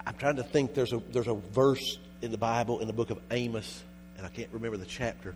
I'm 0.06 0.15
trying 0.15 0.38
to 0.38 0.43
think. 0.43 0.73
There's 0.73 0.93
a 0.93 1.02
there's 1.12 1.28
a 1.28 1.36
verse 1.36 1.97
in 2.21 2.32
the 2.32 2.38
Bible 2.38 2.80
in 2.80 2.88
the 2.88 2.93
book 2.93 3.10
of 3.10 3.19
Amos, 3.32 3.84
and 4.17 4.26
I 4.26 4.30
can't 4.30 4.49
remember 4.52 4.78
the 4.78 4.86
chapter, 4.86 5.36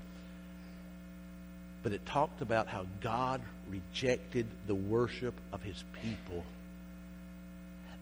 but 1.84 1.92
it 1.92 2.06
talked 2.06 2.42
about 2.42 2.68
how 2.68 2.86
God 3.02 3.42
rejected 3.70 4.48
the 4.66 4.76
worship 4.76 5.34
of 5.52 5.62
His 5.62 5.84
people. 6.02 6.44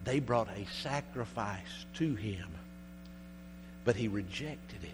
They 0.04 0.20
brought 0.20 0.48
a 0.56 0.66
sacrifice 0.82 1.84
to 1.94 2.14
Him, 2.14 2.48
but 3.84 3.96
He 3.96 4.08
rejected 4.08 4.82
it. 4.82 4.90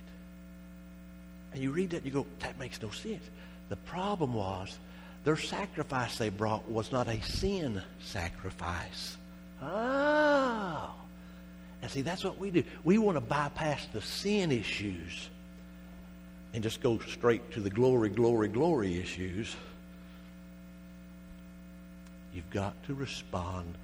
And 1.52 1.62
you 1.62 1.70
read 1.70 1.90
that, 1.90 1.98
and 1.98 2.06
you 2.06 2.12
go, 2.12 2.26
that 2.40 2.58
makes 2.58 2.80
no 2.80 2.88
sense. 2.90 3.22
The 3.68 3.76
problem 3.76 4.32
was 4.32 4.76
their 5.24 5.36
sacrifice 5.36 6.18
they 6.18 6.30
brought 6.30 6.70
was 6.70 6.90
not 6.90 7.08
a 7.08 7.20
sin 7.22 7.82
sacrifice. 8.00 9.16
Oh. 9.62 10.90
And 11.80 11.90
see, 11.90 12.02
that's 12.02 12.24
what 12.24 12.38
we 12.38 12.50
do. 12.50 12.64
We 12.84 12.98
want 12.98 13.16
to 13.16 13.20
bypass 13.20 13.86
the 13.92 14.00
sin 14.00 14.52
issues 14.52 15.28
and 16.54 16.62
just 16.62 16.80
go 16.80 16.98
straight 16.98 17.52
to 17.52 17.60
the 17.60 17.70
glory, 17.70 18.08
glory, 18.08 18.48
glory 18.48 18.98
issues. 18.98 19.54
You've 22.34 22.50
got 22.50 22.74
to 22.86 22.94
respond 22.94 23.74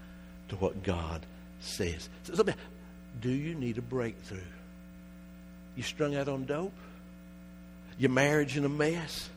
to 0.49 0.57
what 0.57 0.83
God 0.83 1.25
says. 1.61 2.09
So, 2.25 2.45
do 3.21 3.31
you 3.31 3.55
need 3.55 3.79
a 3.79 3.83
breakthrough? 3.83 4.39
You 5.77 5.83
strung 5.83 6.17
out 6.17 6.29
on 6.29 6.45
dope? 6.45 6.73
Your 7.99 8.11
marriage 8.11 8.57
in 8.57 8.65
a 8.65 8.69
mess? 8.69 9.29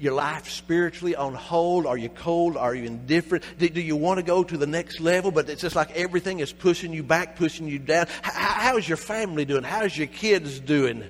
Your 0.00 0.14
life 0.14 0.48
spiritually 0.48 1.14
on 1.14 1.34
hold? 1.34 1.86
Are 1.86 1.96
you 1.96 2.08
cold? 2.08 2.56
Are 2.56 2.74
you 2.74 2.84
indifferent? 2.84 3.44
Do, 3.58 3.68
do, 3.68 3.80
you 3.80 3.96
want 3.96 4.18
to 4.18 4.22
go 4.22 4.42
to 4.42 4.56
the 4.56 4.66
next 4.66 4.98
level, 4.98 5.30
but 5.30 5.48
it's 5.50 5.60
just 5.60 5.76
like 5.76 5.90
everything 5.92 6.40
is 6.40 6.52
pushing 6.52 6.92
you 6.92 7.02
back, 7.02 7.36
pushing 7.36 7.68
you 7.68 7.78
down? 7.78 8.06
how 8.22 8.78
is 8.78 8.88
your 8.88 8.96
family 8.96 9.44
doing? 9.44 9.62
How's 9.62 9.96
your 9.96 10.06
kids 10.06 10.58
doing? 10.58 11.04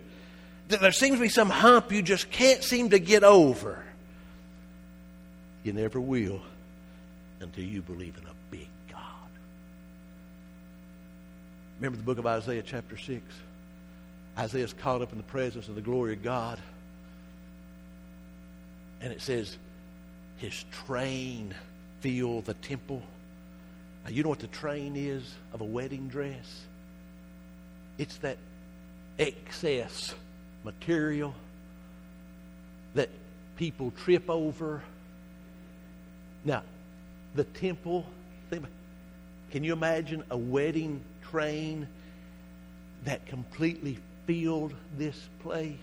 There 0.67 0.93
seems 0.93 1.17
to 1.17 1.23
be 1.23 1.29
some 1.29 1.51
hump 1.51 1.93
you 1.93 2.03
just 2.03 2.31
can't 2.31 2.63
seem 2.65 2.91
to 2.91 2.99
get 2.99 3.23
over. 3.23 3.85
You 5.63 5.73
never 5.73 6.01
will 6.01 6.41
until 7.41 7.65
you 7.65 7.83
believe 7.83 8.17
in 8.17 8.25
a 8.25 8.35
big 8.51 8.69
God. 8.91 9.01
Remember 11.79 11.97
the 11.97 12.05
book 12.05 12.19
of 12.19 12.27
Isaiah, 12.27 12.63
chapter 12.63 12.97
6? 12.97 13.23
Isaiah's 14.39 14.73
caught 14.73 15.03
up 15.03 15.13
in 15.13 15.19
the 15.19 15.25
presence 15.25 15.69
of 15.69 15.75
the 15.75 15.81
glory 15.81 16.15
of 16.15 16.23
God. 16.23 16.59
And 19.01 19.13
it 19.13 19.21
says, 19.21 19.57
His 20.39 20.65
train 20.87 21.55
filled 22.01 22.47
the 22.47 22.55
temple. 22.55 23.03
Now, 24.05 24.11
you 24.11 24.23
know 24.23 24.29
what 24.29 24.39
the 24.39 24.47
train 24.47 24.97
is 24.97 25.35
of 25.53 25.61
a 25.61 25.65
wedding 25.65 26.09
dress? 26.09 26.63
It's 27.99 28.17
that 28.19 28.39
excess 29.19 30.15
material 30.65 31.35
that 32.95 33.11
people 33.57 33.93
trip 34.03 34.29
over. 34.29 34.83
Now, 36.45 36.63
the 37.35 37.45
temple, 37.45 38.07
can 39.51 39.65
you 39.65 39.73
imagine 39.73 40.25
a 40.31 40.37
wedding 40.37 41.03
train 41.31 41.87
that 43.05 43.27
completely 43.27 43.99
filled 44.27 44.75
this 44.97 45.29
place? 45.43 45.77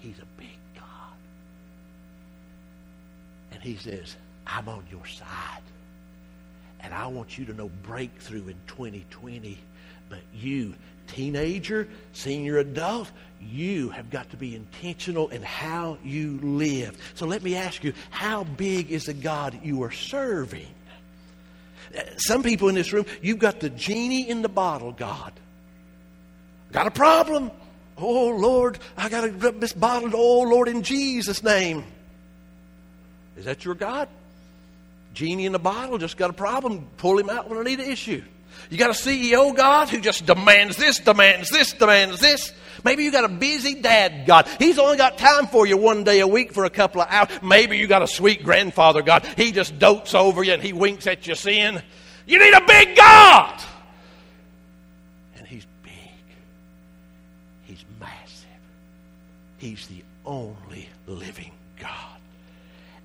He's 0.00 0.18
a 0.18 0.40
big 0.40 0.58
God. 0.74 1.16
And 3.62 3.70
he 3.70 3.76
says, 3.76 4.16
I'm 4.44 4.68
on 4.68 4.84
your 4.90 5.06
side. 5.06 5.62
And 6.80 6.92
I 6.92 7.06
want 7.06 7.38
you 7.38 7.44
to 7.44 7.54
know 7.54 7.70
breakthrough 7.84 8.48
in 8.48 8.56
2020. 8.66 9.56
But 10.08 10.18
you, 10.34 10.74
teenager, 11.06 11.88
senior 12.12 12.58
adult, 12.58 13.08
you 13.40 13.90
have 13.90 14.10
got 14.10 14.30
to 14.30 14.36
be 14.36 14.56
intentional 14.56 15.28
in 15.28 15.42
how 15.42 15.98
you 16.02 16.40
live. 16.42 16.98
So 17.14 17.26
let 17.26 17.42
me 17.44 17.54
ask 17.54 17.84
you, 17.84 17.92
how 18.10 18.42
big 18.42 18.90
is 18.90 19.04
the 19.04 19.14
God 19.14 19.60
you 19.62 19.84
are 19.84 19.92
serving? 19.92 20.66
Some 22.16 22.42
people 22.42 22.68
in 22.68 22.74
this 22.74 22.92
room, 22.92 23.06
you've 23.20 23.38
got 23.38 23.60
the 23.60 23.70
genie 23.70 24.28
in 24.28 24.42
the 24.42 24.48
bottle 24.48 24.90
God. 24.90 25.32
Got 26.72 26.88
a 26.88 26.90
problem? 26.90 27.52
Oh, 27.96 28.30
Lord, 28.30 28.78
I 28.96 29.08
got 29.08 29.20
to 29.20 29.52
this 29.52 29.72
bottle. 29.72 30.10
Oh, 30.14 30.40
Lord, 30.40 30.66
in 30.66 30.82
Jesus' 30.82 31.44
name. 31.44 31.84
Is 33.36 33.44
that 33.46 33.64
your 33.64 33.74
God? 33.74 34.08
Genie 35.14 35.46
in 35.46 35.52
the 35.52 35.58
bottle, 35.58 35.98
just 35.98 36.16
got 36.16 36.30
a 36.30 36.34
problem. 36.34 36.86
Pull 36.96 37.18
him 37.18 37.28
out 37.28 37.48
when 37.48 37.58
I 37.58 37.62
need 37.62 37.80
an 37.80 37.90
issue. 37.90 38.22
You 38.70 38.78
got 38.78 38.90
a 38.90 38.94
CEO 38.94 39.54
God 39.54 39.88
who 39.88 40.00
just 40.00 40.26
demands 40.26 40.76
this, 40.76 40.98
demands 40.98 41.50
this, 41.50 41.72
demands 41.72 42.20
this. 42.20 42.52
Maybe 42.84 43.04
you 43.04 43.12
got 43.12 43.24
a 43.24 43.28
busy 43.28 43.74
dad 43.74 44.26
God. 44.26 44.48
He's 44.58 44.78
only 44.78 44.96
got 44.96 45.18
time 45.18 45.46
for 45.46 45.66
you 45.66 45.76
one 45.76 46.04
day 46.04 46.20
a 46.20 46.26
week 46.26 46.52
for 46.52 46.64
a 46.64 46.70
couple 46.70 47.00
of 47.00 47.08
hours. 47.10 47.28
Maybe 47.42 47.76
you 47.78 47.86
got 47.86 48.02
a 48.02 48.06
sweet 48.06 48.44
grandfather 48.44 49.02
God. 49.02 49.26
He 49.36 49.52
just 49.52 49.78
dotes 49.78 50.14
over 50.14 50.42
you 50.42 50.54
and 50.54 50.62
he 50.62 50.72
winks 50.72 51.06
at 51.06 51.26
your 51.26 51.36
sin. 51.36 51.82
You 52.26 52.38
need 52.38 52.54
a 52.54 52.64
big 52.66 52.96
God. 52.96 53.62
And 55.36 55.46
he's 55.46 55.66
big. 55.82 55.92
He's 57.64 57.84
massive. 58.00 58.46
He's 59.58 59.86
the 59.86 60.02
only 60.24 60.88
living. 61.06 61.51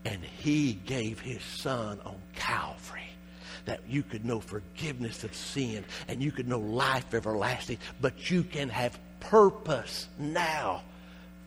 And 0.07 0.23
he 0.23 0.71
gave 0.71 1.19
his 1.19 1.43
son 1.43 1.99
on 2.05 2.15
Calvary 2.33 3.01
that 3.65 3.81
you 3.89 4.01
could 4.01 4.23
know 4.23 4.39
forgiveness 4.39 5.25
of 5.25 5.35
sin 5.35 5.83
and 6.07 6.23
you 6.23 6.31
could 6.31 6.47
know 6.47 6.59
life 6.59 7.13
everlasting, 7.13 7.77
but 7.99 8.31
you 8.31 8.43
can 8.43 8.69
have 8.69 8.97
purpose 9.19 10.07
now 10.17 10.81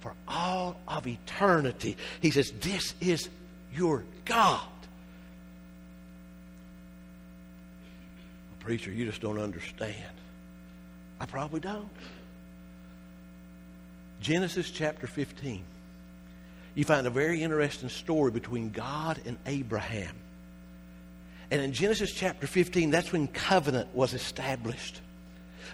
for 0.00 0.12
all 0.28 0.78
of 0.86 1.06
eternity. 1.06 1.96
He 2.20 2.30
says, 2.30 2.52
This 2.60 2.94
is 3.00 3.30
your 3.74 4.04
God. 4.26 4.60
Preacher, 8.58 8.92
you 8.92 9.06
just 9.06 9.22
don't 9.22 9.38
understand. 9.38 9.94
I 11.18 11.24
probably 11.24 11.60
don't. 11.60 11.88
Genesis 14.20 14.70
chapter 14.70 15.06
15. 15.06 15.64
You 16.80 16.86
find 16.86 17.06
a 17.06 17.10
very 17.10 17.42
interesting 17.42 17.90
story 17.90 18.30
between 18.30 18.70
God 18.70 19.20
and 19.26 19.36
Abraham. 19.44 20.14
And 21.50 21.60
in 21.60 21.74
Genesis 21.74 22.10
chapter 22.10 22.46
15, 22.46 22.90
that's 22.90 23.12
when 23.12 23.28
covenant 23.28 23.94
was 23.94 24.14
established. 24.14 24.98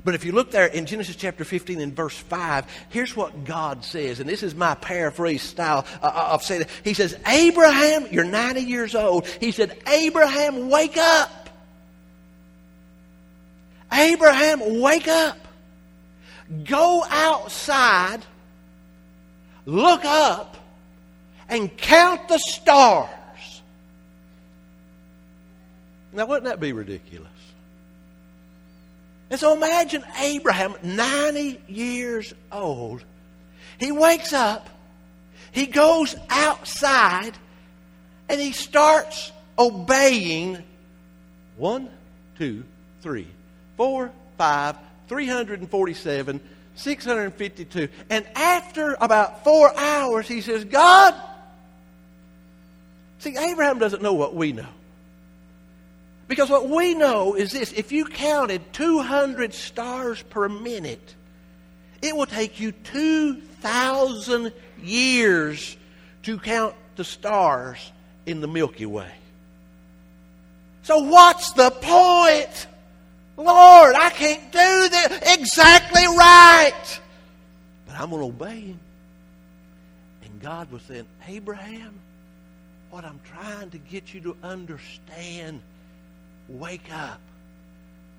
But 0.05 0.17
if 0.17 0.25
you 0.25 0.33
look 0.33 0.51
there 0.51 0.67
in 0.67 0.85
Genesis 0.85 1.15
chapter 1.15 1.45
15 1.45 1.81
and 1.81 1.95
verse 1.95 2.17
5, 2.19 2.67
here's 2.89 3.15
what 3.15 3.45
God 3.45 3.85
says, 3.85 4.19
and 4.19 4.29
this 4.29 4.43
is 4.43 4.57
my 4.57 4.75
paraphrase 4.75 5.43
style 5.43 5.87
uh, 6.03 6.07
uh, 6.13 6.29
of 6.33 6.43
saying 6.43 6.63
it. 6.63 6.71
He 6.83 6.93
says, 6.93 7.17
Abraham, 7.25 8.09
you're 8.11 8.25
90 8.25 8.63
years 8.63 8.97
old. 8.97 9.29
He 9.29 9.53
said, 9.53 9.79
Abraham, 9.87 10.71
wake 10.71 10.97
up. 10.97 11.51
Abraham, 13.93 14.81
wake 14.81 15.07
up. 15.07 15.39
Go 16.65 17.05
outside, 17.09 18.23
look 19.67 20.05
up, 20.05 20.57
and 21.49 21.77
count 21.77 22.29
the 22.29 22.39
stars. 22.39 23.11
Now, 26.13 26.27
wouldn't 26.27 26.47
that 26.47 26.61
be 26.61 26.73
ridiculous? 26.73 27.29
And 29.29 29.41
so 29.41 29.55
imagine 29.55 30.05
Abraham, 30.21 30.75
90 30.83 31.61
years 31.69 32.33
old. 32.53 33.05
He 33.79 33.93
wakes 33.93 34.33
up, 34.33 34.69
he 35.53 35.67
goes 35.67 36.15
outside, 36.31 37.33
and 38.29 38.41
he 38.41 38.53
starts 38.53 39.33
obeying 39.59 40.63
one, 41.57 41.91
two, 42.39 42.65
three, 43.03 43.27
four, 43.77 44.11
five, 44.39 44.77
347, 45.09 46.41
652. 46.75 47.89
And 48.11 48.27
after 48.35 48.97
about 49.01 49.45
four 49.45 49.77
hours, 49.77 50.29
he 50.29 50.41
says, 50.41 50.65
God, 50.65 51.15
see, 53.27 53.37
Abraham 53.37 53.79
doesn't 53.79 54.03
know 54.03 54.15
what 54.15 54.35
we 54.35 54.53
know. 54.53 54.69
Because 56.29 56.51
what 56.51 56.69
we 56.69 56.95
know 56.95 57.35
is 57.35 57.53
this 57.53 57.73
if 57.73 57.93
you 57.93 58.05
counted 58.05 58.73
200 58.73 59.55
stars 59.55 60.23
per 60.23 60.49
minute, 60.49 61.15
it 62.03 62.17
will 62.17 62.27
take 62.27 62.59
you 62.61 62.73
2,000 62.73 64.53
years 64.83 65.77
to 66.25 66.39
count 66.39 66.75
the 66.97 67.05
stars 67.05 67.93
in 68.27 68.41
the 68.41 68.49
Milky 68.49 68.87
Way. 68.87 69.11
So, 70.83 70.99
what's 70.99 71.53
the 71.53 71.71
point? 71.71 72.67
Lord, 73.37 73.95
I 73.95 74.11
can't 74.11 74.53
do 74.53 74.89
this 74.89 75.35
exactly 75.35 76.07
right. 76.07 77.01
But 77.87 78.01
I'm 78.01 78.11
going 78.11 78.23
to 78.23 78.29
obey 78.29 78.61
him. 78.61 78.81
And 80.25 80.41
God 80.41 80.71
was 80.71 80.83
saying, 80.83 81.07
Abraham, 81.29 81.93
what 82.97 83.05
I'm 83.05 83.21
trying 83.31 83.69
to 83.69 83.77
get 83.77 84.15
you 84.15 84.23
to 84.23 84.37
understand 84.43 85.61
wake 86.49 86.91
up. 86.91 87.21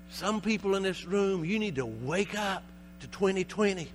Some 0.08 0.40
people 0.40 0.76
in 0.76 0.84
this 0.84 1.04
room, 1.04 1.44
you 1.44 1.58
need 1.58 1.74
to 1.74 1.84
wake 1.84 2.38
up 2.38 2.62
to 3.00 3.08
2020. 3.08 3.88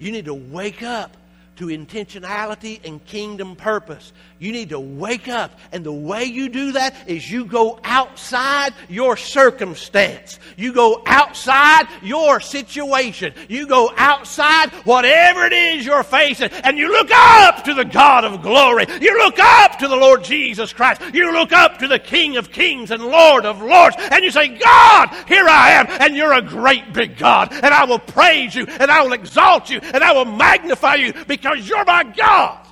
You 0.00 0.10
need 0.10 0.24
to 0.24 0.34
wake 0.34 0.82
up 0.82 1.16
to 1.60 1.66
intentionality 1.66 2.80
and 2.84 3.04
kingdom 3.04 3.54
purpose. 3.54 4.14
You 4.38 4.52
need 4.52 4.70
to 4.70 4.80
wake 4.80 5.28
up. 5.28 5.58
And 5.70 5.84
the 5.84 5.92
way 5.92 6.24
you 6.24 6.48
do 6.48 6.72
that 6.72 6.94
is 7.06 7.30
you 7.30 7.44
go 7.44 7.78
outside 7.84 8.72
your 8.88 9.18
circumstance. 9.18 10.38
You 10.56 10.72
go 10.72 11.02
outside 11.04 11.86
your 12.02 12.40
situation. 12.40 13.34
You 13.50 13.66
go 13.66 13.92
outside 13.94 14.70
whatever 14.84 15.44
it 15.44 15.52
is 15.52 15.84
you're 15.84 16.02
facing. 16.02 16.50
And 16.50 16.78
you 16.78 16.90
look 16.90 17.10
up 17.12 17.64
to 17.64 17.74
the 17.74 17.84
God 17.84 18.24
of 18.24 18.40
glory. 18.40 18.86
You 18.98 19.18
look 19.18 19.38
up 19.38 19.78
to 19.80 19.88
the 19.88 19.96
Lord 19.96 20.24
Jesus 20.24 20.72
Christ. 20.72 21.02
You 21.12 21.30
look 21.32 21.52
up 21.52 21.78
to 21.80 21.88
the 21.88 21.98
King 21.98 22.38
of 22.38 22.50
kings 22.50 22.90
and 22.90 23.04
Lord 23.04 23.44
of 23.44 23.60
lords. 23.60 23.96
And 24.10 24.24
you 24.24 24.30
say, 24.30 24.48
God, 24.48 25.14
here 25.28 25.46
I 25.46 25.72
am. 25.72 25.86
And 26.00 26.16
you're 26.16 26.32
a 26.32 26.40
great 26.40 26.94
big 26.94 27.18
God. 27.18 27.52
And 27.52 27.74
I 27.74 27.84
will 27.84 27.98
praise 27.98 28.54
you. 28.54 28.64
And 28.64 28.90
I 28.90 29.02
will 29.02 29.12
exalt 29.12 29.68
you. 29.68 29.80
And 29.82 30.02
I 30.02 30.12
will 30.12 30.24
magnify 30.24 30.94
you 30.94 31.12
because 31.26 31.49
you're 31.54 31.84
my 31.84 32.04
God 32.04 32.66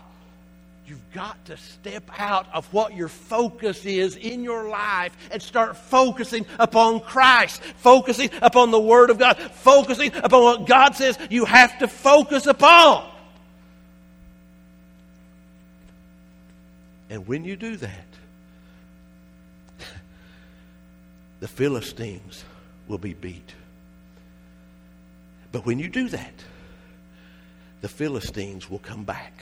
You've 0.89 1.13
got 1.13 1.45
to 1.47 1.57
step 1.59 2.11
out 2.19 2.47
of 2.55 2.73
what 2.73 2.95
your 2.95 3.09
focus 3.09 3.85
is 3.85 4.17
in 4.17 4.43
your 4.43 4.71
life 4.71 5.15
and 5.31 5.43
start 5.43 5.77
focusing 5.77 6.47
upon 6.59 7.01
Christ, 7.01 7.63
focusing 7.77 8.31
upon 8.41 8.71
the 8.71 8.81
Word 8.81 9.11
of 9.11 9.19
God, 9.19 9.37
focusing 9.37 10.13
upon 10.15 10.43
what 10.43 10.67
God 10.67 10.97
says 10.97 11.19
you 11.29 11.45
have 11.45 11.79
to 11.81 11.89
focus 11.89 12.47
upon. 12.47 13.07
And 17.11 17.27
when 17.27 17.45
you 17.45 17.55
do 17.55 17.77
that, 17.77 18.07
the 21.41 21.49
Philistines 21.49 22.45
will 22.87 22.97
be 22.97 23.13
beat. 23.13 23.55
But 25.53 25.67
when 25.67 25.79
you 25.79 25.89
do 25.89 26.09
that, 26.09 26.33
the 27.81 27.89
Philistines 27.89 28.69
will 28.69 28.79
come 28.79 29.05
back. 29.05 29.33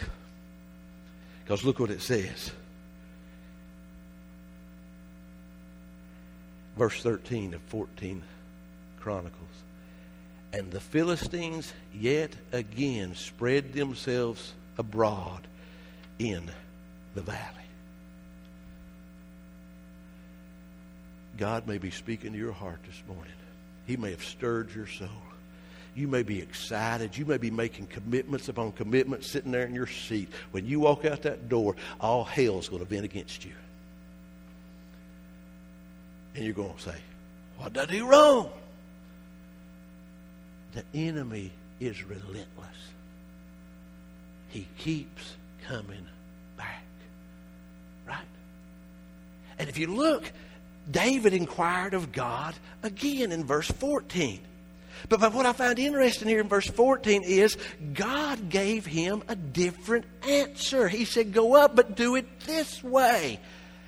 Because 1.44 1.64
look 1.64 1.78
what 1.78 1.90
it 1.90 2.02
says. 2.02 2.50
verse 6.76 7.02
13 7.02 7.54
of 7.54 7.62
14 7.62 8.22
Chronicles. 9.00 9.32
And 10.52 10.70
the 10.70 10.80
Philistines 10.80 11.72
yet 11.94 12.32
again 12.52 13.14
spread 13.14 13.72
themselves 13.72 14.52
abroad 14.78 15.46
in 16.18 16.50
the 17.14 17.22
valley. 17.22 17.40
God 21.36 21.66
may 21.66 21.78
be 21.78 21.90
speaking 21.90 22.32
to 22.32 22.38
your 22.38 22.52
heart 22.52 22.78
this 22.86 23.02
morning. 23.06 23.32
He 23.86 23.96
may 23.96 24.10
have 24.10 24.24
stirred 24.24 24.74
your 24.74 24.86
soul. 24.86 25.08
You 25.96 26.06
may 26.06 26.22
be 26.22 26.40
excited. 26.40 27.16
You 27.16 27.24
may 27.24 27.38
be 27.38 27.50
making 27.50 27.86
commitments 27.86 28.50
upon 28.50 28.72
commitments 28.72 29.30
sitting 29.30 29.50
there 29.50 29.64
in 29.64 29.74
your 29.74 29.86
seat. 29.86 30.28
When 30.50 30.66
you 30.66 30.78
walk 30.78 31.06
out 31.06 31.22
that 31.22 31.48
door, 31.48 31.74
all 31.98 32.22
hell's 32.22 32.68
going 32.68 32.84
to 32.84 32.88
vent 32.88 33.06
against 33.06 33.46
you. 33.46 33.52
And 36.34 36.44
you're 36.44 36.52
going 36.52 36.74
to 36.74 36.82
say, 36.82 36.96
What 37.56 37.72
did 37.72 37.88
I 37.88 37.92
do 37.92 38.06
wrong? 38.06 38.50
The 40.74 40.84
enemy 40.92 41.50
is 41.80 42.04
relentless. 42.04 42.46
He 44.50 44.68
keeps 44.76 45.32
coming 45.66 46.06
back. 46.58 46.84
Right? 48.06 48.18
And 49.58 49.70
if 49.70 49.78
you 49.78 49.86
look, 49.86 50.30
David 50.90 51.32
inquired 51.32 51.94
of 51.94 52.12
God 52.12 52.54
again 52.82 53.32
in 53.32 53.44
verse 53.44 53.70
14. 53.70 54.40
But, 55.08 55.20
but 55.20 55.32
what 55.32 55.46
I 55.46 55.52
find 55.52 55.78
interesting 55.78 56.28
here 56.28 56.40
in 56.40 56.48
verse 56.48 56.68
14 56.68 57.22
is 57.22 57.56
God 57.92 58.48
gave 58.48 58.86
him 58.86 59.22
a 59.28 59.36
different 59.36 60.04
answer. 60.26 60.88
He 60.88 61.04
said, 61.04 61.32
Go 61.32 61.54
up, 61.54 61.76
but 61.76 61.96
do 61.96 62.16
it 62.16 62.40
this 62.40 62.82
way. 62.82 63.40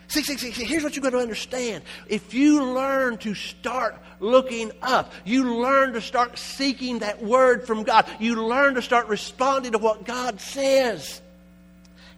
See, 0.09 0.23
see, 0.23 0.39
see, 0.39 0.53
see, 0.53 0.65
here's 0.65 0.83
what 0.83 0.97
you've 0.97 1.03
got 1.03 1.11
to 1.11 1.19
understand. 1.19 1.85
If 2.07 2.33
you 2.33 2.65
learn 2.65 3.19
to 3.19 3.35
start 3.35 4.03
looking 4.21 4.73
up, 4.81 5.13
you 5.27 5.61
learn 5.61 5.93
to 5.93 6.01
start 6.01 6.39
seeking 6.39 7.01
that 7.01 7.23
word 7.23 7.67
from 7.67 7.83
God, 7.83 8.07
you 8.19 8.47
learn 8.47 8.75
to 8.77 8.83
start 8.83 9.09
responding 9.09 9.73
to 9.73 9.79
what 9.79 10.07
God 10.07 10.41
says. 10.41 11.21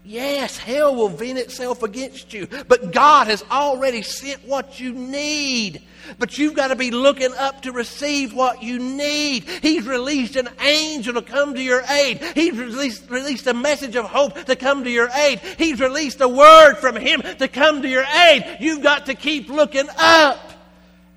Yes, 0.02 0.56
hell 0.56 0.94
will 0.94 1.10
vent 1.10 1.38
itself 1.38 1.82
against 1.82 2.32
you, 2.32 2.48
but 2.68 2.90
God 2.90 3.26
has 3.26 3.44
already 3.50 4.00
sent 4.00 4.46
what 4.46 4.80
you 4.80 4.94
need. 4.94 5.82
But 6.18 6.38
you've 6.38 6.54
got 6.54 6.68
to 6.68 6.76
be 6.76 6.90
looking 6.90 7.34
up 7.34 7.62
to 7.62 7.72
receive 7.72 8.32
what 8.32 8.62
you 8.62 8.78
need. 8.78 9.44
He's 9.44 9.86
released 9.86 10.36
an 10.36 10.48
angel 10.60 11.14
to 11.14 11.22
come 11.22 11.54
to 11.54 11.62
your 11.62 11.82
aid. 11.82 12.22
He's 12.34 12.56
released, 12.56 13.10
released 13.10 13.46
a 13.46 13.52
message 13.52 13.94
of 13.94 14.06
hope 14.06 14.42
to 14.46 14.56
come 14.56 14.84
to 14.84 14.90
your 14.90 15.10
aid. 15.10 15.40
He's 15.58 15.80
released 15.80 16.22
a 16.22 16.28
word 16.28 16.76
from 16.76 16.96
Him 16.96 17.22
to 17.38 17.46
come 17.46 17.82
to 17.82 17.88
your 17.88 18.04
aid. 18.04 18.56
You've 18.58 18.82
got 18.82 19.06
to 19.06 19.14
keep 19.14 19.50
looking 19.50 19.88
up. 19.98 20.40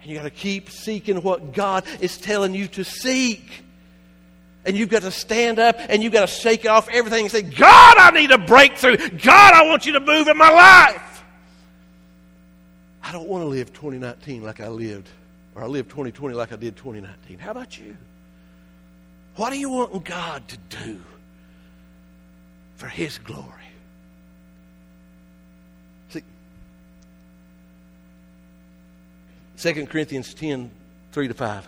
And 0.02 0.12
you've 0.12 0.22
got 0.22 0.26
to 0.26 0.30
keep 0.30 0.70
seeking 0.70 1.22
what 1.22 1.54
God 1.54 1.86
is 2.02 2.18
telling 2.18 2.54
you 2.54 2.68
to 2.68 2.84
seek. 2.84 3.63
And 4.66 4.78
you've 4.78 4.90
got 4.90 5.02
to 5.02 5.12
stand 5.12 5.60
up 5.60 5.76
and 5.78 6.02
you've 6.02 6.14
got 6.14 6.22
to 6.22 6.34
shake 6.34 6.66
off 6.66 6.88
everything 6.90 7.26
and 7.26 7.32
say, 7.32 7.42
God, 7.42 7.98
I 7.98 8.12
need 8.12 8.32
a 8.32 8.38
breakthrough. 8.38 8.98
God, 8.98 9.54
I 9.54 9.66
want 9.66 9.86
you 9.86 9.94
to 9.94 10.00
move 10.00 10.28
in 10.28 10.38
my 10.38 10.50
life. 10.50 11.24
I 13.04 13.12
don't 13.12 13.28
want 13.28 13.44
to 13.44 13.48
live 13.48 13.74
2019 13.74 14.44
like 14.44 14.62
I 14.62 14.70
lived, 14.70 15.10
or 15.56 15.64
I 15.64 15.68
live 15.68 15.90
2020 15.90 16.34
like 16.34 16.54
I 16.54 16.56
did 16.56 16.78
2019. 16.78 17.38
How 17.38 17.52
about 17.52 17.78
you? 17.78 17.98
What 19.36 19.52
are 19.52 19.58
you 19.58 19.70
wanting 19.70 20.02
God 20.02 20.48
to 20.48 20.58
do 20.70 21.02
for 22.78 22.88
His 22.88 23.18
glory? 23.18 23.50
See, 26.10 26.24
2 29.58 29.86
Corinthians 29.88 30.34
10 30.34 30.72
3 31.12 31.28
to 31.28 31.34
5. 31.34 31.68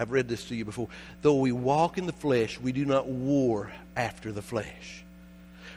I've 0.00 0.12
read 0.12 0.28
this 0.28 0.46
to 0.46 0.54
you 0.54 0.64
before. 0.64 0.88
Though 1.20 1.36
we 1.36 1.52
walk 1.52 1.98
in 1.98 2.06
the 2.06 2.12
flesh, 2.12 2.58
we 2.58 2.72
do 2.72 2.86
not 2.86 3.06
war 3.06 3.70
after 3.94 4.32
the 4.32 4.40
flesh. 4.40 5.04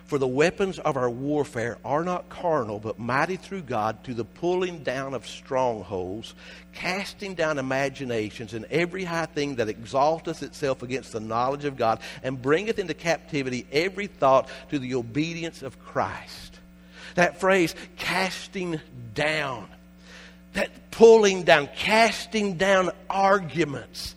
For 0.06 0.18
the 0.18 0.28
weapons 0.28 0.80
of 0.80 0.96
our 0.96 1.10
warfare 1.10 1.78
are 1.84 2.04
not 2.04 2.30
carnal, 2.30 2.80
but 2.80 3.00
mighty 3.00 3.36
through 3.36 3.64
God 3.64 4.04
to 4.04 4.14
the 4.14 4.24
pulling 4.24 4.84
down 4.84 5.14
of 5.14 5.28
strongholds, 5.28 6.36
casting 6.74 7.34
down 7.34 7.58
imaginations 7.58 8.54
and 8.54 8.66
every 8.66 9.04
high 9.04 9.26
thing 9.26 9.56
that 9.56 9.70
exalteth 9.70 10.44
itself 10.44 10.84
against 10.84 11.12
the 11.12 11.20
knowledge 11.20 11.66
of 11.66 11.78
God, 11.78 12.00
and 12.22 12.42
bringeth 12.42 12.80
into 12.80 12.94
captivity 12.94 13.66
every 13.72 14.08
thought 14.08 14.48
to 14.70 14.80
the 14.80 14.96
obedience 14.96 15.64
of 15.64 15.84
Christ. 15.84 16.60
That 17.16 17.40
phrase, 17.40 17.76
casting 17.98 18.80
down 19.14 19.68
that 20.54 20.92
pulling 20.92 21.44
down, 21.44 21.70
casting 21.76 22.56
down 22.56 22.92
arguments. 23.10 24.16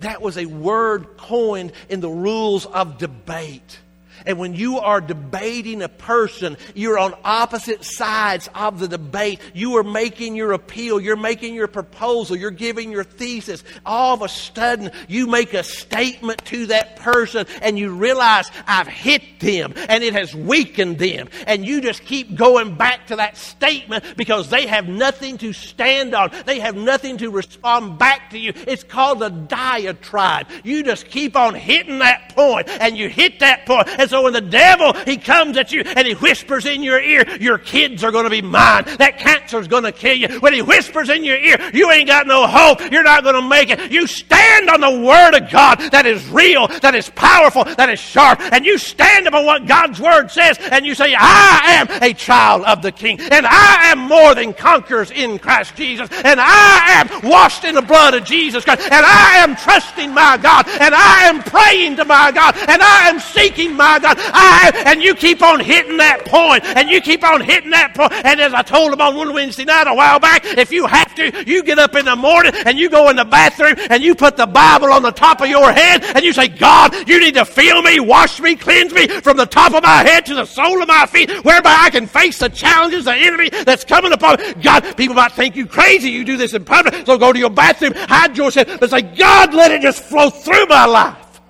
That 0.00 0.20
was 0.20 0.36
a 0.36 0.46
word 0.46 1.16
coined 1.16 1.72
in 1.88 2.00
the 2.00 2.10
rules 2.10 2.66
of 2.66 2.98
debate. 2.98 3.78
And 4.26 4.38
when 4.38 4.54
you 4.54 4.78
are 4.78 5.00
debating 5.00 5.82
a 5.82 5.88
person, 5.88 6.56
you're 6.74 6.98
on 6.98 7.14
opposite 7.24 7.84
sides 7.84 8.48
of 8.54 8.78
the 8.78 8.88
debate. 8.88 9.40
You 9.52 9.76
are 9.76 9.84
making 9.84 10.34
your 10.34 10.52
appeal. 10.52 11.00
You're 11.00 11.16
making 11.16 11.54
your 11.54 11.68
proposal. 11.68 12.36
You're 12.36 12.50
giving 12.50 12.90
your 12.90 13.04
thesis. 13.04 13.62
All 13.84 14.14
of 14.14 14.22
a 14.22 14.28
sudden, 14.28 14.90
you 15.08 15.26
make 15.26 15.52
a 15.54 15.62
statement 15.62 16.44
to 16.46 16.66
that 16.66 16.96
person 16.96 17.46
and 17.60 17.78
you 17.78 17.94
realize 17.94 18.50
I've 18.66 18.88
hit 18.88 19.40
them 19.40 19.74
and 19.76 20.02
it 20.02 20.14
has 20.14 20.34
weakened 20.34 20.98
them. 20.98 21.28
And 21.46 21.66
you 21.66 21.80
just 21.80 22.04
keep 22.04 22.34
going 22.34 22.76
back 22.76 23.08
to 23.08 23.16
that 23.16 23.36
statement 23.36 24.16
because 24.16 24.48
they 24.48 24.66
have 24.66 24.88
nothing 24.88 25.38
to 25.38 25.52
stand 25.52 26.14
on. 26.14 26.30
They 26.46 26.60
have 26.60 26.76
nothing 26.76 27.18
to 27.18 27.30
respond 27.30 27.98
back 27.98 28.30
to 28.30 28.38
you. 28.38 28.52
It's 28.54 28.84
called 28.84 29.22
a 29.22 29.30
diatribe. 29.30 30.48
You 30.62 30.82
just 30.82 31.08
keep 31.08 31.36
on 31.36 31.54
hitting 31.54 31.98
that 31.98 32.34
point 32.34 32.68
and 32.68 32.96
you 32.96 33.08
hit 33.08 33.40
that 33.40 33.66
point. 33.66 33.88
And 33.88 34.08
so 34.08 34.13
when 34.22 34.32
the 34.32 34.40
devil, 34.40 34.92
he 35.04 35.16
comes 35.16 35.56
at 35.56 35.72
you 35.72 35.82
and 35.84 36.06
he 36.06 36.14
whispers 36.14 36.66
in 36.66 36.82
your 36.82 37.00
ear, 37.00 37.24
your 37.40 37.58
kids 37.58 38.04
are 38.04 38.12
going 38.12 38.24
to 38.24 38.30
be 38.30 38.42
mine. 38.42 38.84
That 38.98 39.18
cancer's 39.18 39.68
going 39.68 39.84
to 39.84 39.92
kill 39.92 40.16
you. 40.16 40.40
When 40.40 40.52
he 40.52 40.62
whispers 40.62 41.08
in 41.08 41.24
your 41.24 41.36
ear, 41.36 41.58
you 41.72 41.90
ain't 41.90 42.08
got 42.08 42.26
no 42.26 42.46
hope. 42.46 42.80
You're 42.90 43.02
not 43.02 43.22
going 43.22 43.34
to 43.34 43.48
make 43.48 43.70
it. 43.70 43.90
You 43.90 44.06
stand 44.06 44.70
on 44.70 44.80
the 44.80 45.06
word 45.06 45.34
of 45.34 45.50
God 45.50 45.76
that 45.90 46.06
is 46.06 46.26
real, 46.28 46.68
that 46.68 46.94
is 46.94 47.10
powerful, 47.10 47.64
that 47.64 47.88
is 47.88 47.98
sharp. 47.98 48.40
And 48.40 48.64
you 48.64 48.78
stand 48.78 49.26
upon 49.26 49.46
what 49.46 49.66
God's 49.66 50.00
word 50.00 50.30
says 50.30 50.58
and 50.60 50.84
you 50.86 50.94
say, 50.94 51.14
I 51.16 51.76
am 51.80 52.02
a 52.02 52.12
child 52.14 52.64
of 52.64 52.82
the 52.82 52.92
king 52.92 53.20
and 53.20 53.46
I 53.46 53.90
am 53.92 53.98
more 53.98 54.34
than 54.34 54.52
conquerors 54.52 55.10
in 55.10 55.38
Christ 55.38 55.76
Jesus 55.76 56.08
and 56.24 56.40
I 56.40 57.00
am 57.00 57.28
washed 57.28 57.64
in 57.64 57.74
the 57.74 57.82
blood 57.82 58.14
of 58.14 58.24
Jesus 58.24 58.64
Christ 58.64 58.82
and 58.82 59.04
I 59.04 59.38
am 59.38 59.56
trusting 59.56 60.12
my 60.12 60.36
God 60.36 60.68
and 60.68 60.94
I 60.94 61.24
am 61.24 61.42
praying 61.42 61.96
to 61.96 62.04
my 62.04 62.30
God 62.32 62.56
and 62.56 62.82
I 62.82 63.08
am 63.08 63.20
seeking 63.20 63.74
my 63.74 63.98
God. 63.98 64.03
I, 64.04 64.14
ah, 64.16 64.82
and 64.86 65.02
you 65.02 65.14
keep 65.14 65.42
on 65.42 65.60
hitting 65.60 65.96
that 65.98 66.24
point, 66.26 66.64
and 66.64 66.88
you 66.88 67.00
keep 67.00 67.24
on 67.24 67.40
hitting 67.40 67.70
that 67.70 67.94
point. 67.94 68.12
And 68.12 68.40
as 68.40 68.52
I 68.52 68.62
told 68.62 68.92
them 68.92 69.00
on 69.00 69.16
one 69.16 69.32
Wednesday 69.32 69.64
night 69.64 69.86
a 69.86 69.94
while 69.94 70.20
back, 70.20 70.44
if 70.44 70.72
you 70.72 70.86
have 70.86 71.14
to, 71.16 71.44
you 71.46 71.62
get 71.62 71.78
up 71.78 71.94
in 71.94 72.04
the 72.04 72.16
morning 72.16 72.52
and 72.66 72.78
you 72.78 72.88
go 72.88 73.08
in 73.10 73.16
the 73.16 73.24
bathroom 73.24 73.76
and 73.90 74.02
you 74.02 74.14
put 74.14 74.36
the 74.36 74.46
Bible 74.46 74.92
on 74.92 75.02
the 75.02 75.10
top 75.10 75.40
of 75.40 75.48
your 75.48 75.72
head 75.72 76.04
and 76.04 76.24
you 76.24 76.32
say, 76.32 76.48
God, 76.48 77.08
you 77.08 77.20
need 77.20 77.34
to 77.34 77.44
fill 77.44 77.82
me, 77.82 78.00
wash 78.00 78.40
me, 78.40 78.56
cleanse 78.56 78.92
me 78.92 79.08
from 79.08 79.36
the 79.36 79.46
top 79.46 79.74
of 79.74 79.82
my 79.82 80.02
head 80.02 80.26
to 80.26 80.34
the 80.34 80.44
sole 80.44 80.80
of 80.82 80.88
my 80.88 81.06
feet, 81.06 81.30
whereby 81.44 81.74
I 81.78 81.90
can 81.90 82.06
face 82.06 82.38
the 82.38 82.48
challenges, 82.48 83.04
the 83.04 83.14
enemy 83.14 83.50
that's 83.50 83.84
coming 83.84 84.12
upon 84.12 84.38
me. 84.38 84.54
God, 84.62 84.96
people 84.96 85.14
might 85.14 85.32
think 85.32 85.56
you 85.56 85.66
crazy. 85.66 86.10
You 86.10 86.24
do 86.24 86.36
this 86.36 86.54
in 86.54 86.64
public, 86.64 87.06
so 87.06 87.18
go 87.18 87.32
to 87.32 87.38
your 87.38 87.50
bathroom, 87.50 87.92
hide 87.94 88.36
yourself, 88.36 88.68
but 88.80 88.90
say, 88.90 89.02
God, 89.02 89.54
let 89.54 89.70
it 89.70 89.82
just 89.82 90.02
flow 90.02 90.30
through 90.30 90.66
my 90.66 90.86
life. 90.86 91.40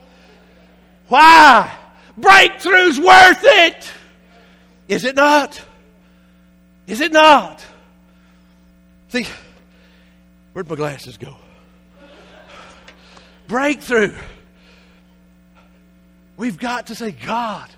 Why? 1.08 1.83
Breakthrough's 2.18 3.00
worth 3.00 3.40
it. 3.42 3.90
Is 4.88 5.04
it 5.04 5.16
not? 5.16 5.60
Is 6.86 7.00
it 7.00 7.12
not? 7.12 7.64
See, 9.08 9.26
where'd 10.52 10.68
my 10.68 10.76
glasses 10.76 11.16
go? 11.16 11.36
Breakthrough. 13.46 14.14
We've 16.36 16.58
got 16.58 16.88
to 16.88 16.94
say, 16.94 17.12
God, 17.12 17.68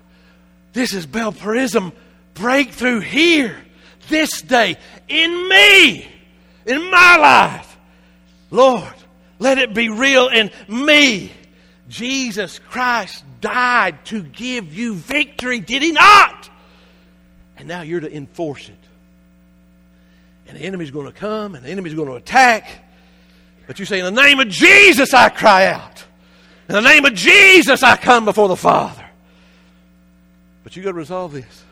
this 0.73 0.93
is 0.93 1.05
Baal-perazim 1.05 1.93
breakthrough 2.33 2.99
here, 2.99 3.57
this 4.09 4.41
day, 4.41 4.77
in 5.07 5.49
me, 5.49 6.07
in 6.65 6.91
my 6.91 7.17
life. 7.17 7.77
Lord, 8.49 8.93
let 9.39 9.57
it 9.57 9.73
be 9.73 9.89
real 9.89 10.27
in 10.27 10.51
me. 10.67 11.31
Jesus 11.89 12.59
Christ 12.59 13.23
died 13.41 14.05
to 14.05 14.21
give 14.21 14.73
you 14.73 14.93
victory, 14.95 15.59
did 15.59 15.81
he 15.81 15.91
not? 15.91 16.49
And 17.57 17.67
now 17.67 17.81
you're 17.81 18.01
to 18.01 18.13
enforce 18.13 18.69
it. 18.69 18.75
And 20.47 20.57
the 20.57 20.61
enemy's 20.61 20.91
going 20.91 21.07
to 21.07 21.11
come 21.11 21.55
and 21.55 21.65
the 21.65 21.69
enemy's 21.69 21.93
going 21.93 22.07
to 22.07 22.15
attack. 22.15 22.85
But 23.65 23.79
you 23.79 23.85
say, 23.85 23.99
In 23.99 24.05
the 24.05 24.21
name 24.21 24.39
of 24.39 24.47
Jesus, 24.47 25.13
I 25.13 25.29
cry 25.29 25.67
out. 25.67 26.05
In 26.69 26.75
the 26.75 26.81
name 26.81 27.05
of 27.05 27.13
Jesus, 27.13 27.83
I 27.83 27.95
come 27.97 28.25
before 28.25 28.47
the 28.47 28.55
Father. 28.55 29.05
But 30.63 30.75
you've 30.75 30.85
got 30.85 30.91
to 30.91 30.97
resolve 30.97 31.31
this. 31.31 31.63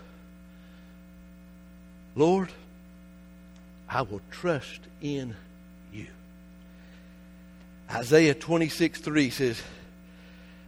Lord, 2.16 2.50
I 3.90 4.02
will 4.04 4.22
trust 4.32 4.80
in 5.02 5.36
you. 5.94 6.08
Isaiah 7.92 8.34
26 8.34 9.00
3 9.02 9.30
says, 9.30 9.62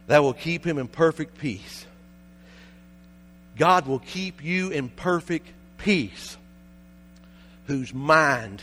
That 0.08 0.22
will 0.22 0.34
keep 0.34 0.66
him 0.66 0.78
in 0.78 0.88
perfect 0.88 1.38
peace. 1.38 1.86
God 3.56 3.86
will 3.86 3.98
keep 3.98 4.42
you 4.42 4.70
in 4.70 4.88
perfect 4.88 5.48
peace, 5.76 6.36
whose 7.66 7.92
mind 7.92 8.62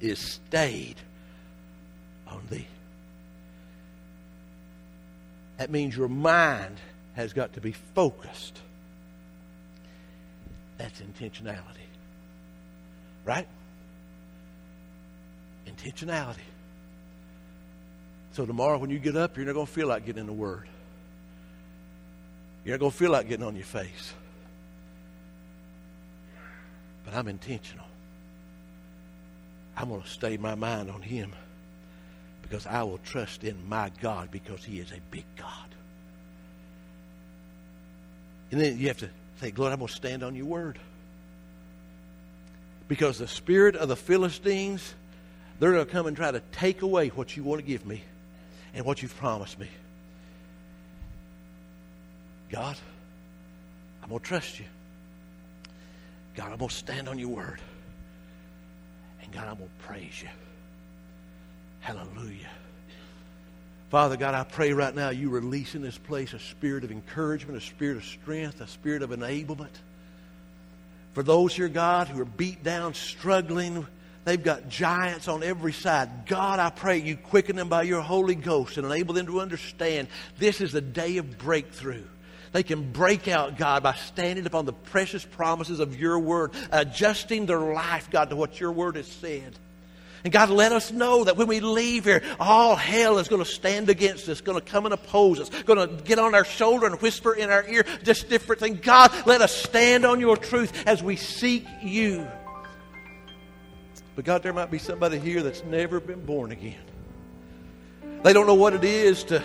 is 0.00 0.18
stayed 0.18 0.96
on 2.26 2.42
thee. 2.50 2.66
That 5.58 5.70
means 5.70 5.96
your 5.96 6.08
mind 6.08 6.78
has 7.14 7.32
got 7.32 7.54
to 7.54 7.60
be 7.60 7.72
focused. 7.72 8.58
That's 10.78 11.00
intentionality. 11.00 11.88
Right? 13.24 13.48
Intentionality. 15.66 16.36
So 18.38 18.46
tomorrow 18.46 18.78
when 18.78 18.88
you 18.88 19.00
get 19.00 19.16
up, 19.16 19.36
you're 19.36 19.46
not 19.46 19.54
going 19.54 19.66
to 19.66 19.72
feel 19.72 19.88
like 19.88 20.06
getting 20.06 20.20
in 20.20 20.26
the 20.28 20.32
Word. 20.32 20.68
You're 22.64 22.76
not 22.76 22.78
going 22.78 22.92
to 22.92 22.96
feel 22.96 23.10
like 23.10 23.28
getting 23.28 23.44
on 23.44 23.56
your 23.56 23.64
face. 23.64 24.14
But 27.04 27.14
I'm 27.14 27.26
intentional. 27.26 27.86
I'm 29.76 29.88
going 29.88 30.02
to 30.02 30.08
stay 30.08 30.36
my 30.36 30.54
mind 30.54 30.88
on 30.88 31.02
Him 31.02 31.32
because 32.42 32.64
I 32.64 32.84
will 32.84 32.98
trust 32.98 33.42
in 33.42 33.68
my 33.68 33.90
God 34.00 34.30
because 34.30 34.64
He 34.64 34.78
is 34.78 34.92
a 34.92 35.00
big 35.10 35.24
God. 35.36 35.74
And 38.52 38.60
then 38.60 38.78
you 38.78 38.86
have 38.86 38.98
to 38.98 39.10
say, 39.40 39.52
Lord, 39.56 39.72
I'm 39.72 39.80
going 39.80 39.88
to 39.88 39.92
stand 39.94 40.22
on 40.22 40.36
your 40.36 40.46
word. 40.46 40.78
Because 42.86 43.18
the 43.18 43.26
spirit 43.26 43.74
of 43.74 43.88
the 43.88 43.96
Philistines, 43.96 44.94
they're 45.58 45.72
going 45.72 45.84
to 45.84 45.90
come 45.90 46.06
and 46.06 46.16
try 46.16 46.30
to 46.30 46.40
take 46.52 46.82
away 46.82 47.08
what 47.08 47.36
you 47.36 47.42
want 47.42 47.60
to 47.60 47.66
give 47.66 47.84
me 47.84 48.04
and 48.74 48.84
what 48.84 49.02
you've 49.02 49.16
promised 49.16 49.58
me. 49.58 49.68
God, 52.50 52.76
I'm 54.02 54.08
going 54.08 54.20
to 54.20 54.26
trust 54.26 54.58
you. 54.58 54.64
God, 56.34 56.52
I'm 56.52 56.58
going 56.58 56.68
to 56.68 56.74
stand 56.74 57.08
on 57.08 57.18
your 57.18 57.28
word. 57.28 57.60
And 59.22 59.32
God, 59.32 59.48
I'm 59.48 59.56
going 59.56 59.68
to 59.68 59.86
praise 59.86 60.22
you. 60.22 60.28
Hallelujah. 61.80 62.48
Father 63.90 64.16
God, 64.16 64.34
I 64.34 64.44
pray 64.44 64.72
right 64.72 64.94
now 64.94 65.08
you 65.10 65.30
release 65.30 65.74
in 65.74 65.82
this 65.82 65.96
place 65.96 66.34
a 66.34 66.38
spirit 66.38 66.84
of 66.84 66.90
encouragement, 66.90 67.56
a 67.56 67.60
spirit 67.60 67.96
of 67.96 68.04
strength, 68.04 68.60
a 68.60 68.66
spirit 68.66 69.02
of 69.02 69.10
enablement. 69.10 69.74
For 71.14 71.22
those 71.22 71.54
here, 71.54 71.68
God, 71.68 72.08
who 72.08 72.20
are 72.20 72.26
beat 72.26 72.62
down, 72.62 72.94
struggling, 72.94 73.86
they've 74.28 74.42
got 74.42 74.68
giants 74.68 75.28
on 75.28 75.42
every 75.42 75.72
side. 75.72 76.26
God, 76.26 76.58
I 76.58 76.70
pray 76.70 76.98
you 76.98 77.16
quicken 77.16 77.56
them 77.56 77.68
by 77.68 77.82
your 77.82 78.02
Holy 78.02 78.34
Ghost 78.34 78.76
and 78.76 78.86
enable 78.86 79.14
them 79.14 79.26
to 79.26 79.40
understand 79.40 80.08
this 80.38 80.60
is 80.60 80.74
a 80.74 80.80
day 80.80 81.16
of 81.16 81.38
breakthrough. 81.38 82.04
They 82.52 82.62
can 82.62 82.92
break 82.92 83.28
out, 83.28 83.58
God, 83.58 83.82
by 83.82 83.94
standing 83.94 84.46
upon 84.46 84.64
the 84.64 84.72
precious 84.72 85.24
promises 85.24 85.80
of 85.80 85.98
your 85.98 86.18
word, 86.18 86.52
adjusting 86.70 87.46
their 87.46 87.60
life, 87.60 88.10
God, 88.10 88.30
to 88.30 88.36
what 88.36 88.58
your 88.60 88.72
word 88.72 88.96
has 88.96 89.06
said. 89.06 89.58
And 90.24 90.32
God, 90.32 90.50
let 90.50 90.72
us 90.72 90.90
know 90.90 91.24
that 91.24 91.36
when 91.36 91.46
we 91.46 91.60
leave 91.60 92.04
here, 92.04 92.22
all 92.40 92.74
hell 92.74 93.18
is 93.18 93.28
going 93.28 93.42
to 93.42 93.50
stand 93.50 93.88
against 93.88 94.28
us, 94.28 94.40
going 94.40 94.58
to 94.58 94.64
come 94.64 94.84
and 94.84 94.92
oppose 94.92 95.38
us, 95.38 95.48
going 95.62 95.88
to 95.88 96.02
get 96.02 96.18
on 96.18 96.34
our 96.34 96.44
shoulder 96.44 96.86
and 96.86 97.00
whisper 97.00 97.34
in 97.34 97.50
our 97.50 97.66
ear 97.68 97.84
just 98.02 98.28
different 98.28 98.60
things. 98.60 98.80
God, 98.80 99.12
let 99.26 99.40
us 99.40 99.54
stand 99.54 100.04
on 100.04 100.18
your 100.18 100.36
truth 100.36 100.86
as 100.86 101.02
we 101.02 101.16
seek 101.16 101.66
you. 101.82 102.26
But 104.18 104.24
God, 104.24 104.42
there 104.42 104.52
might 104.52 104.72
be 104.72 104.80
somebody 104.80 105.16
here 105.20 105.44
that's 105.44 105.62
never 105.62 106.00
been 106.00 106.26
born 106.26 106.50
again. 106.50 106.82
They 108.24 108.32
don't 108.32 108.48
know 108.48 108.54
what 108.56 108.74
it 108.74 108.82
is 108.82 109.22
to 109.22 109.40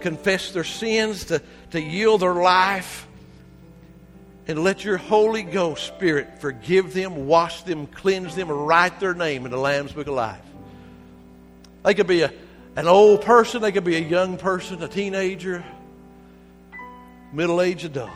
confess 0.00 0.50
their 0.50 0.64
sins, 0.64 1.26
to, 1.26 1.40
to 1.70 1.80
yield 1.80 2.22
their 2.22 2.34
life 2.34 3.06
and 4.48 4.64
let 4.64 4.84
your 4.84 4.96
Holy 4.96 5.44
Ghost 5.44 5.86
Spirit 5.86 6.40
forgive 6.40 6.92
them, 6.92 7.28
wash 7.28 7.62
them, 7.62 7.86
cleanse 7.86 8.34
them, 8.34 8.48
write 8.50 8.98
their 8.98 9.14
name 9.14 9.44
in 9.44 9.52
the 9.52 9.58
Lamb's 9.58 9.92
Book 9.92 10.08
of 10.08 10.14
Life. 10.14 10.42
They 11.84 11.94
could 11.94 12.08
be 12.08 12.22
a, 12.22 12.32
an 12.74 12.88
old 12.88 13.22
person, 13.22 13.62
they 13.62 13.70
could 13.70 13.84
be 13.84 13.94
a 13.94 14.00
young 14.00 14.38
person, 14.38 14.82
a 14.82 14.88
teenager, 14.88 15.64
middle 17.32 17.60
aged 17.60 17.84
adult. 17.84 18.10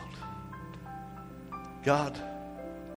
God, 1.85 2.21